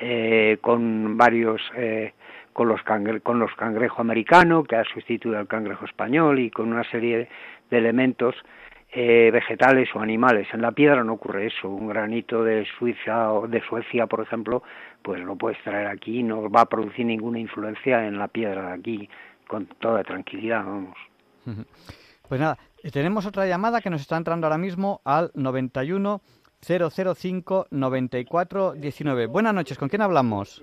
[0.00, 2.12] eh, con varios, eh,
[2.52, 2.80] con los
[3.22, 7.28] con los cangrejo americano, que ha sustituido al cangrejo español y con una serie
[7.70, 8.34] de elementos
[8.90, 10.48] eh, vegetales o animales.
[10.52, 11.68] En la piedra no ocurre eso.
[11.68, 14.62] Un granito de Suiza o de Suecia, por ejemplo,
[15.02, 18.72] pues lo puedes traer aquí, no va a producir ninguna influencia en la piedra de
[18.72, 19.10] aquí,
[19.46, 20.96] con toda tranquilidad, vamos.
[22.28, 22.58] Pues nada,
[22.92, 26.20] tenemos otra llamada que nos está entrando ahora mismo al 91
[26.60, 29.26] 005 94 19.
[29.26, 30.62] Buenas noches, ¿con quién hablamos?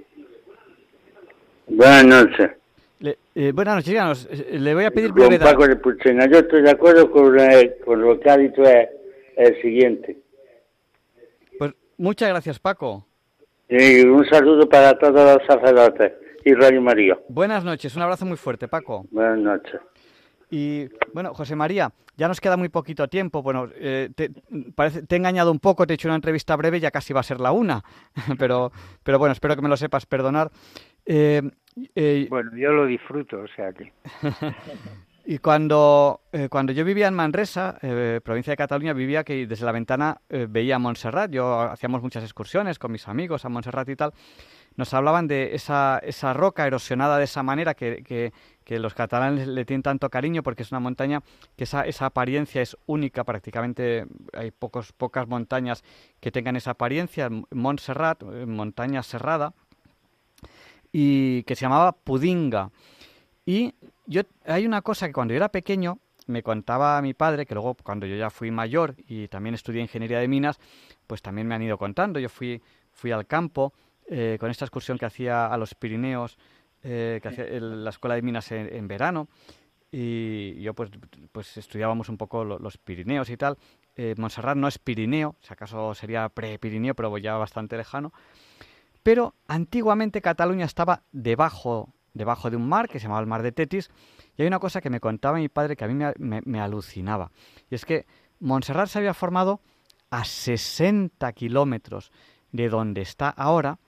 [1.68, 2.52] Buenas noches.
[3.00, 5.52] Le, eh, buenas noches, díganos, eh, le voy a pedir brevedad.
[5.52, 9.62] Paco de Puchena, yo estoy de acuerdo con, eh, con lo que ha dicho el,
[9.62, 10.18] siguiente.
[11.58, 13.06] Pues muchas gracias, Paco.
[13.68, 16.14] Y un saludo para todos los sacerdotes
[16.46, 17.18] y Radio María.
[17.28, 19.06] Buenas noches, un abrazo muy fuerte, Paco.
[19.12, 19.82] Buenas noches.
[20.56, 23.42] Y bueno, José María, ya nos queda muy poquito tiempo.
[23.42, 24.32] Bueno, te,
[24.74, 27.20] parece, te he engañado un poco, te he hecho una entrevista breve, ya casi va
[27.20, 27.84] a ser la una.
[28.40, 28.72] pero,
[29.04, 30.50] pero bueno, espero que me lo sepas perdonar.
[31.06, 31.42] Eh,
[31.94, 33.92] eh, bueno, yo lo disfruto, o sea que...
[35.26, 39.66] y cuando, eh, cuando yo vivía en Manresa, eh, provincia de Cataluña, vivía que desde
[39.66, 41.32] la ventana veía Montserrat.
[41.32, 44.14] Yo hacíamos muchas excursiones con mis amigos a Montserrat y tal.
[44.78, 48.34] Nos hablaban de esa, esa roca erosionada de esa manera que, que,
[48.66, 51.22] que, los catalanes le tienen tanto cariño porque es una montaña
[51.56, 53.24] que esa, esa apariencia es única.
[53.24, 55.84] Prácticamente hay pocos, pocas montañas
[56.20, 57.30] que tengan esa apariencia.
[57.52, 59.54] Montserrat, montaña cerrada
[60.92, 62.72] y que se llamaba Pudinga.
[63.46, 63.74] Y
[64.06, 67.76] yo hay una cosa que cuando yo era pequeño me contaba mi padre, que luego
[67.76, 70.58] cuando yo ya fui mayor y también estudié ingeniería de minas,
[71.06, 72.20] pues también me han ido contando.
[72.20, 72.62] Yo fui,
[72.92, 73.74] fui al campo
[74.08, 76.38] eh, con esta excursión que hacía a los Pirineos,
[76.88, 79.28] eh, que hacía la escuela de minas en, verano,
[79.92, 80.92] y yo pues,
[81.32, 83.58] pues estudiábamos un poco los Pirineos y tal.
[83.96, 88.14] Eh, Montserrat no es Pirineo, si acaso sería pre-Pirineo, pero ya bastante lejano.
[89.02, 93.52] Pero antiguamente Cataluña estaba debajo, debajo de un mar que se llamaba el Mar de
[93.52, 93.90] Tetis,
[94.38, 97.32] y hay una cosa que me contaba mi padre que a mí me, alucinaba,
[97.70, 98.06] y es que
[98.40, 99.62] Montserrat se había formado
[100.12, 102.12] a 60 kilómetros
[102.52, 103.80] de donde está ahora,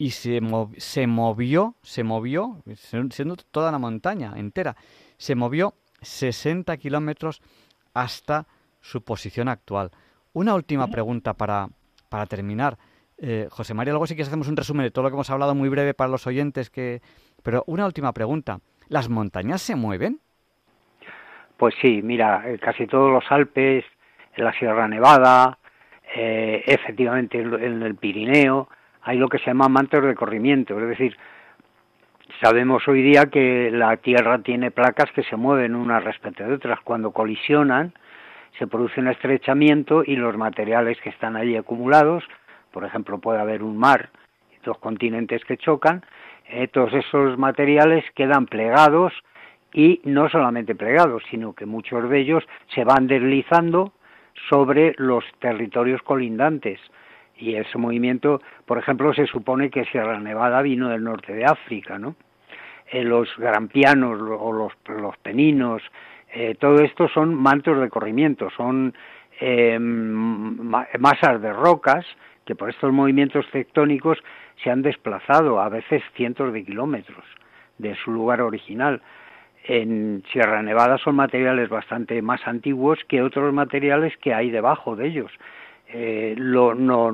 [0.00, 0.40] y se,
[0.78, 2.62] se movió, se movió,
[3.10, 4.74] siendo toda una montaña entera,
[5.18, 7.42] se movió 60 kilómetros
[7.92, 8.46] hasta
[8.80, 9.90] su posición actual.
[10.32, 11.68] Una última pregunta para,
[12.08, 12.78] para terminar.
[13.18, 15.54] Eh, José María, luego sí que hacemos un resumen de todo lo que hemos hablado
[15.54, 16.70] muy breve para los oyentes.
[16.70, 17.02] que
[17.42, 18.60] Pero una última pregunta.
[18.88, 20.18] ¿Las montañas se mueven?
[21.58, 23.84] Pues sí, mira, eh, casi todos los Alpes,
[24.34, 25.58] en la Sierra Nevada,
[26.16, 28.70] eh, efectivamente en el Pirineo,
[29.02, 31.16] hay lo que se llama mantos de corrimiento, es decir,
[32.42, 36.80] sabemos hoy día que la Tierra tiene placas que se mueven unas respecto de otras.
[36.80, 37.92] Cuando colisionan,
[38.58, 42.24] se produce un estrechamiento y los materiales que están allí acumulados
[42.70, 44.10] por ejemplo, puede haber un mar,
[44.64, 46.02] dos continentes que chocan,
[46.48, 49.12] eh, todos esos materiales quedan plegados
[49.72, 52.44] y no solamente plegados, sino que muchos de ellos
[52.74, 53.92] se van deslizando
[54.48, 56.80] sobre los territorios colindantes.
[57.40, 61.98] Y ese movimiento, por ejemplo, se supone que Sierra Nevada vino del norte de África,
[61.98, 62.14] ¿no?
[62.92, 65.82] Eh, los grampianos o los, peninos,
[66.32, 68.94] eh, todo esto son mantos de corrimiento, son
[70.98, 72.04] masas de rocas
[72.44, 74.18] que por estos movimientos tectónicos
[74.62, 77.24] se han desplazado a veces cientos de kilómetros
[77.78, 79.00] de su lugar original.
[79.64, 85.06] En Sierra Nevada son materiales bastante más antiguos que otros materiales que hay debajo de
[85.06, 85.30] ellos.
[85.92, 87.10] Eh, lo, lo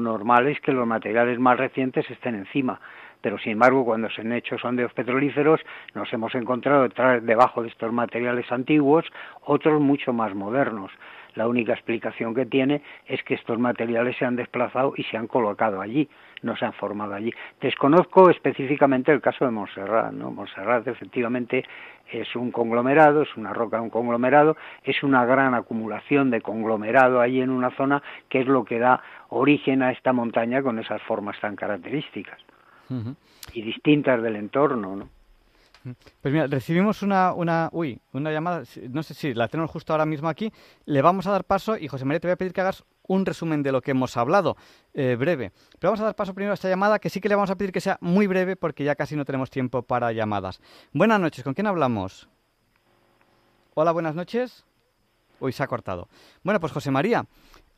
[0.00, 2.80] normal es que los materiales más recientes estén encima,
[3.20, 5.60] pero sin embargo cuando se han hecho sondeos petrolíferos
[5.94, 6.88] nos hemos encontrado
[7.20, 9.04] debajo de estos materiales antiguos
[9.44, 10.90] otros mucho más modernos.
[11.36, 15.26] La única explicación que tiene es que estos materiales se han desplazado y se han
[15.26, 16.08] colocado allí,
[16.42, 17.32] no se han formado allí.
[17.60, 20.30] Desconozco específicamente el caso de Montserrat, ¿no?
[20.30, 21.64] Montserrat efectivamente
[22.10, 27.40] es un conglomerado, es una roca, un conglomerado, es una gran acumulación de conglomerado ahí
[27.40, 31.38] en una zona que es lo que da origen a esta montaña con esas formas
[31.40, 32.38] tan características
[33.52, 35.08] y distintas del entorno, ¿no?
[36.20, 40.06] Pues mira, recibimos una, una, uy, una llamada, no sé si la tenemos justo ahora
[40.06, 40.52] mismo aquí,
[40.84, 43.24] le vamos a dar paso y José María te voy a pedir que hagas un
[43.24, 44.56] resumen de lo que hemos hablado,
[44.94, 45.52] eh, breve.
[45.78, 47.56] Pero vamos a dar paso primero a esta llamada, que sí que le vamos a
[47.56, 50.60] pedir que sea muy breve porque ya casi no tenemos tiempo para llamadas.
[50.92, 52.28] Buenas noches, ¿con quién hablamos?
[53.74, 54.64] Hola, buenas noches.
[55.38, 56.08] Uy, se ha cortado.
[56.42, 57.26] Bueno, pues José María,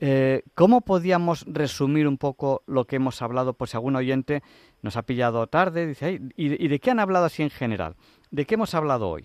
[0.01, 3.55] eh, ¿Cómo podíamos resumir un poco lo que hemos hablado?
[3.55, 4.43] Por si algún oyente
[4.83, 7.95] nos ha pillado tarde, dice, ¿y, de qué han hablado así en general?
[8.31, 9.25] ¿De qué hemos hablado hoy?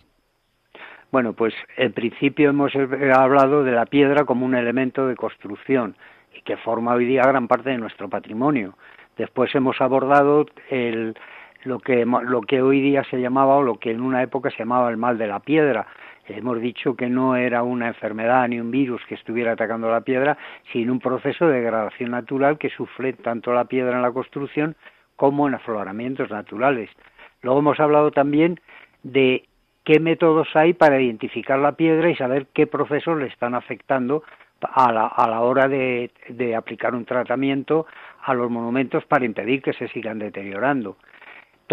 [1.12, 5.96] Bueno, pues en principio hemos eh, hablado de la piedra como un elemento de construcción
[6.36, 8.76] y que forma hoy día gran parte de nuestro patrimonio.
[9.16, 11.16] Después hemos abordado el,
[11.66, 14.98] lo que hoy día se llamaba o lo que en una época se llamaba el
[14.98, 15.86] mal de la piedra,
[16.28, 20.38] Hemos dicho que no era una enfermedad ni un virus que estuviera atacando la piedra,
[20.72, 24.76] sino un proceso de degradación natural que sufre tanto la piedra en la construcción
[25.16, 26.90] como en afloramientos naturales.
[27.42, 28.60] Luego hemos hablado también
[29.04, 29.44] de
[29.84, 34.24] qué métodos hay para identificar la piedra y saber qué procesos le están afectando
[34.62, 37.86] a la, a la hora de, de, aplicar un tratamiento
[38.22, 40.96] a los monumentos para impedir que se sigan deteriorando.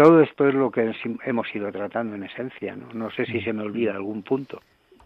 [0.01, 0.95] Todo esto es lo que
[1.25, 2.75] hemos ido tratando en esencia.
[2.75, 4.59] No, no sé si se me olvida algún punto.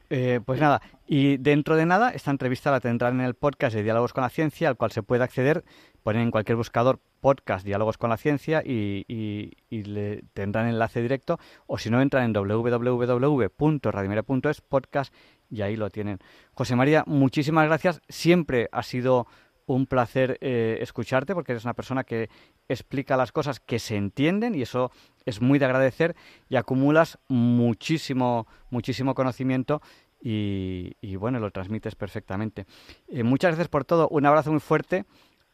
[0.10, 3.84] Eh, pues nada, y dentro de nada, esta entrevista la tendrán en el podcast de
[3.84, 5.66] Diálogos con la Ciencia, al cual se puede acceder,
[6.02, 11.40] ponen en cualquier buscador podcast Diálogos con la Ciencia y, y, le tendrán enlace directo,
[11.68, 15.14] o si no, entran en www.radimere.es podcast
[15.50, 16.20] y ahí lo tienen.
[16.54, 19.28] José María, muchísimas gracias, siempre ha sido
[19.66, 22.30] un placer eh, escucharte porque eres una persona que
[22.68, 24.92] explica las cosas que se entienden y eso
[25.26, 26.16] es muy de agradecer
[26.50, 29.82] y acumulas muchísimo, muchísimo conocimiento
[30.28, 32.66] y, bueno, lo transmites perfectamente.
[33.08, 35.06] Eh, muchas gracias por todo, un abrazo muy fuerte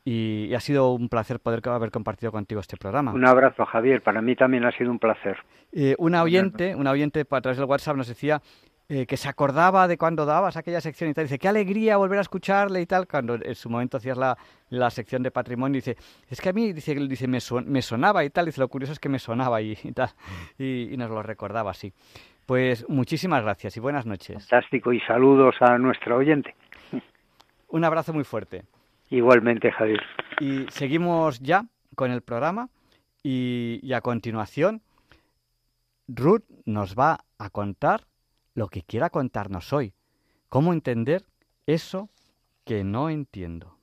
[0.06, 3.12] y, ha sido un placer poder haber compartido contigo este programa.
[3.12, 5.38] Un abrazo, Javier, para mí también ha sido un placer.
[5.74, 8.42] Eh, una oyente, una oyente a través del WhatsApp nos decía
[8.94, 11.24] eh, que se acordaba de cuando dabas aquella sección y tal.
[11.24, 13.08] Dice, qué alegría volver a escucharle y tal.
[13.08, 14.38] Cuando en su momento hacías la,
[14.70, 15.96] la sección de patrimonio, dice,
[16.30, 18.48] es que a mí dice, dice me, me sonaba y tal.
[18.48, 20.10] Dice, lo curioso es que me sonaba y, tal.
[20.60, 21.94] Y, nos lo recordaba así.
[22.46, 24.46] Pues muchísimas gracias y buenas noches.
[24.50, 26.54] Fantástico y saludos a nuestro oyente.
[27.70, 28.64] Un abrazo muy fuerte.
[29.10, 30.02] Igualmente, Javier.
[30.42, 31.64] Y seguimos ya
[31.96, 32.68] con el programa
[33.24, 34.82] y, y a continuación
[36.10, 38.11] Ruth nos va a contar
[38.54, 39.94] lo que quiera contarnos hoy.
[40.50, 41.26] ¿Cómo entender
[41.66, 42.10] eso
[42.66, 43.78] que no entiendo?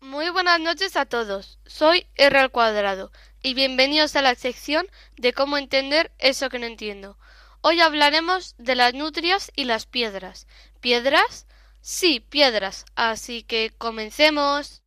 [0.00, 1.58] Muy buenas noches a todos.
[1.66, 3.10] Soy R al cuadrado
[3.42, 4.86] y bienvenidos a la sección
[5.16, 7.18] de cómo entender eso que no entiendo.
[7.62, 10.46] Hoy hablaremos de las nutrias y las piedras.
[10.80, 11.46] ¿Piedras?
[11.80, 12.84] Sí, piedras.
[12.94, 14.83] Así que comencemos.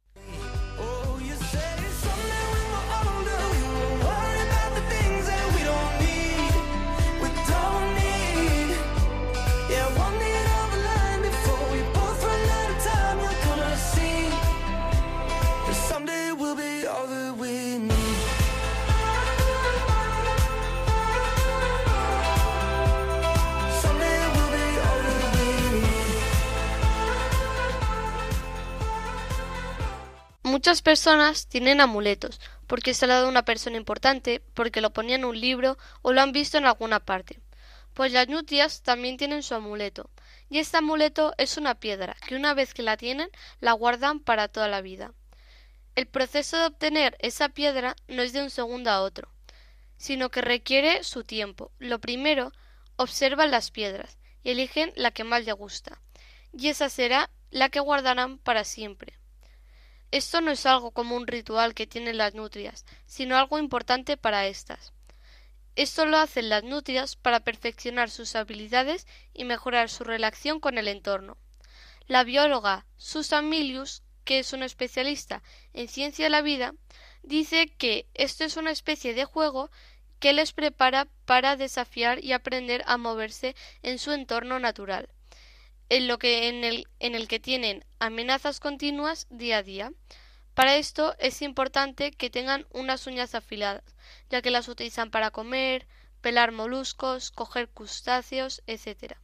[30.58, 35.16] Muchas personas tienen amuletos, porque se lo ha dado una persona importante, porque lo ponía
[35.16, 37.40] en un libro o lo han visto en alguna parte.
[37.94, 40.10] Pues las nutrias también tienen su amuleto,
[40.50, 43.30] y este amuleto es una piedra que una vez que la tienen
[43.60, 45.14] la guardan para toda la vida.
[45.94, 49.32] El proceso de obtener esa piedra no es de un segundo a otro,
[49.98, 51.72] sino que requiere su tiempo.
[51.78, 52.52] Lo primero,
[52.96, 56.02] observan las piedras y eligen la que más le gusta,
[56.52, 59.17] y esa será la que guardarán para siempre.
[60.12, 64.48] Esto no es algo como un ritual que tienen las nutrias, sino algo importante para
[64.48, 64.94] éstas.
[65.76, 70.88] Esto lo hacen las nutrias para perfeccionar sus habilidades y mejorar su relación con el
[70.88, 71.38] entorno.
[72.08, 75.44] La bióloga Susan Milius, que es una especialista
[75.74, 76.74] en ciencia de la vida,
[77.22, 79.70] dice que esto es una especie de juego
[80.20, 85.10] que les prepara para desafiar y aprender a moverse en su entorno natural
[85.90, 89.92] en, lo que, en, el, en el que tienen amenazas continuas día a día.
[90.54, 93.84] Para esto es importante que tengan unas uñas afiladas,
[94.30, 95.88] ya que las utilizan para comer,
[96.22, 99.18] pelar moluscos, coger crustáceos, etc.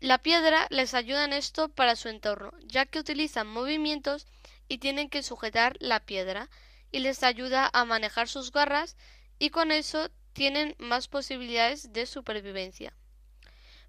[0.00, 4.26] La piedra les ayuda en esto para su entorno, ya que utilizan movimientos
[4.68, 6.48] y tienen que sujetar la piedra,
[6.92, 8.96] y les ayuda a manejar sus garras
[9.38, 12.94] y con eso tienen más posibilidades de supervivencia.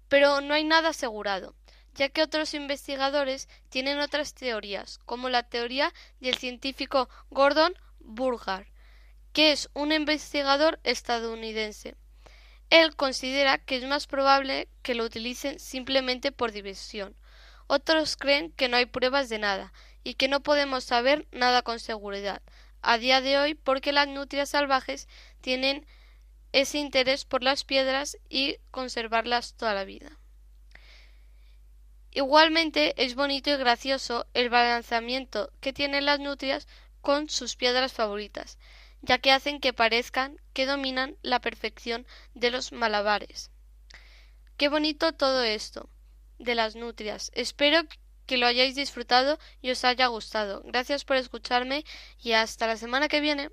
[0.08, 1.54] Pero no hay nada asegurado,
[1.94, 8.66] ya que otros investigadores tienen otras teorías, como la teoría del científico Gordon Burgar,
[9.32, 11.96] que es un investigador estadounidense.
[12.70, 17.16] Él considera que es más probable que lo utilicen simplemente por diversión.
[17.66, 19.72] Otros creen que no hay pruebas de nada
[20.04, 22.42] y que no podemos saber nada con seguridad
[22.82, 25.08] a día de hoy porque las nutrias salvajes
[25.40, 25.86] tienen
[26.52, 30.18] ese interés por las piedras y conservarlas toda la vida.
[32.10, 36.66] Igualmente es bonito y gracioso el balanceamiento que tienen las nutrias
[37.00, 38.58] con sus piedras favoritas,
[39.02, 43.50] ya que hacen que parezcan que dominan la perfección de los malabares.
[44.56, 45.88] Qué bonito todo esto
[46.38, 47.30] de las nutrias.
[47.34, 47.82] Espero
[48.26, 50.62] que lo hayáis disfrutado y os haya gustado.
[50.64, 51.84] Gracias por escucharme
[52.20, 53.50] y hasta la semana que viene.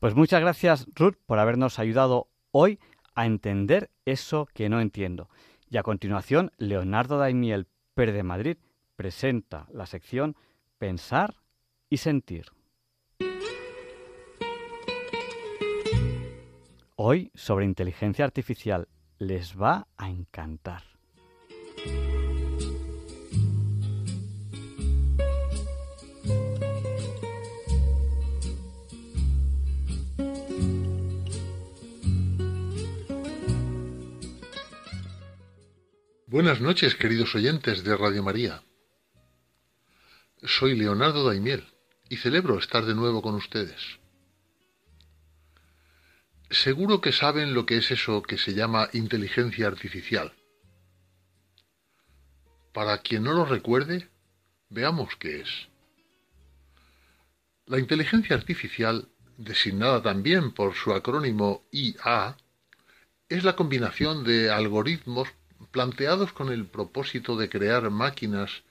[0.00, 2.80] Pues muchas gracias, Ruth, por habernos ayudado hoy
[3.14, 5.28] a entender eso que no entiendo.
[5.70, 8.56] Y a continuación, Leonardo Daimiel de Madrid
[8.96, 10.36] presenta la sección
[10.78, 11.34] Pensar
[11.90, 12.57] y Sentir.
[17.00, 18.88] Hoy sobre inteligencia artificial
[19.20, 20.82] les va a encantar.
[36.26, 38.64] Buenas noches, queridos oyentes de Radio María.
[40.42, 41.62] Soy Leonardo Daimiel
[42.08, 44.00] y celebro estar de nuevo con ustedes.
[46.50, 50.32] Seguro que saben lo que es eso que se llama inteligencia artificial.
[52.72, 54.08] Para quien no lo recuerde,
[54.70, 55.68] veamos qué es.
[57.66, 62.38] La inteligencia artificial, designada también por su acrónimo IA,
[63.28, 65.28] es la combinación de algoritmos
[65.70, 68.62] planteados con el propósito de crear máquinas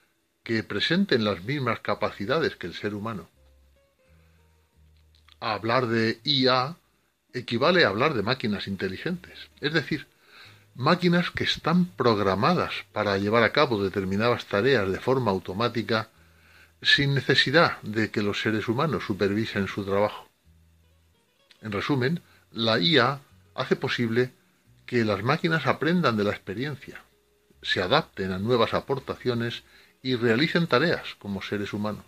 [0.43, 3.29] que presenten las mismas capacidades que el ser humano.
[5.39, 6.75] hablar de IA
[7.37, 10.07] equivale a hablar de máquinas inteligentes, es decir,
[10.75, 16.09] máquinas que están programadas para llevar a cabo determinadas tareas de forma automática
[16.81, 20.29] sin necesidad de que los seres humanos supervisen su trabajo.
[21.61, 22.21] En resumen,
[22.51, 23.19] la IA
[23.55, 24.31] hace posible
[24.85, 27.01] que las máquinas aprendan de la experiencia,
[27.61, 29.63] se adapten a nuevas aportaciones
[30.03, 32.05] y realicen tareas como seres humanos.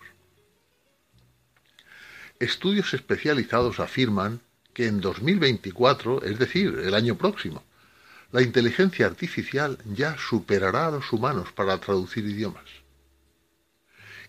[2.38, 4.40] Estudios especializados afirman
[4.72, 7.64] que en 2024, es decir, el año próximo,
[8.32, 12.64] la inteligencia artificial ya superará a los humanos para traducir idiomas.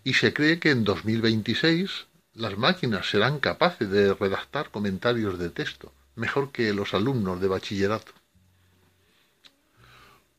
[0.03, 5.93] Y se cree que en 2026 las máquinas serán capaces de redactar comentarios de texto
[6.15, 8.11] mejor que los alumnos de bachillerato.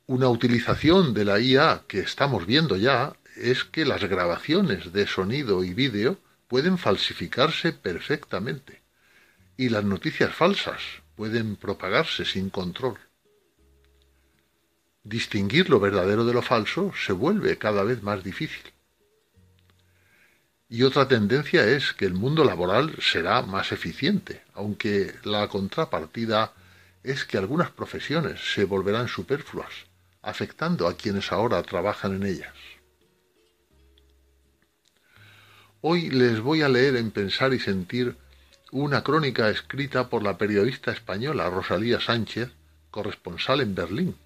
[0.07, 5.65] Una utilización de la IA que estamos viendo ya es que las grabaciones de sonido
[5.65, 8.82] y vídeo pueden falsificarse perfectamente
[9.57, 10.81] y las noticias falsas
[11.17, 12.99] pueden propagarse sin control.
[15.05, 18.73] Distinguir lo verdadero de lo falso se vuelve cada vez más difícil.
[20.69, 26.53] Y otra tendencia es que el mundo laboral será más eficiente, aunque la contrapartida
[27.03, 29.93] es que algunas profesiones se volverán superfluas
[30.23, 32.55] afectando a quienes ahora trabajan en ellas.
[35.81, 38.17] Hoy les voy a leer en Pensar y Sentir
[38.73, 42.51] una crónica escrita por la periodista española Rosalía Sánchez,
[42.91, 44.17] corresponsal en Berlín,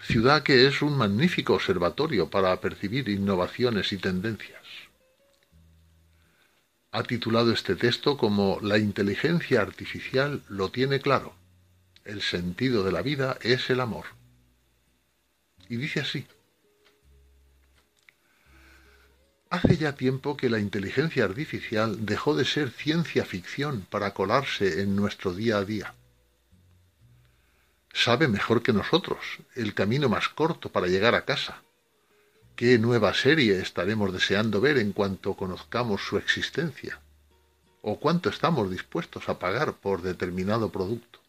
[0.00, 4.62] ciudad que es un magnífico observatorio para percibir innovaciones y tendencias.
[6.90, 11.34] Ha titulado este texto como La inteligencia artificial lo tiene claro.
[12.06, 14.06] El sentido de la vida es el amor
[15.68, 16.26] y dice así.
[19.50, 24.94] Hace ya tiempo que la inteligencia artificial dejó de ser ciencia ficción para colarse en
[24.94, 25.94] nuestro día a día.
[27.94, 29.18] Sabe mejor que nosotros
[29.54, 31.62] el camino más corto para llegar a casa.
[32.56, 37.00] ¿Qué nueva serie estaremos deseando ver en cuanto conozcamos su existencia?
[37.80, 41.20] ¿O cuánto estamos dispuestos a pagar por determinado producto?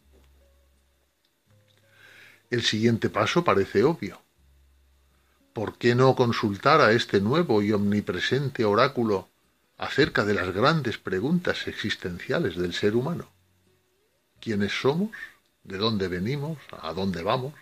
[2.50, 4.19] El siguiente paso parece obvio
[5.52, 9.28] ¿por qué no consultar a este nuevo y omnipresente oráculo
[9.76, 13.28] acerca de las grandes preguntas existenciales del ser humano?
[14.40, 15.10] ¿Quiénes somos?
[15.64, 16.58] ¿De dónde venimos?
[16.80, 17.54] ¿A dónde vamos?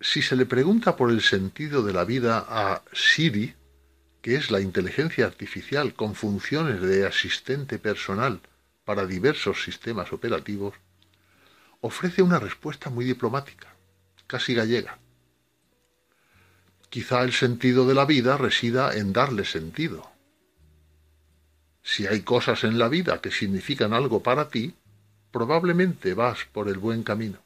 [0.00, 3.54] Si se le pregunta por el sentido de la vida a Siri,
[4.22, 8.40] que es la inteligencia artificial con funciones de asistente personal
[8.84, 10.74] para diversos sistemas operativos,
[11.80, 13.74] ofrece una respuesta muy diplomática,
[14.26, 14.98] casi gallega.
[16.90, 20.10] Quizá el sentido de la vida resida en darle sentido.
[21.82, 24.74] Si hay cosas en la vida que significan algo para ti,
[25.30, 27.38] probablemente vas por el buen camino.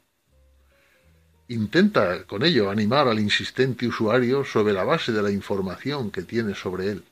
[1.49, 6.55] Intenta con ello animar al insistente usuario sobre la base de la información que tiene
[6.55, 7.03] sobre él.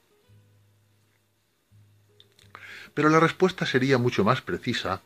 [2.93, 5.01] Pero la respuesta sería mucho más precisa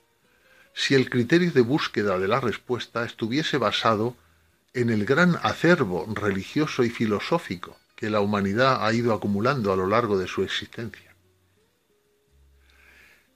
[0.73, 4.15] si el criterio de búsqueda de la respuesta estuviese basado
[4.75, 9.87] en el gran acervo religioso y filosófico que la humanidad ha ido acumulando a lo
[9.87, 11.15] largo de su existencia.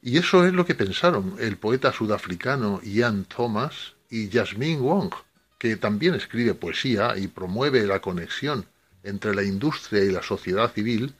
[0.01, 5.13] Y eso es lo que pensaron el poeta sudafricano Ian Thomas y Jasmine Wong,
[5.57, 8.65] que también escribe poesía y promueve la conexión
[9.03, 11.15] entre la industria y la sociedad civil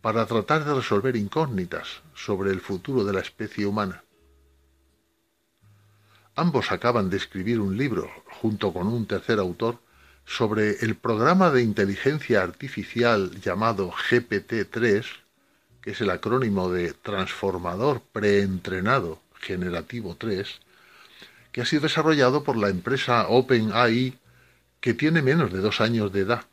[0.00, 4.03] para tratar de resolver incógnitas sobre el futuro de la especie humana.
[6.36, 8.10] Ambos acaban de escribir un libro,
[8.40, 9.78] junto con un tercer autor,
[10.26, 15.04] sobre el programa de inteligencia artificial llamado GPT-3,
[15.80, 20.60] que es el acrónimo de Transformador Preentrenado Generativo 3,
[21.52, 24.18] que ha sido desarrollado por la empresa OpenAI,
[24.80, 26.46] que tiene menos de dos años de edad.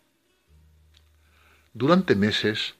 [1.73, 2.75] Durante meses,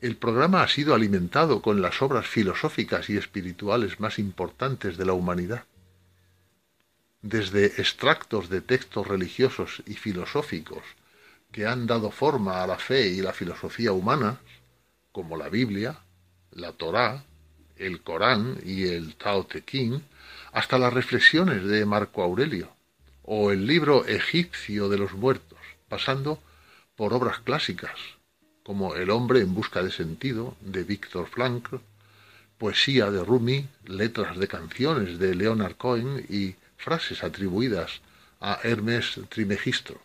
[0.00, 5.12] el programa ha sido alimentado con las obras filosóficas y espirituales más importantes de la
[5.12, 5.66] humanidad
[7.22, 10.82] desde extractos de textos religiosos y filosóficos
[11.52, 14.40] que han dado forma a la fe y la filosofía humana,
[15.12, 16.00] como la Biblia,
[16.50, 17.24] la Torá,
[17.76, 20.02] el Corán y el Tao Te Ching,
[20.52, 22.70] hasta las reflexiones de Marco Aurelio,
[23.22, 25.58] o el libro egipcio de los muertos,
[25.88, 26.42] pasando
[26.96, 27.98] por obras clásicas,
[28.62, 31.76] como El hombre en busca de sentido, de Víctor Frankl,
[32.58, 38.00] poesía de Rumi, letras de canciones de Leonard Cohen y frases atribuidas
[38.40, 40.00] a Hermes Trimegistro.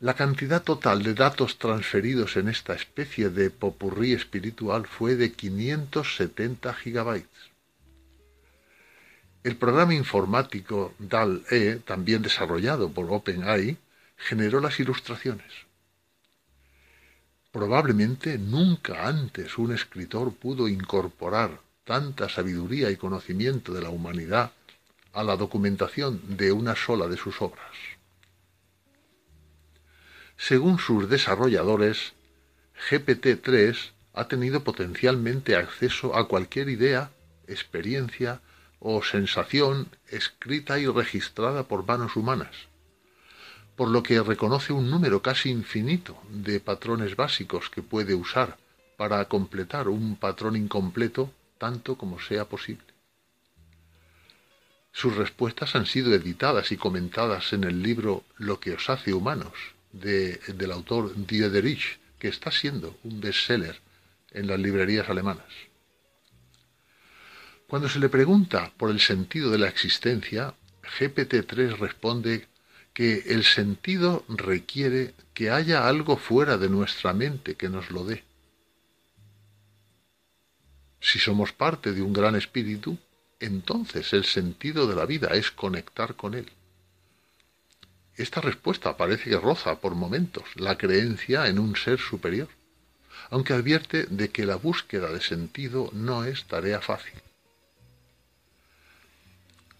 [0.00, 6.74] La cantidad total de datos transferidos en esta especie de popurrí espiritual fue de 570
[6.74, 7.42] gigabytes.
[9.44, 13.76] El programa informático DAL-E, también desarrollado por OpenAI,
[14.16, 15.52] generó las ilustraciones.
[17.50, 21.60] Probablemente nunca antes un escritor pudo incorporar
[21.92, 24.52] tanta sabiduría y conocimiento de la humanidad
[25.12, 27.76] a la documentación de una sola de sus obras.
[30.38, 32.14] Según sus desarrolladores,
[32.88, 37.10] GPT-3 ha tenido potencialmente acceso a cualquier idea,
[37.46, 38.40] experiencia
[38.80, 42.56] o sensación escrita y registrada por manos humanas,
[43.76, 48.56] por lo que reconoce un número casi infinito de patrones básicos que puede usar
[48.96, 51.30] para completar un patrón incompleto
[51.62, 52.92] tanto como sea posible.
[54.90, 59.52] Sus respuestas han sido editadas y comentadas en el libro Lo que os hace humanos,
[59.92, 63.78] del autor Diederich, que está siendo un bestseller
[64.32, 65.46] en las librerías alemanas.
[67.68, 70.54] Cuando se le pregunta por el sentido de la existencia,
[70.98, 72.48] GPT-3 responde
[72.92, 78.24] que el sentido requiere que haya algo fuera de nuestra mente que nos lo dé.
[81.02, 82.96] Si somos parte de un gran espíritu,
[83.40, 86.48] entonces el sentido de la vida es conectar con él.
[88.16, 92.48] Esta respuesta parece que roza por momentos la creencia en un ser superior,
[93.30, 97.20] aunque advierte de que la búsqueda de sentido no es tarea fácil.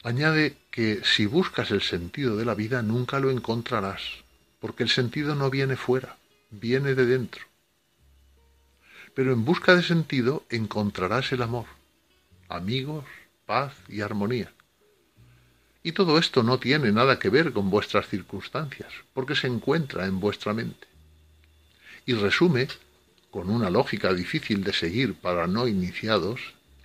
[0.03, 4.03] Añade que si buscas el sentido de la vida nunca lo encontrarás,
[4.59, 6.16] porque el sentido no viene fuera,
[6.51, 7.52] viene de dentro
[9.15, 11.67] pero en busca de sentido encontrarás el amor,
[12.49, 13.05] amigos,
[13.47, 14.53] paz y armonía.
[15.83, 20.21] Y todo esto no tiene nada que ver con vuestras circunstancias, porque se encuentra en
[20.21, 20.87] vuestra mente.
[22.05, 22.67] y resume,
[23.31, 26.41] con una lógica difícil de seguir para no iniciados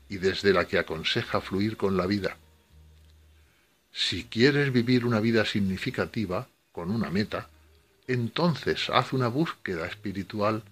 [0.10, 2.38] y desde la que aconseja fluir con la vida.
[3.92, 7.50] Si quieres vivir una vida significativa, con una meta,
[8.08, 10.64] entonces haz una búsqueda espiritual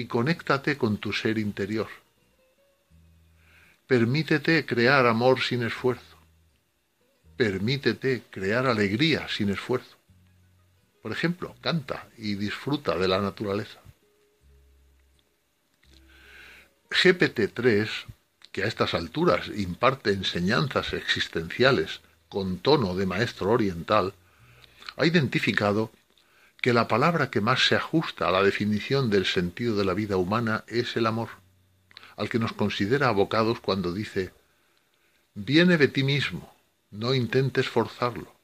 [0.00, 1.88] y conéctate con tu ser interior.
[3.86, 6.16] Permítete crear amor sin esfuerzo.
[7.36, 9.96] Permítete crear alegría sin esfuerzo.
[11.02, 13.78] Por ejemplo, canta y disfruta de la naturaleza.
[16.88, 17.88] GPT-3,
[18.52, 22.00] que a estas alturas imparte enseñanzas existenciales
[22.30, 24.14] con tono de maestro oriental,
[24.96, 25.90] ha identificado
[26.60, 30.16] que la palabra que más se ajusta a la definición del sentido de la vida
[30.16, 31.30] humana es el amor,
[32.16, 34.32] al que nos considera abocados cuando dice,
[35.34, 36.54] viene de ti mismo,
[36.90, 38.34] no intentes forzarlo.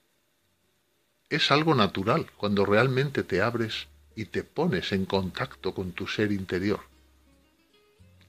[1.28, 6.32] Es algo natural cuando realmente te abres y te pones en contacto con tu ser
[6.32, 6.80] interior.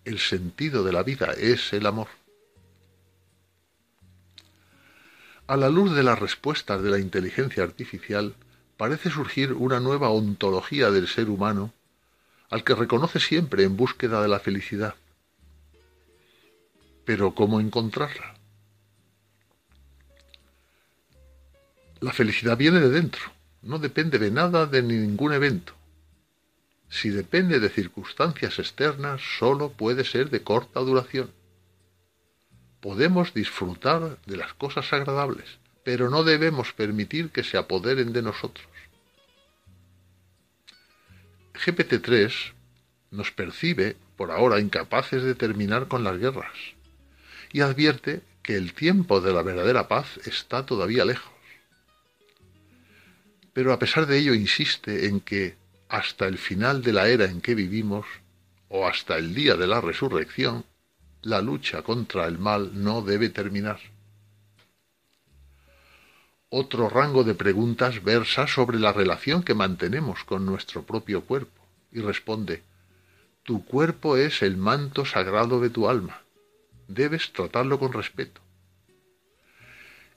[0.03, 2.07] El sentido de la vida es el amor.
[5.45, 8.35] A la luz de las respuestas de la inteligencia artificial,
[8.77, 11.73] parece surgir una nueva ontología del ser humano
[12.49, 14.95] al que reconoce siempre en búsqueda de la felicidad.
[17.03, 18.35] Pero ¿cómo encontrarla?
[21.99, 23.23] La felicidad viene de dentro,
[23.63, 25.73] no depende de nada de ningún evento.
[26.89, 31.31] Si depende de circunstancias externas, solo puede ser de corta duración.
[32.79, 38.67] Podemos disfrutar de las cosas agradables, pero no debemos permitir que se apoderen de nosotros.
[41.53, 42.51] GPT-3
[43.11, 46.57] nos percibe, por ahora, incapaces de terminar con las guerras,
[47.53, 51.31] y advierte que el tiempo de la verdadera paz está todavía lejos.
[53.53, 55.55] Pero a pesar de ello insiste en que
[55.87, 58.05] hasta el final de la era en que vivimos,
[58.67, 60.65] o hasta el día de la resurrección,
[61.21, 63.79] la lucha contra el mal no debe terminar.
[66.49, 71.61] Otro rango de preguntas versa sobre la relación que mantenemos con nuestro propio cuerpo
[71.91, 72.63] y responde,
[73.43, 76.21] Tu cuerpo es el manto sagrado de tu alma.
[76.87, 78.39] Debes tratarlo con respeto.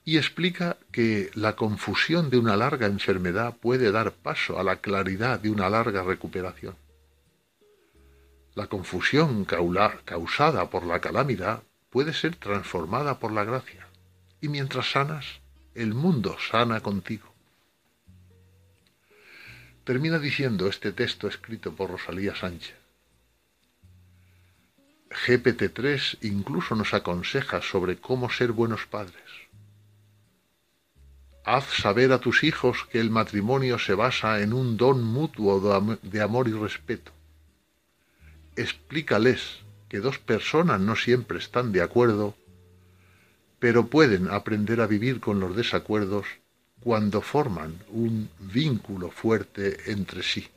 [0.05, 5.41] Y explica que la confusión de una larga enfermedad puede dar paso a la claridad
[5.41, 6.77] de una larga recuperación.
[8.55, 13.89] La confusión causada por la calamidad puede ser transformada por la gracia.
[14.41, 15.40] Y mientras sanas,
[15.75, 17.33] el mundo sana contigo.
[19.85, 22.75] Termina diciendo este texto escrito por Rosalía Sánchez.
[25.11, 29.25] GPT-3 incluso nos aconseja sobre cómo ser buenos padres.
[31.45, 36.21] Haz saber a tus hijos que el matrimonio se basa en un don mutuo de
[36.21, 37.13] amor y respeto.
[38.57, 42.37] Explícales que dos personas no siempre están de acuerdo
[43.61, 46.27] pero pueden aprender a vivir con los desacuerdos
[46.81, 50.49] cuando forman un vínculo fuerte entre sí.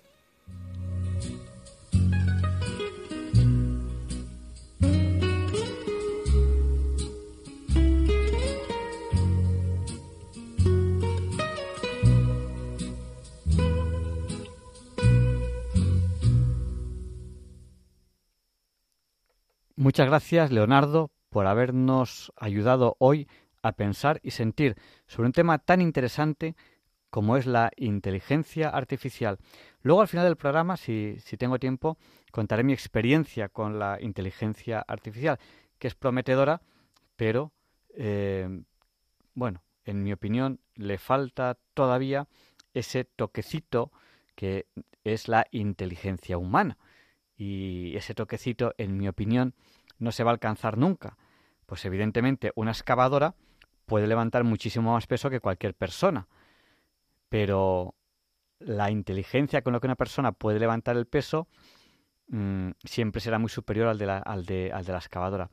[19.75, 23.27] Muchas gracias, Leonardo, por habernos ayudado hoy
[23.63, 24.75] a pensar y sentir
[25.07, 26.55] sobre un tema tan interesante
[27.09, 29.39] como es la inteligencia artificial.
[29.81, 31.97] Luego al final del programa, si, tengo tiempo,
[32.31, 35.39] contaré mi experiencia con la inteligencia artificial,
[35.79, 36.61] que es prometedora,
[37.15, 37.51] pero,
[37.95, 38.47] eh,
[39.33, 42.27] bueno, en mi opinión, le falta todavía
[42.73, 43.91] ese toquecito
[44.35, 44.67] que
[45.03, 46.77] es la inteligencia humana.
[47.35, 49.55] Y ese toquecito, en mi opinión,
[49.97, 51.17] no se va a alcanzar nunca.
[51.65, 53.35] Pues evidentemente una excavadora
[53.85, 56.27] puede levantar muchísimo más peso que cualquier persona.
[57.29, 57.95] Pero
[58.59, 61.47] la inteligencia con la que una persona puede levantar el peso
[62.27, 65.49] mm, siempre será muy superior al de, la, al, de, al de la excavadora.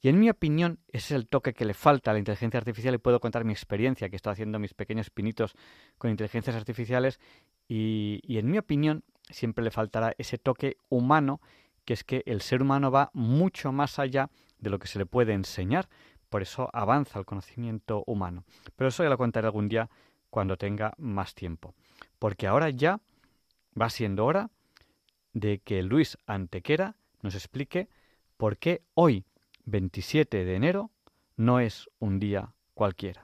[0.00, 2.94] Y en mi opinión, ese es el toque que le falta a la inteligencia artificial
[2.94, 5.54] y puedo contar mi experiencia, que estoy haciendo mis pequeños pinitos
[5.98, 7.20] con inteligencias artificiales
[7.68, 11.40] y, y en mi opinión siempre le faltará ese toque humano,
[11.84, 14.30] que es que el ser humano va mucho más allá
[14.64, 15.88] de lo que se le puede enseñar.
[16.28, 18.42] Por eso avanza el conocimiento humano.
[18.74, 19.88] Pero eso ya lo contaré algún día
[20.30, 21.74] cuando tenga más tiempo.
[22.18, 23.00] Porque ahora ya
[23.80, 24.50] va siendo hora
[25.32, 27.88] de que Luis Antequera nos explique
[28.36, 29.24] por qué hoy,
[29.66, 30.90] 27 de enero,
[31.36, 33.23] no es un día cualquiera.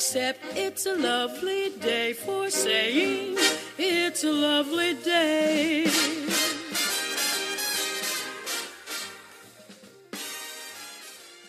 [0.00, 3.36] Except it's a lovely day for saying
[3.76, 5.84] it's a lovely day.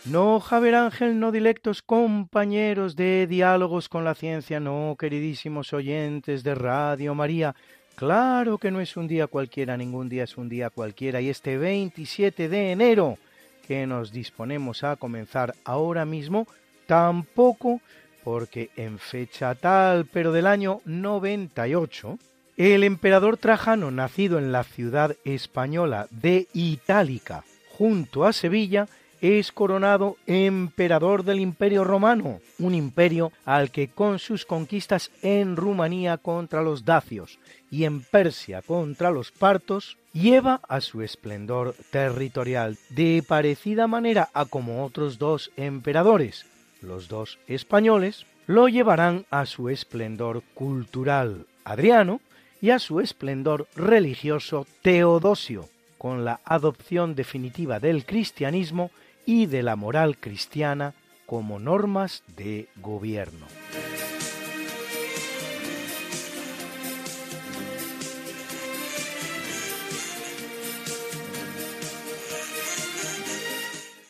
[0.04, 6.54] No, Javier Ángel, no dilectos compañeros de diálogos con la ciencia, no, queridísimos oyentes de
[6.54, 7.56] Radio María.
[7.96, 11.22] Claro que no es un día cualquiera, ningún día es un día cualquiera.
[11.22, 13.18] Y este 27 de enero,
[13.66, 16.48] que nos disponemos a comenzar ahora mismo,
[16.86, 17.80] tampoco,
[18.24, 22.20] porque en fecha tal, pero del año 98,
[22.58, 28.88] el emperador Trajano, nacido en la ciudad española de Itálica, junto a Sevilla,
[29.22, 36.18] es coronado emperador del Imperio Romano, un imperio al que con sus conquistas en Rumanía
[36.18, 37.38] contra los dacios
[37.70, 44.46] y en Persia contra los partos, lleva a su esplendor territorial, de parecida manera a
[44.46, 46.46] como otros dos emperadores,
[46.82, 52.22] los dos españoles, lo llevarán a su esplendor cultural, Adriano,
[52.62, 58.92] y a su esplendor religioso, Teodosio, con la adopción definitiva del cristianismo
[59.26, 60.94] y de la moral cristiana
[61.26, 63.48] como normas de gobierno.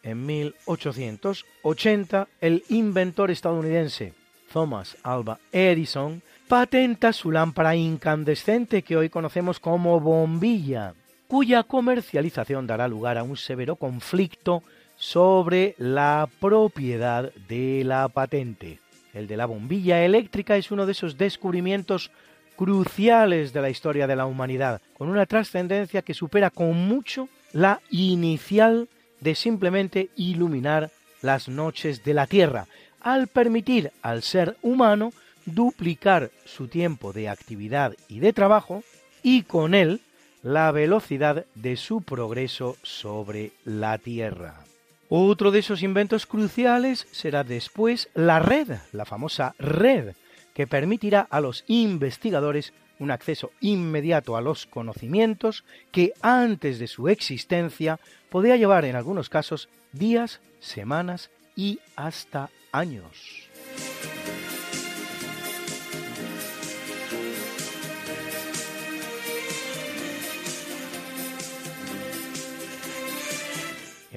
[0.03, 4.13] En 1880, el inventor estadounidense
[4.51, 10.95] Thomas Alva Edison patenta su lámpara incandescente que hoy conocemos como bombilla,
[11.29, 14.63] cuya comercialización dará lugar a un severo conflicto
[14.97, 18.79] sobre la propiedad de la patente.
[19.13, 22.09] El de la bombilla eléctrica es uno de esos descubrimientos
[22.55, 27.79] cruciales de la historia de la humanidad, con una trascendencia que supera con mucho la
[27.91, 28.89] inicial
[29.21, 30.89] de simplemente iluminar
[31.21, 32.65] las noches de la Tierra,
[33.01, 35.13] al permitir al ser humano
[35.45, 38.83] duplicar su tiempo de actividad y de trabajo
[39.21, 40.01] y con él
[40.43, 44.63] la velocidad de su progreso sobre la Tierra.
[45.09, 50.13] Otro de esos inventos cruciales será después la red, la famosa red,
[50.53, 57.07] que permitirá a los investigadores un acceso inmediato a los conocimientos que antes de su
[57.07, 57.99] existencia
[58.29, 63.49] podía llevar en algunos casos días, semanas y hasta años.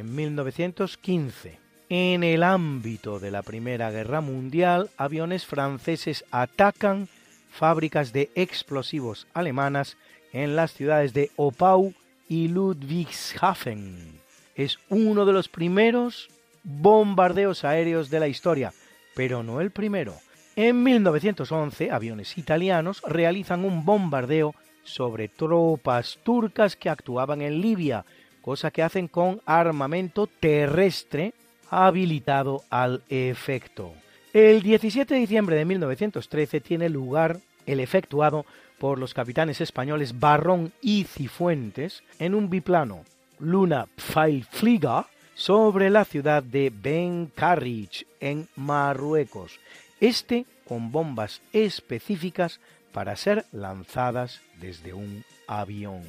[0.02, 7.06] En 1915, en el ámbito de la Primera Guerra Mundial, aviones franceses atacan
[7.48, 9.96] fábricas de explosivos alemanas
[10.32, 11.94] en las ciudades de Opau
[12.28, 14.18] y Ludwigshafen.
[14.56, 16.28] Es uno de los primeros
[16.64, 18.72] bombardeos aéreos de la historia,
[19.14, 20.16] pero no el primero.
[20.56, 28.04] En 1911, aviones italianos realizan un bombardeo sobre tropas turcas que actuaban en Libia,
[28.43, 31.32] cosa que hacen con armamento terrestre
[31.70, 33.94] habilitado al efecto.
[34.35, 38.44] El 17 de diciembre de 1913 tiene lugar el efectuado
[38.78, 43.05] por los capitanes españoles Barrón y Cifuentes en un biplano
[43.39, 45.05] Luna Pfeilflieger
[45.35, 49.60] sobre la ciudad de Ben Carriage en Marruecos,
[50.01, 52.60] este con bombas específicas
[52.93, 56.02] para ser lanzadas desde un avión.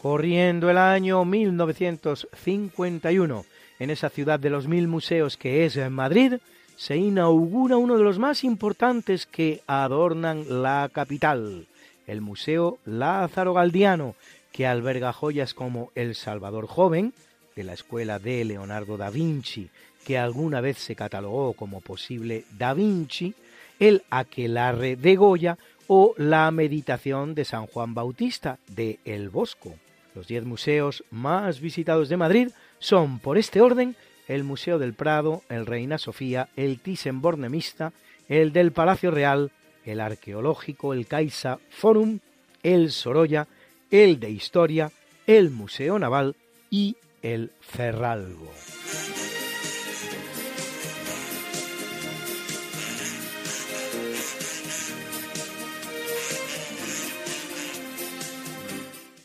[0.00, 3.44] Corriendo el año 1951,
[3.78, 6.36] en esa ciudad de los mil museos que es Madrid,
[6.76, 11.66] se inaugura uno de los más importantes que adornan la capital,
[12.06, 14.14] el Museo Lázaro Galdiano,
[14.52, 17.12] que alberga joyas como El Salvador Joven,
[17.54, 19.68] de la escuela de Leonardo da Vinci,
[20.06, 23.34] que alguna vez se catalogó como posible Da Vinci,
[23.78, 25.58] el Aquelarre de Goya
[25.88, 29.74] o la Meditación de San Juan Bautista de El Bosco.
[30.14, 33.96] Los diez museos más visitados de Madrid son, por este orden,
[34.28, 37.92] el Museo del Prado, el Reina Sofía, el Thyssen-Bornemisza,
[38.28, 39.50] el del Palacio Real,
[39.84, 42.20] el Arqueológico, el Caixa Forum,
[42.62, 43.48] el Sorolla,
[43.90, 44.92] el de Historia,
[45.26, 46.36] el Museo Naval
[46.70, 48.50] y el Cerralbo.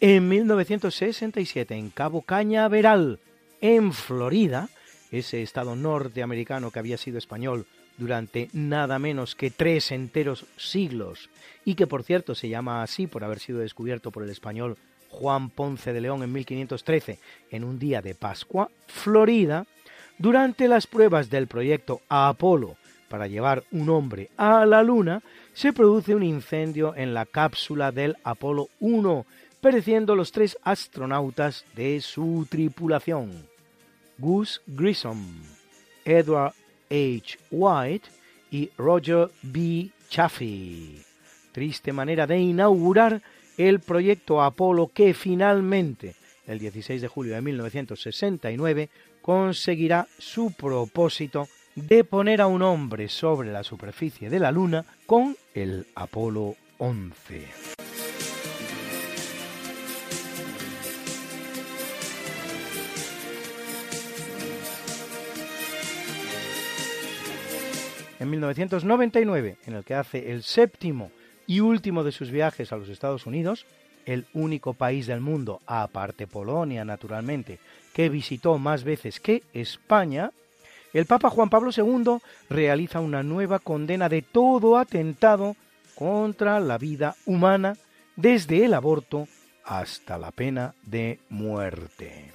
[0.08, 3.18] En 1967, en Cabo Cañaveral,
[3.60, 4.70] en Florida,
[5.10, 7.66] ese estado norteamericano que había sido español
[7.98, 11.32] durante nada menos que tres enteros siglos
[11.66, 14.78] y que por cierto se llama así por haber sido descubierto por el español
[15.10, 17.18] Juan Ponce de León en 1513
[17.50, 19.66] en un día de Pascua, Florida,
[20.20, 22.76] durante las pruebas del proyecto Apolo
[23.10, 25.24] para llevar un hombre a la Luna,
[25.54, 29.26] se produce un incendio en la cápsula del Apolo 1
[29.62, 33.48] pereciendo los tres astronautas de su tripulación,
[34.18, 35.26] Gus Grissom,
[36.04, 36.54] Edward
[36.90, 37.38] H.
[37.52, 38.10] White
[38.52, 39.90] y Roger B.
[40.10, 41.02] Chaffee.
[41.52, 43.22] Triste manera de inaugurar
[43.58, 46.16] el proyecto Apolo que finalmente,
[46.48, 48.90] el 16 de julio de 1969,
[49.22, 55.36] conseguirá su propósito de poner a un hombre sobre la superficie de la Luna con
[55.54, 57.85] el Apolo 11.
[68.20, 71.12] En 1999, en el que hace el séptimo
[71.48, 73.66] y último de sus viajes a los Estados Unidos,
[74.06, 77.60] el único país del mundo, aparte Polonia naturalmente,
[77.94, 80.32] que visitó más veces que España,
[80.94, 82.20] el Papa Juan Pablo II
[82.50, 85.56] realiza una nueva condena de todo atentado
[85.96, 87.78] contra la vida humana,
[88.16, 89.28] desde el aborto
[89.66, 92.32] hasta la pena de muerte.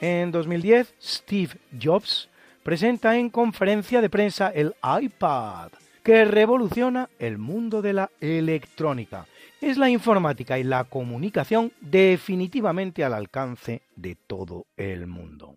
[0.00, 2.28] En 2010, Steve Jobs
[2.62, 5.70] presenta en conferencia de prensa el iPad,
[6.04, 9.26] que revoluciona el mundo de la electrónica.
[9.60, 15.56] Es la informática y la comunicación definitivamente al alcance de todo el mundo.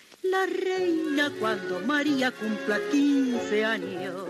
[0.23, 4.25] la reina cuando María cumpla 15 años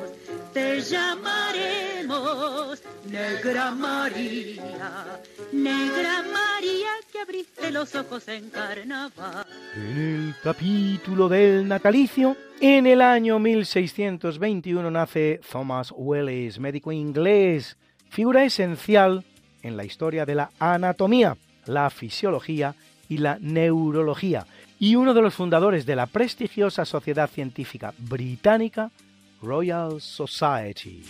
[0.53, 9.45] te llamaremos Negra María, Negra María que abriste los ojos en carnaval.
[9.75, 17.77] En el capítulo del natalicio, en el año 1621 nace Thomas Wells, médico inglés,
[18.09, 19.23] figura esencial
[19.63, 22.75] en la historia de la anatomía, la fisiología
[23.07, 24.45] y la neurología,
[24.81, 28.89] y uno de los fundadores de la prestigiosa sociedad científica británica
[29.39, 31.03] Royal Society.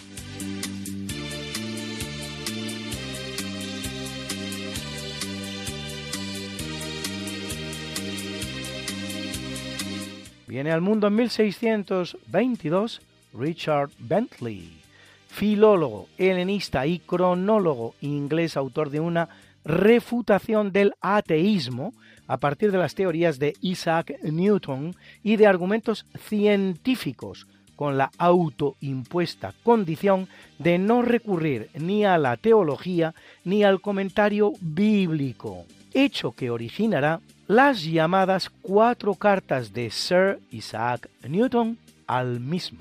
[10.45, 13.01] Viene al mundo en 1622
[13.33, 14.81] Richard Bentley,
[15.29, 19.29] filólogo, helenista y cronólogo inglés, autor de una
[19.63, 21.93] refutación del ateísmo
[22.31, 27.45] a partir de las teorías de Isaac Newton y de argumentos científicos
[27.75, 33.13] con la autoimpuesta condición de no recurrir ni a la teología
[33.43, 41.77] ni al comentario bíblico, hecho que originará las llamadas cuatro cartas de Sir Isaac Newton
[42.07, 42.79] al mismo.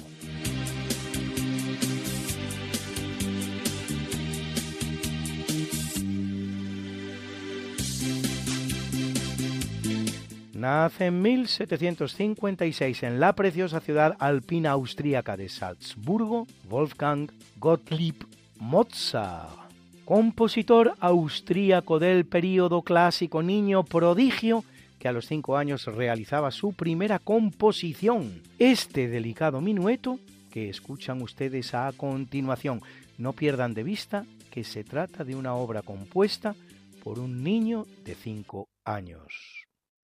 [10.60, 18.26] Nace en 1756 en la preciosa ciudad alpina austríaca de Salzburgo Wolfgang Gottlieb
[18.58, 19.72] Mozart,
[20.04, 24.62] compositor austríaco del período clásico, niño prodigio
[24.98, 30.18] que a los cinco años realizaba su primera composición, este delicado minueto
[30.50, 32.82] que escuchan ustedes a continuación.
[33.16, 36.54] No pierdan de vista que se trata de una obra compuesta
[37.02, 39.59] por un niño de cinco años.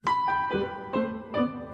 [0.07, 1.66] うん。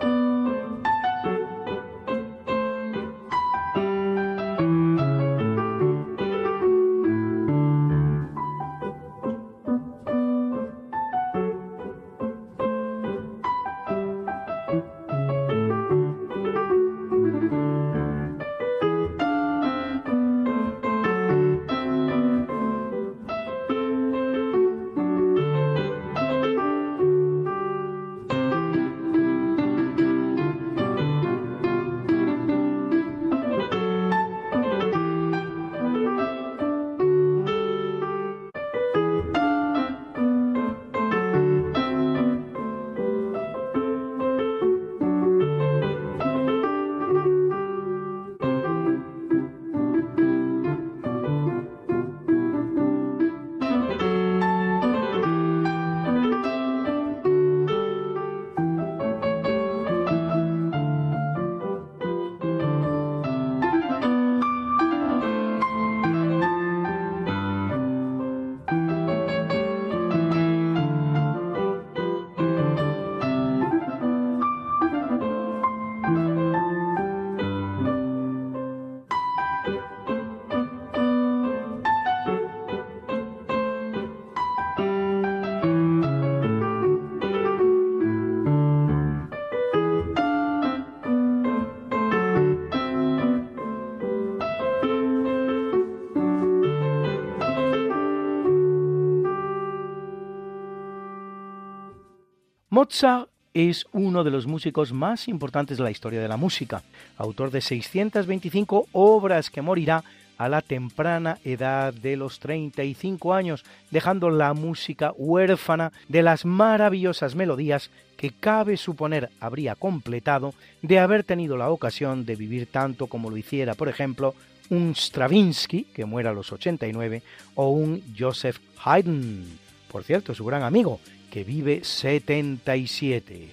[102.83, 106.83] Mozart es uno de los músicos más importantes de la historia de la música,
[107.17, 110.03] autor de 625 obras que morirá
[110.37, 117.37] a la temprana edad de los 35 años, dejando la música huérfana de las maravillosas
[117.37, 123.31] melodías que cabe suponer habría completado de haber tenido la ocasión de vivir tanto como
[123.31, 124.35] lo hiciera, por ejemplo,
[124.71, 127.23] un Stravinsky, que muera a los 89,
[127.55, 129.57] o un Joseph Haydn,
[129.89, 130.99] por cierto, su gran amigo,
[131.33, 133.49] que vive 77.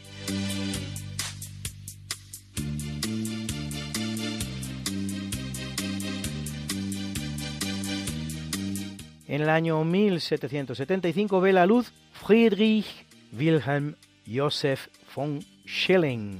[9.30, 12.86] En el año 1775 ve la luz Friedrich
[13.32, 13.96] Wilhelm
[14.28, 16.36] Joseph von Schelling,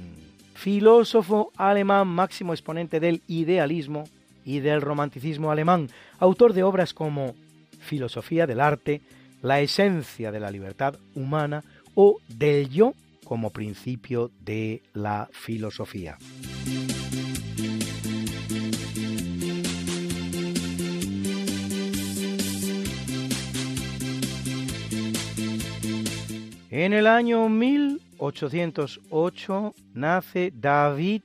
[0.52, 4.04] filósofo alemán máximo exponente del idealismo
[4.44, 5.88] y del romanticismo alemán,
[6.18, 7.34] autor de obras como
[7.78, 9.00] Filosofía del Arte,
[9.42, 11.62] la esencia de la libertad humana
[11.94, 12.92] o del yo
[13.24, 16.18] como principio de la filosofía.
[26.72, 31.22] En el año 1808 nace David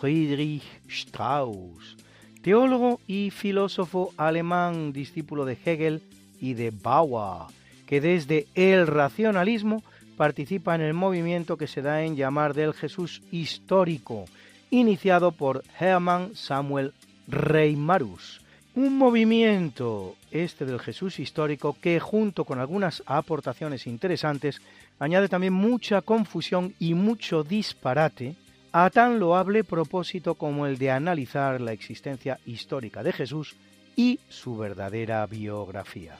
[0.00, 1.96] Friedrich Strauss,
[2.42, 6.02] teólogo y filósofo alemán, discípulo de Hegel
[6.40, 7.52] y de Bauer,
[7.86, 9.82] que desde el racionalismo
[10.16, 14.26] participa en el movimiento que se da en llamar del Jesús histórico,
[14.70, 16.92] iniciado por Hermann Samuel
[17.26, 18.40] Reimarus.
[18.74, 24.60] Un movimiento, este del Jesús histórico, que junto con algunas aportaciones interesantes,
[24.98, 28.36] añade también mucha confusión y mucho disparate
[28.72, 33.56] a tan loable propósito como el de analizar la existencia histórica de Jesús
[33.96, 36.16] y su verdadera biografía.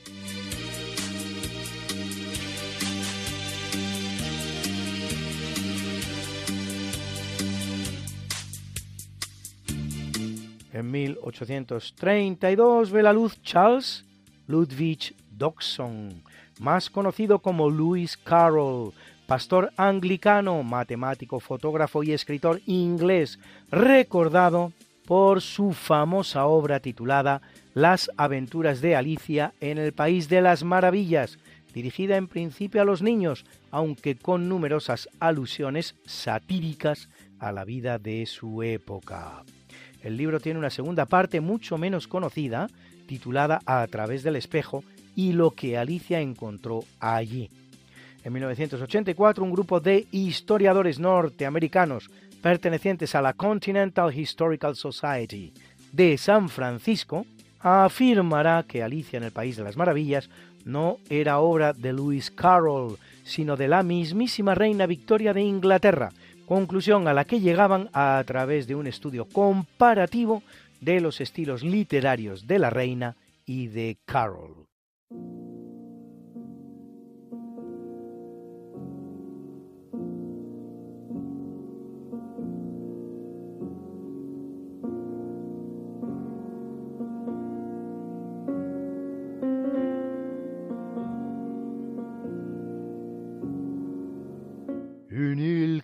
[10.73, 14.05] En 1832 ve la luz Charles
[14.47, 16.23] Ludwig Dodson,
[16.59, 18.93] más conocido como Lewis Carroll,
[19.27, 23.39] pastor anglicano, matemático, fotógrafo y escritor inglés,
[23.71, 24.73] recordado
[25.07, 27.43] por su famosa obra titulada
[27.75, 31.39] Las aventuras de Alicia en el País de las Maravillas,
[31.73, 38.27] dirigida en principio a los niños, aunque con numerosas alusiones satíricas a la vida de
[38.27, 39.45] su época.
[40.03, 42.69] El libro tiene una segunda parte mucho menos conocida,
[43.07, 44.83] titulada A través del espejo
[45.15, 47.51] y lo que Alicia encontró allí.
[48.25, 52.11] En 1984, un grupo de historiadores norteamericanos
[52.43, 55.53] pertenecientes a la Continental Historical Society
[55.93, 57.27] de San Francisco
[57.61, 60.31] afirmará que Alicia en el País de las Maravillas
[60.65, 66.11] no era obra de Lewis Carroll, sino de la mismísima reina Victoria de Inglaterra,
[66.47, 70.43] conclusión a la que llegaban a través de un estudio comparativo
[70.81, 73.17] de los estilos literarios de la reina
[73.47, 74.60] y de Carroll.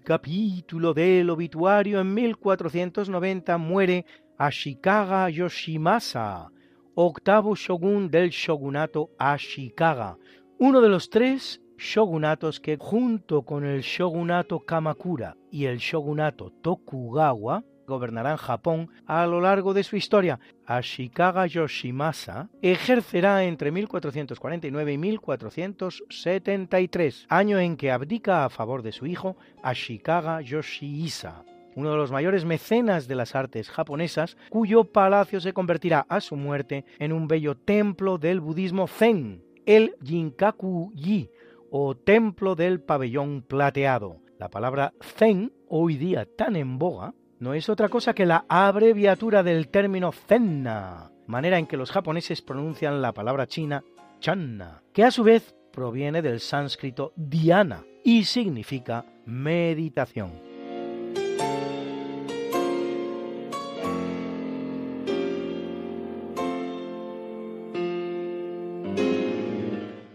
[0.07, 4.07] Capítulo del obituario en 1490 muere
[4.39, 6.49] Ashikaga Yoshimasa,
[6.95, 10.17] octavo shogun del shogunato Ashikaga,
[10.61, 17.65] uno de los tres shogunatos que junto con el shogunato Kamakura y el shogunato Tokugawa
[17.87, 20.41] gobernarán Japón a lo largo de su historia.
[20.67, 29.07] Ashikaga Yoshimasa ejercerá entre 1449 y 1473, año en que abdica a favor de su
[29.07, 31.45] hijo Ashikaga Yoshihisa
[31.77, 36.35] uno de los mayores mecenas de las artes japonesas, cuyo palacio se convertirá a su
[36.35, 41.29] muerte en un bello templo del budismo Zen, el Jinkaku-ji,
[41.71, 44.21] o templo del pabellón plateado.
[44.39, 49.43] La palabra Zen, hoy día tan en boga, no es otra cosa que la abreviatura
[49.43, 53.85] del término Zenna, manera en que los japoneses pronuncian la palabra china
[54.21, 60.33] Channa, que a su vez proviene del sánscrito Dhyana y significa meditación.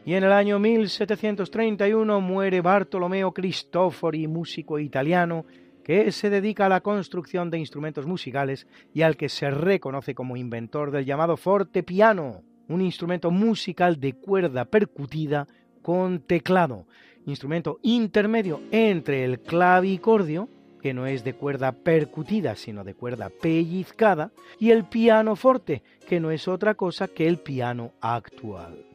[0.04, 5.46] Y en el año 1731 muere Bartolomeo Cristofori, músico italiano,
[5.84, 10.38] que se dedica a la construcción de instrumentos musicales y al que se reconoce como
[10.38, 15.48] inventor del llamado fortepiano, un instrumento musical de cuerda percutida
[15.82, 16.86] con teclado,
[17.26, 20.48] instrumento intermedio entre el clavicordio,
[20.82, 26.20] que no es de cuerda percutida, sino de cuerda pellizcada, y el piano forte, que
[26.20, 28.91] no es otra cosa que el piano actual.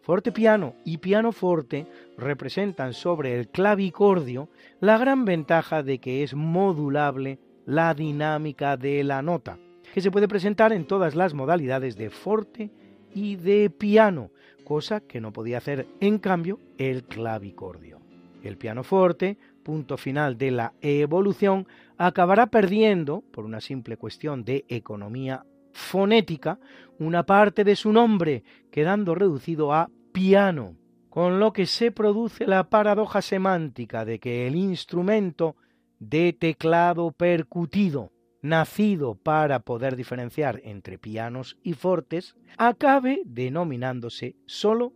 [0.00, 1.86] Fortepiano y pianoforte
[2.16, 4.48] representan sobre el clavicordio
[4.80, 9.58] la gran ventaja de que es modulable la dinámica de la nota,
[9.92, 12.70] que se puede presentar en todas las modalidades de forte
[13.14, 14.30] y de piano,
[14.64, 18.00] cosa que no podía hacer en cambio el clavicordio.
[18.42, 21.66] El pianoforte, punto final de la evolución,
[21.98, 26.58] acabará perdiendo, por una simple cuestión de economía fonética
[26.98, 30.76] una parte de su nombre, quedando reducido a piano,
[31.08, 35.56] con lo que se produce la paradoja semántica de que el instrumento
[35.98, 44.92] de teclado percutido, nacido para poder diferenciar entre pianos y fortes, acabe denominándose solo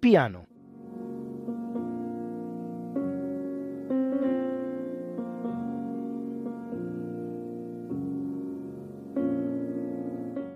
[0.00, 0.49] piano.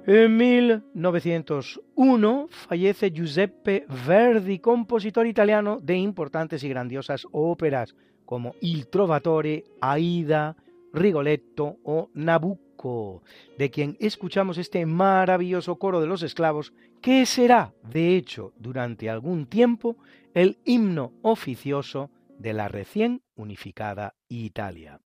[0.07, 9.65] En 1901 fallece Giuseppe Verdi, compositor italiano de importantes y grandiosas óperas como Il Trovatore,
[9.81, 10.57] Aida,
[10.93, 13.23] Rigoletto o Nabucco,
[13.57, 19.47] de quien escuchamos este maravilloso coro de los esclavos, que será, de hecho, durante algún
[19.47, 19.97] tiempo,
[20.35, 25.01] el himno oficioso de la recién unificada Italia.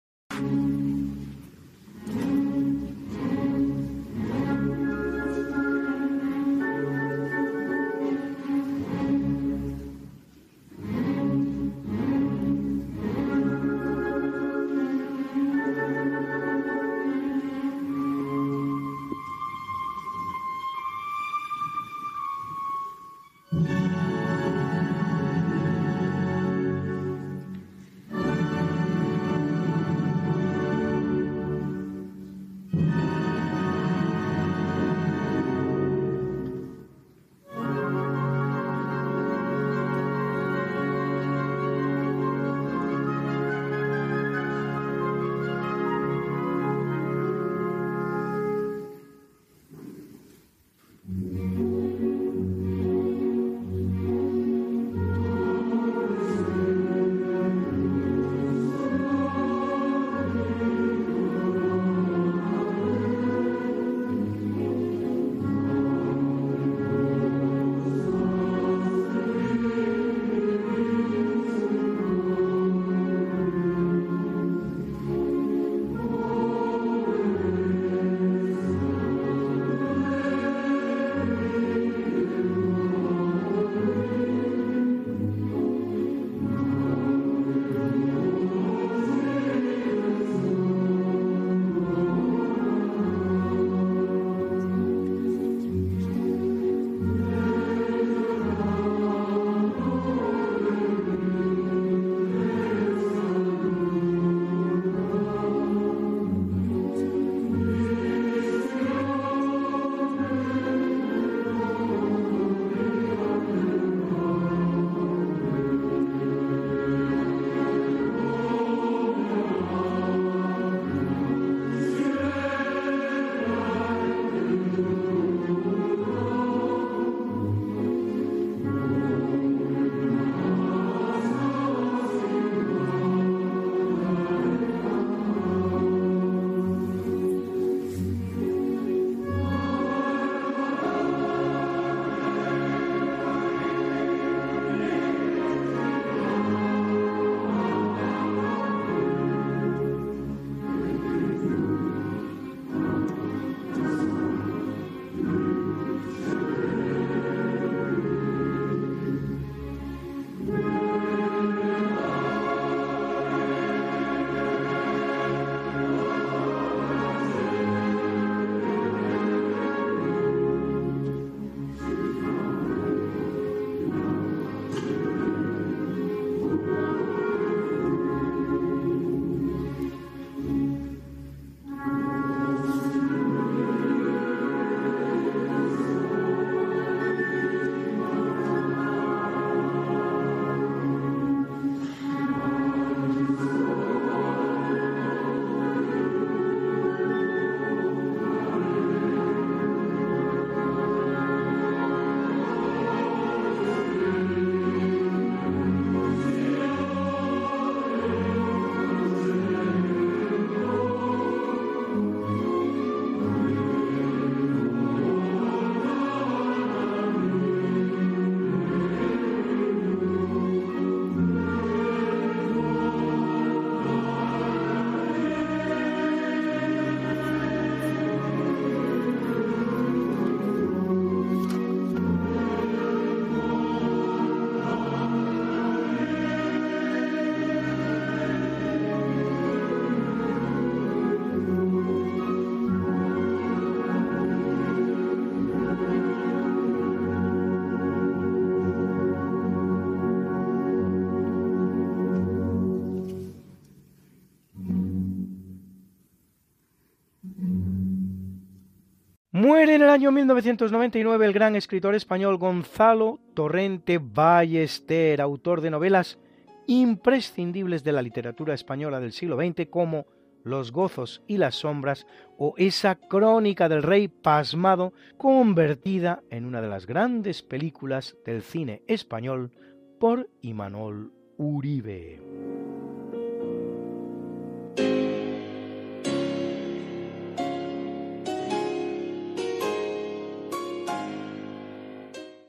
[259.48, 266.18] Muere en el año 1999 el gran escritor español Gonzalo Torrente Ballester, autor de novelas
[266.66, 270.04] imprescindibles de la literatura española del siglo XX como
[270.44, 272.06] Los gozos y las sombras
[272.36, 278.82] o esa crónica del rey pasmado convertida en una de las grandes películas del cine
[278.86, 279.50] español
[279.98, 282.67] por Imanol Uribe.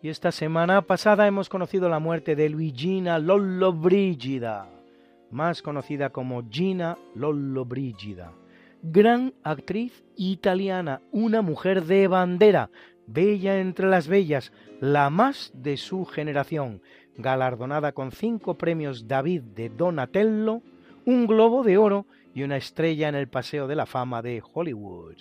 [0.01, 4.69] Y esta semana pasada hemos conocido la muerte de Luigina Lollobrigida,
[5.29, 8.31] más conocida como Gina Lollobrigida,
[8.81, 12.69] gran actriz italiana, una mujer de bandera,
[13.07, 16.81] bella entre las bellas, la más de su generación,
[17.17, 20.61] galardonada con cinco premios David de Donatello,
[21.03, 25.17] un globo de oro y una estrella en el Paseo de la Fama de Hollywood,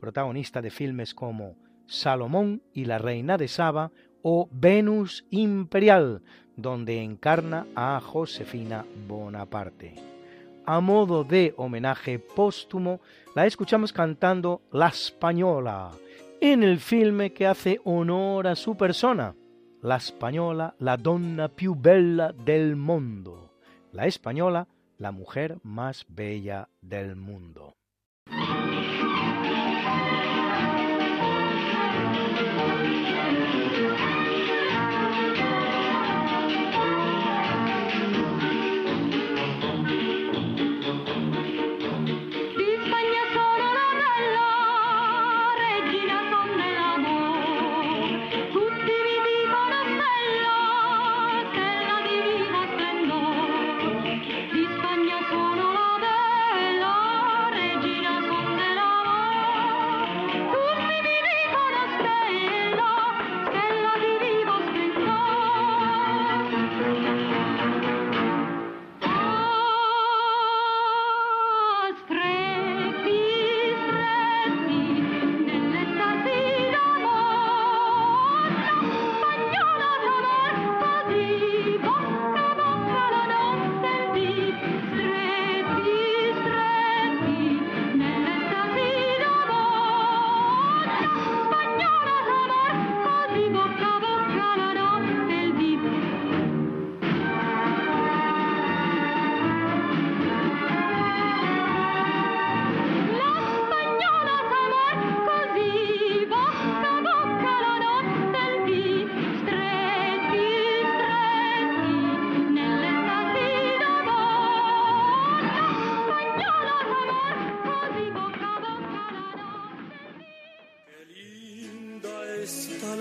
[0.00, 1.54] protagonista de filmes como
[1.84, 3.90] Salomón y la Reina de Saba
[4.22, 6.22] o Venus Imperial,
[6.56, 9.94] donde encarna a Josefina Bonaparte.
[10.64, 13.00] A modo de homenaje póstumo,
[13.34, 15.90] la escuchamos cantando La Española,
[16.40, 19.34] en el filme que hace honor a su persona,
[19.80, 23.52] La Española, la donna più bella del mundo,
[23.92, 24.68] la española,
[24.98, 27.74] la mujer más bella del mundo.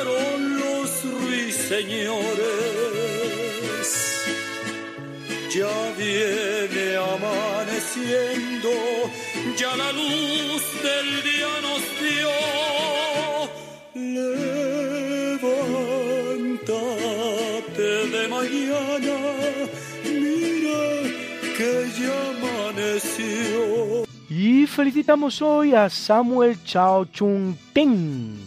[0.00, 2.24] cantaron los ruiseñores.
[5.54, 8.70] Ya viene amaneciendo,
[9.56, 12.30] ya la luz del día nos dio.
[15.34, 19.16] Levántate de mañana
[24.28, 28.38] y felicitamos hoy a Samuel Chao Chung Ting,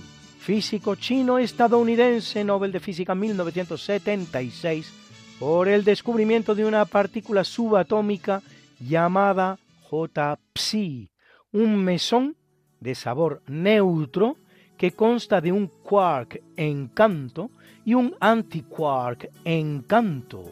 [0.44, 4.92] físico chino-estadounidense, Nobel de Física 1976,
[5.40, 8.42] por el descubrimiento de una partícula subatómica
[8.78, 11.10] llamada J-Psi,
[11.54, 12.36] un mesón
[12.82, 14.36] de sabor neutro
[14.78, 17.50] que consta de un quark en canto
[17.86, 20.44] y un antiquark en canto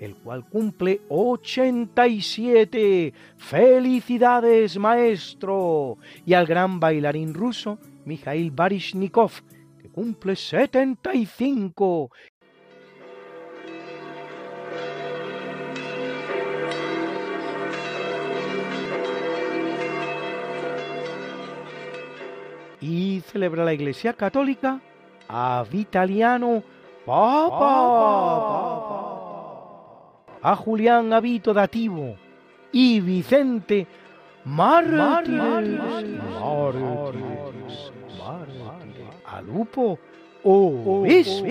[0.00, 3.12] el cual cumple 87.
[3.36, 5.98] ¡Felicidades, maestro!
[6.24, 9.42] Y al gran bailarín ruso, Mikhail Barishnikov,
[9.78, 12.10] que cumple 75.
[22.80, 24.80] Y celebra la Iglesia Católica
[25.28, 26.62] a Vitaliano
[27.04, 27.66] Papa.
[30.40, 32.16] A Julián Avito Dativo
[32.72, 33.86] y Vicente
[34.44, 35.80] Mártires,
[39.24, 39.98] Alupo,
[40.44, 41.44] obispo,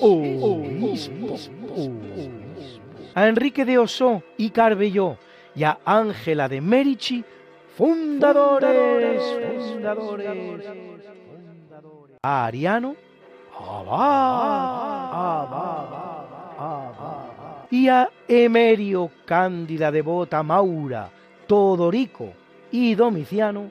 [0.00, 1.36] obispo,
[3.14, 5.16] a Enrique de Oso y Carbelló
[5.54, 7.24] y a Ángela de Merici,
[7.76, 9.22] fundadores,
[9.72, 10.26] fundadores,
[12.22, 12.96] a Ariano,
[17.70, 21.10] y a Emerio Cándida Devota Maura,
[21.46, 22.32] Todorico
[22.70, 23.70] y Domiciano,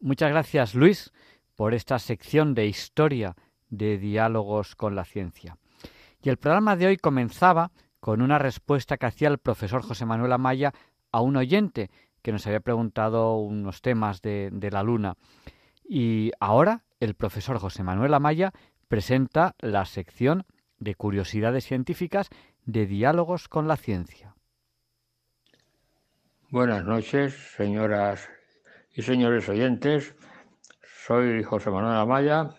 [0.00, 1.12] Muchas gracias, Luis,
[1.56, 3.34] por esta sección de historia
[3.68, 5.58] de diálogos con la ciencia.
[6.22, 10.32] Y el programa de hoy comenzaba con una respuesta que hacía el profesor José Manuel
[10.32, 10.72] Amaya
[11.10, 11.90] a un oyente
[12.22, 15.16] que nos había preguntado unos temas de, la Luna.
[15.84, 18.52] Y ahora el profesor José Manuel Amaya
[18.86, 20.46] presenta la sección
[20.78, 22.30] de curiosidades científicas
[22.66, 24.36] de diálogos con la ciencia.
[26.50, 28.28] Buenas noches, señoras
[28.94, 30.14] y señores oyentes.
[31.06, 32.50] Soy José Manuel Amaya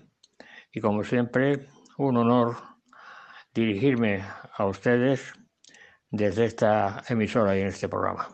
[0.72, 2.56] y como siempre un honor
[3.54, 4.24] dirigirme
[4.58, 5.34] a ustedes
[6.10, 8.28] desde esta emisora y en este programa.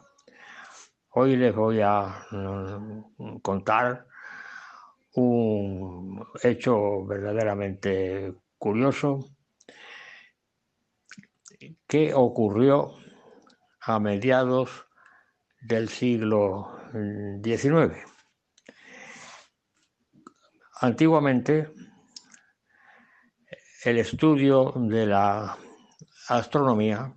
[1.09, 4.05] Hoy les voy a mm, contar
[5.13, 9.19] un hecho verdaderamente curioso
[11.87, 12.91] que ocurrió
[13.81, 14.85] a mediados
[15.67, 16.79] del siglo
[17.43, 17.97] XIX.
[20.81, 21.71] Antiguamente,
[23.83, 25.57] el estudio de la
[26.29, 27.13] astronomía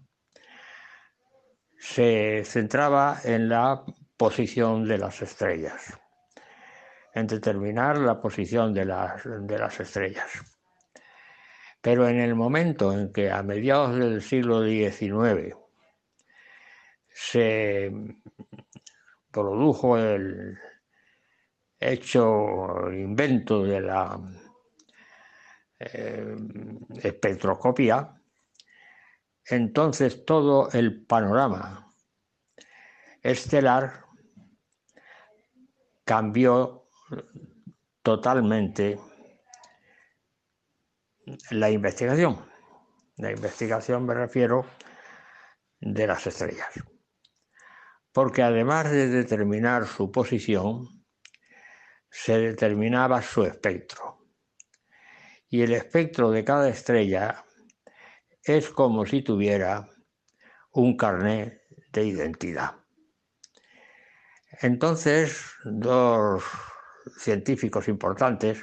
[1.79, 3.85] se centraba en la
[4.17, 5.99] posición de las estrellas,
[7.15, 10.31] en determinar la posición de las, de las estrellas.
[11.83, 15.55] Pero en el momento en que a mediados del siglo XIX
[17.21, 17.91] se
[19.33, 20.57] produjo el
[21.81, 24.21] hecho, invento de la
[25.81, 26.37] eh,
[27.03, 28.15] espectroscopía,
[29.45, 31.93] entonces todo el panorama
[33.21, 34.05] estelar
[36.05, 36.89] cambió
[38.01, 38.97] totalmente
[41.51, 42.49] la investigación.
[43.17, 44.65] La investigación me refiero
[45.81, 46.69] de las estrellas.
[48.13, 50.87] Porque además de determinar su posición,
[52.11, 54.19] se determinaba su espectro
[55.51, 57.45] y el espectro de cada estrella
[58.43, 59.89] es como si tuviera
[60.73, 61.63] un carnet
[61.93, 62.77] de identidad.
[64.61, 66.45] Entonces, dos
[67.19, 68.63] científicos importantes,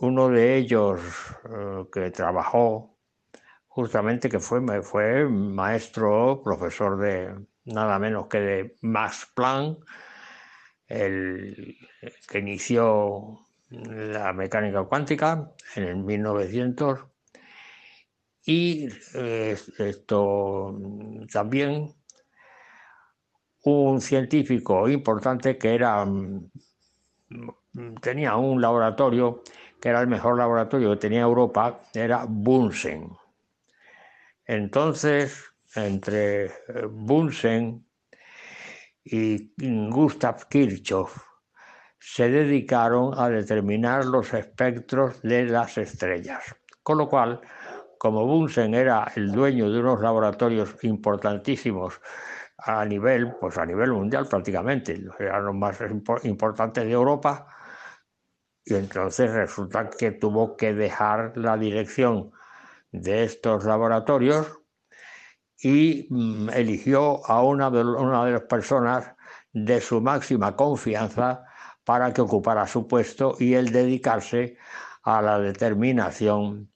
[0.00, 1.00] uno de ellos
[1.48, 2.98] eh, que trabajó
[3.66, 7.34] justamente, que fue, fue maestro, profesor de
[7.72, 9.84] nada menos que de Max Planck,
[10.86, 11.76] el
[12.28, 13.40] que inició
[13.70, 17.00] la mecánica cuántica en el 1900
[18.46, 20.74] y eh, esto
[21.30, 21.94] también
[23.64, 26.50] un científico importante que era mm,
[28.00, 29.42] tenía un laboratorio
[29.80, 33.10] que era el mejor laboratorio que tenía Europa era Bunsen.
[34.46, 35.47] Entonces
[35.86, 36.52] entre eh,
[36.90, 37.84] Bunsen
[39.04, 39.52] y
[39.90, 41.16] Gustav Kirchhoff
[41.98, 46.54] se dedicaron a determinar los espectros de las estrellas.
[46.82, 47.40] Con lo cual,
[47.98, 52.00] como Bunsen era el dueño de unos laboratorios importantísimos
[52.58, 55.78] a nivel, pues a nivel mundial prácticamente, eran los más
[56.24, 57.46] importantes de Europa,
[58.64, 62.32] y entonces resulta que tuvo que dejar la dirección
[62.92, 64.60] de estos laboratorios
[65.60, 69.14] y mm, eligió a una de, una de las personas
[69.52, 71.44] de su máxima confianza
[71.84, 74.58] para que ocupara su puesto y él dedicarse
[75.02, 76.70] a la determinación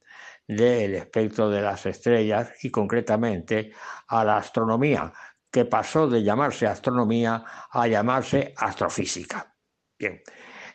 [0.47, 3.73] del espectro de las estrellas y concretamente
[4.09, 5.13] a la astronomía,
[5.51, 9.55] que pasó de llamarse astronomía a llamarse astrofísica.
[9.99, 10.23] Bien,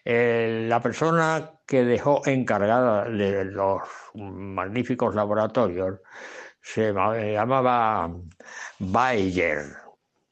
[0.05, 3.81] eh, la persona que dejó encargada de los
[4.13, 5.99] magníficos laboratorios
[6.73, 8.13] se llamaba
[8.79, 9.63] Bayer,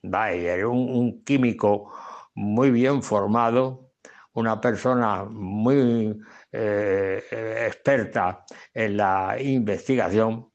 [0.04, 1.94] Bayer un químico
[2.36, 3.92] muy bien formado,
[4.34, 6.20] una persona muy
[6.52, 7.24] eh,
[7.68, 10.52] experta en la investigación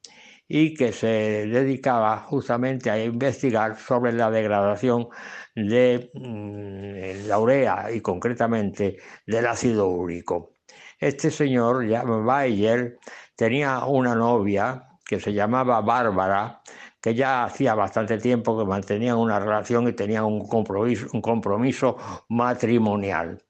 [0.46, 5.08] y que se dedicaba justamente a investigar sobre la degradación
[5.54, 10.56] de mm, la urea y concretamente del ácido úrico.
[10.98, 11.86] Este señor,
[12.24, 12.98] Bayer,
[13.34, 16.62] tenía una novia que se llamaba Bárbara,
[17.00, 21.96] que ya hacía bastante tiempo que mantenían una relación y tenían un compromiso,
[22.28, 23.42] matrimonial.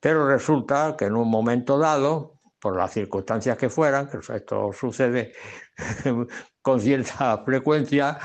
[0.00, 5.34] Pero resulta que en un momento dado, por las circunstancias que fueran, que esto sucede
[6.62, 8.18] con cierta frecuencia,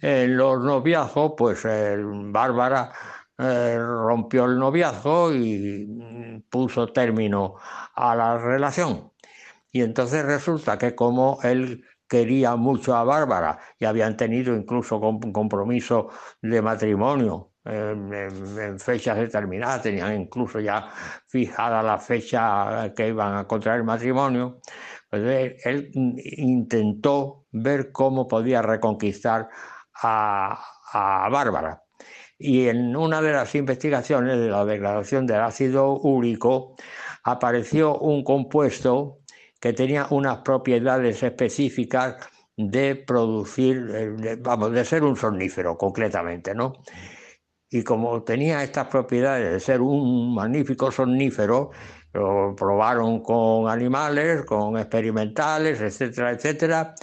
[0.00, 2.92] en los noviazgos, pues Bárbara
[3.36, 7.56] eh, rompió el noviazgo y puso término
[7.96, 9.09] a la relación.
[9.72, 15.32] Y entonces resulta que como él quería mucho a Bárbara y habían tenido incluso un
[15.32, 16.10] compromiso
[16.42, 20.90] de matrimonio en, fechas determinadas, tenían incluso ya
[21.28, 24.60] fijada la fecha que iban a contraer matrimonio,
[25.08, 29.48] pues él, intentó ver cómo podía reconquistar
[30.02, 31.82] a Bárbara.
[32.42, 36.74] Y en una de las investigaciones de la degradación del ácido úrico
[37.22, 39.19] apareció un compuesto
[39.60, 42.16] que tenía unas propiedades específicas
[42.56, 46.72] de producir, vamos, de ser un somnífero concretamente, ¿no?
[47.70, 51.70] Y como tenía estas propiedades de ser un magnífico somnífero,
[52.12, 56.94] lo probaron con animales, con experimentales, etcétera, etcétera.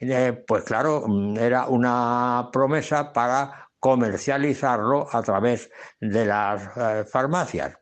[0.00, 1.04] Eh, pues claro,
[1.38, 5.70] era una promesa para comercializarlo a través
[6.00, 7.78] de las eh, farmacias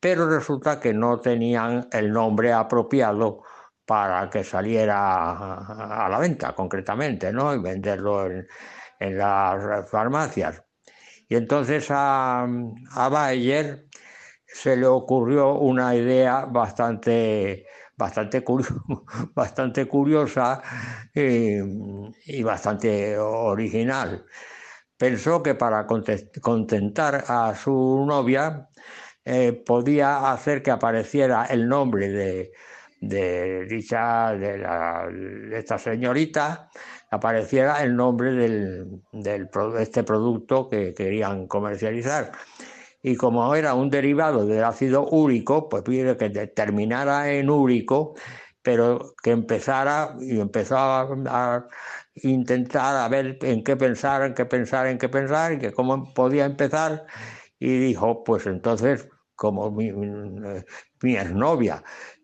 [0.00, 3.42] pero resulta que no tenían el nombre apropiado
[3.84, 5.54] para que saliera
[6.04, 7.54] a la venta concretamente, ¿no?
[7.54, 8.46] Y venderlo en,
[9.18, 10.62] las farmacias.
[11.28, 12.46] Y entonces a,
[13.10, 13.86] Bayer
[14.46, 17.66] se le ocurrió una idea bastante,
[17.96, 18.44] bastante,
[19.34, 20.62] bastante curiosa
[21.14, 24.24] y, bastante original.
[24.98, 28.68] Pensó que para contentar a su novia,
[29.28, 32.52] eh, podía hacer que apareciera el nombre de,
[33.02, 34.64] de dicha, de,
[35.52, 36.70] esta señorita,
[37.10, 42.32] apareciera el nombre del, del, de este producto que querían comercializar.
[43.02, 48.14] Y como era un derivado del ácido úrico, pues pide que terminara en úrico,
[48.62, 51.68] pero que empezara y empezaba a
[52.14, 56.14] intentar a ver en qué pensar, en qué pensar, en qué pensar, y que cómo
[56.14, 57.06] podía empezar.
[57.58, 59.88] Y dijo, pues entonces como mi,
[61.16, 61.82] exnovia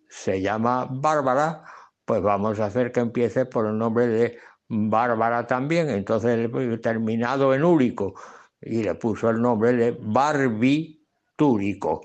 [0.09, 1.63] se llama Bárbara,
[2.05, 4.39] pues vamos a hacer que empiece por el nombre de
[4.69, 5.91] Bárbara también.
[5.91, 6.51] Entonces,
[6.83, 8.15] terminado en úrico,
[8.61, 12.01] y le puso el nombre de barbitúrico.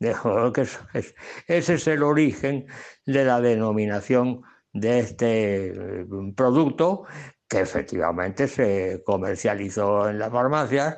[0.00, 2.66] Ese es el origen
[3.06, 6.06] de la denominación de este eh,
[6.36, 7.04] producto
[7.48, 10.96] que efectivamente se comercializó en las farmacias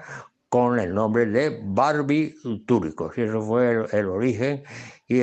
[0.51, 3.17] con el nombre de barbitúricos.
[3.17, 4.65] Y eso fue el, origen
[5.07, 5.23] y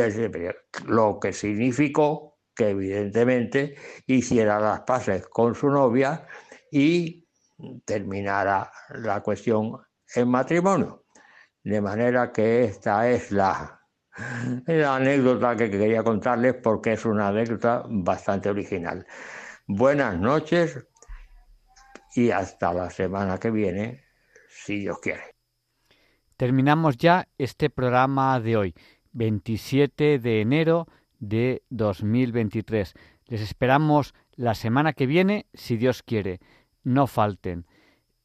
[0.86, 3.76] lo que significó que evidentemente
[4.08, 6.26] hiciera las paces con su novia
[6.72, 7.28] y
[7.86, 9.78] terminara la cuestión
[10.16, 11.04] en matrimonio.
[11.62, 13.82] De manera que esta es la
[14.66, 19.06] anécdota que quería contarles porque es una anécdota bastante original.
[19.68, 20.88] Buenas noches
[22.16, 24.07] y hasta la semana que viene
[24.68, 25.22] si Dios quiere.
[26.35, 28.76] Terminamos ya este programa de hoy,
[29.14, 30.88] 27 de enero
[31.19, 32.94] de 2023.
[33.27, 36.41] Les esperamos la semana que viene, si Dios quiere.
[36.84, 37.65] No falten.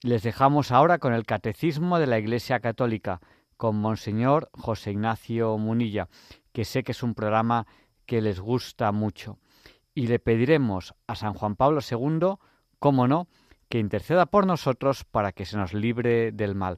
[0.03, 3.21] Les dejamos ahora con el Catecismo de la Iglesia Católica,
[3.57, 6.09] con Monseñor José Ignacio Munilla,
[6.53, 7.69] que sé que es un programa
[8.05, 9.39] que les gusta mucho.
[9.95, 12.35] Y le pediremos a San Juan Pablo II,
[12.81, 13.29] cómo no,
[13.73, 16.77] que interceda por nosotros para que se nos libre del mal.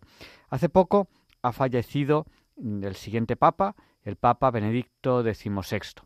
[0.48, 1.08] Hace poco
[1.42, 2.24] ha fallecido
[2.56, 6.04] el siguiente papa, el papa Benedicto XVI.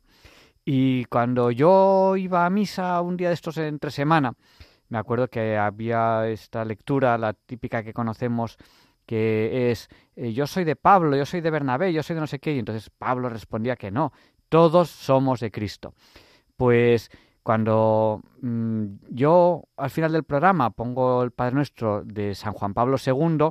[0.64, 4.32] Y cuando yo iba a misa un día de estos entre semana,
[4.88, 8.56] me acuerdo que había esta lectura, la típica que conocemos,
[9.04, 12.26] que es eh, yo soy de Pablo, yo soy de Bernabé, yo soy de no
[12.26, 14.10] sé qué, y entonces Pablo respondía que no,
[14.48, 15.92] todos somos de Cristo.
[16.56, 17.10] Pues
[17.48, 22.98] cuando mm, yo al final del programa pongo el Padre Nuestro de San Juan Pablo
[23.02, 23.48] II,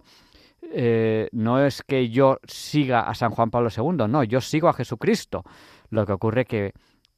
[0.72, 4.74] eh, no es que yo siga a San Juan Pablo II, no, yo sigo a
[4.74, 5.44] Jesucristo.
[5.90, 6.74] Lo que ocurre que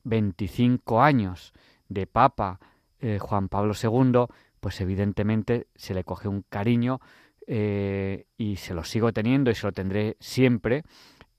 [0.05, 1.51] 25 años
[1.89, 2.61] de Papa
[3.01, 4.27] eh, Juan Pablo II,
[4.61, 7.01] pues evidentemente se le coge un cariño
[7.45, 10.85] eh, y se lo sigo teniendo y se lo tendré siempre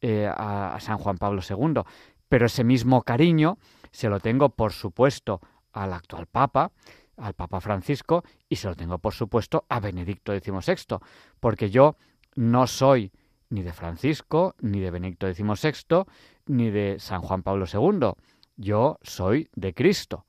[0.03, 1.81] a, San Juan Pablo II.
[2.29, 3.57] Pero ese mismo cariño
[3.91, 5.41] se lo tengo, por supuesto,
[5.73, 6.73] al actual Papa,
[7.17, 10.99] al Papa Francisco, y se lo tengo, por supuesto, a Benedicto XVI,
[11.39, 11.97] porque yo
[12.35, 13.13] no soy
[13.51, 16.05] ni de Francisco, ni de Benedicto XVI,
[16.47, 18.13] ni de San Juan Pablo II.
[18.57, 20.25] Yo soy de Cristo.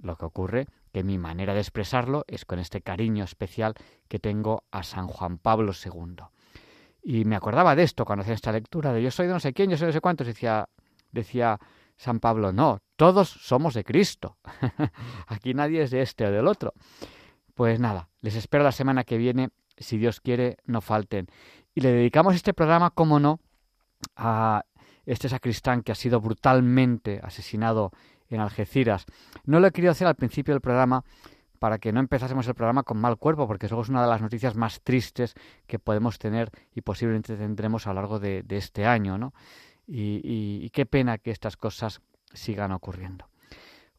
[0.00, 3.74] Lo que ocurre que mi manera de expresarlo es con este cariño especial
[4.08, 6.16] que tengo a San Juan Pablo II.
[7.02, 9.52] Y me acordaba de esto cuando hacía esta lectura, de yo soy de no sé
[9.52, 10.68] quién, yo soy de no sé cuántos, decía,
[11.10, 11.58] decía
[11.98, 14.38] San Pablo, no, todos somos de Cristo.
[15.26, 16.72] Aquí nadie es de este o del otro.
[17.54, 21.26] Pues nada, les espero la semana que viene, si Dios quiere, no falten.
[21.74, 23.40] Y le dedicamos este programa, como no,
[24.16, 24.64] a
[25.06, 27.92] este sacristán que ha sido brutalmente asesinado
[28.28, 29.06] en Algeciras.
[29.44, 31.04] No lo he querido hacer al principio del programa
[31.58, 34.22] para que no empezásemos el programa con mal cuerpo, porque eso es una de las
[34.22, 35.34] noticias más tristes
[35.66, 39.32] que podemos tener y posiblemente tendremos a lo largo de, este año, ¿no?
[39.88, 42.02] Y, qué pena que estas cosas
[42.32, 43.28] sigan ocurriendo.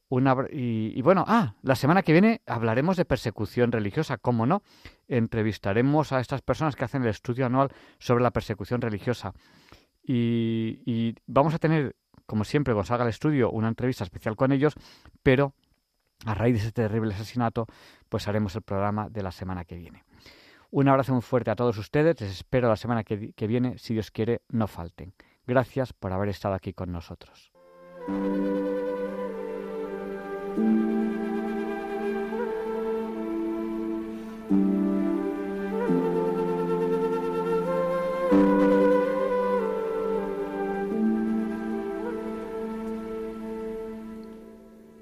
[0.08, 4.62] Una, y, bueno, ah, la semana que viene hablaremos de persecución religiosa, ¿cómo no?
[5.08, 9.34] Entrevistaremos a estas personas que hacen el estudio anual sobre la persecución religiosa.
[10.04, 11.96] Y, vamos a tener
[12.26, 14.76] como siempre, cuando salga el estudio, una entrevista especial con ellos,
[15.24, 15.56] pero
[16.26, 17.66] a raíz de ese terrible asesinato,
[18.08, 20.04] pues haremos el programa de la semana que viene.
[20.70, 24.12] Un abrazo muy fuerte a todos ustedes, les espero la semana que viene, si Dios
[24.12, 25.16] quiere, no falten.
[25.50, 27.52] Gracias por haber estado aquí con nosotros.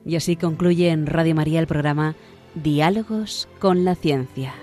[0.06, 2.15] Y así concluye en Radio María el programa
[2.56, 4.53] Diálogos con la Ciencia.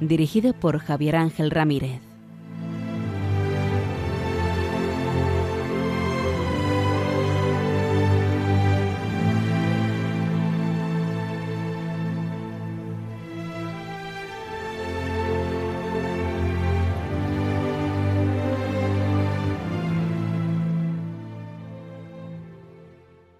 [0.00, 2.05] Dirigido por Javier Ángel Ramírez.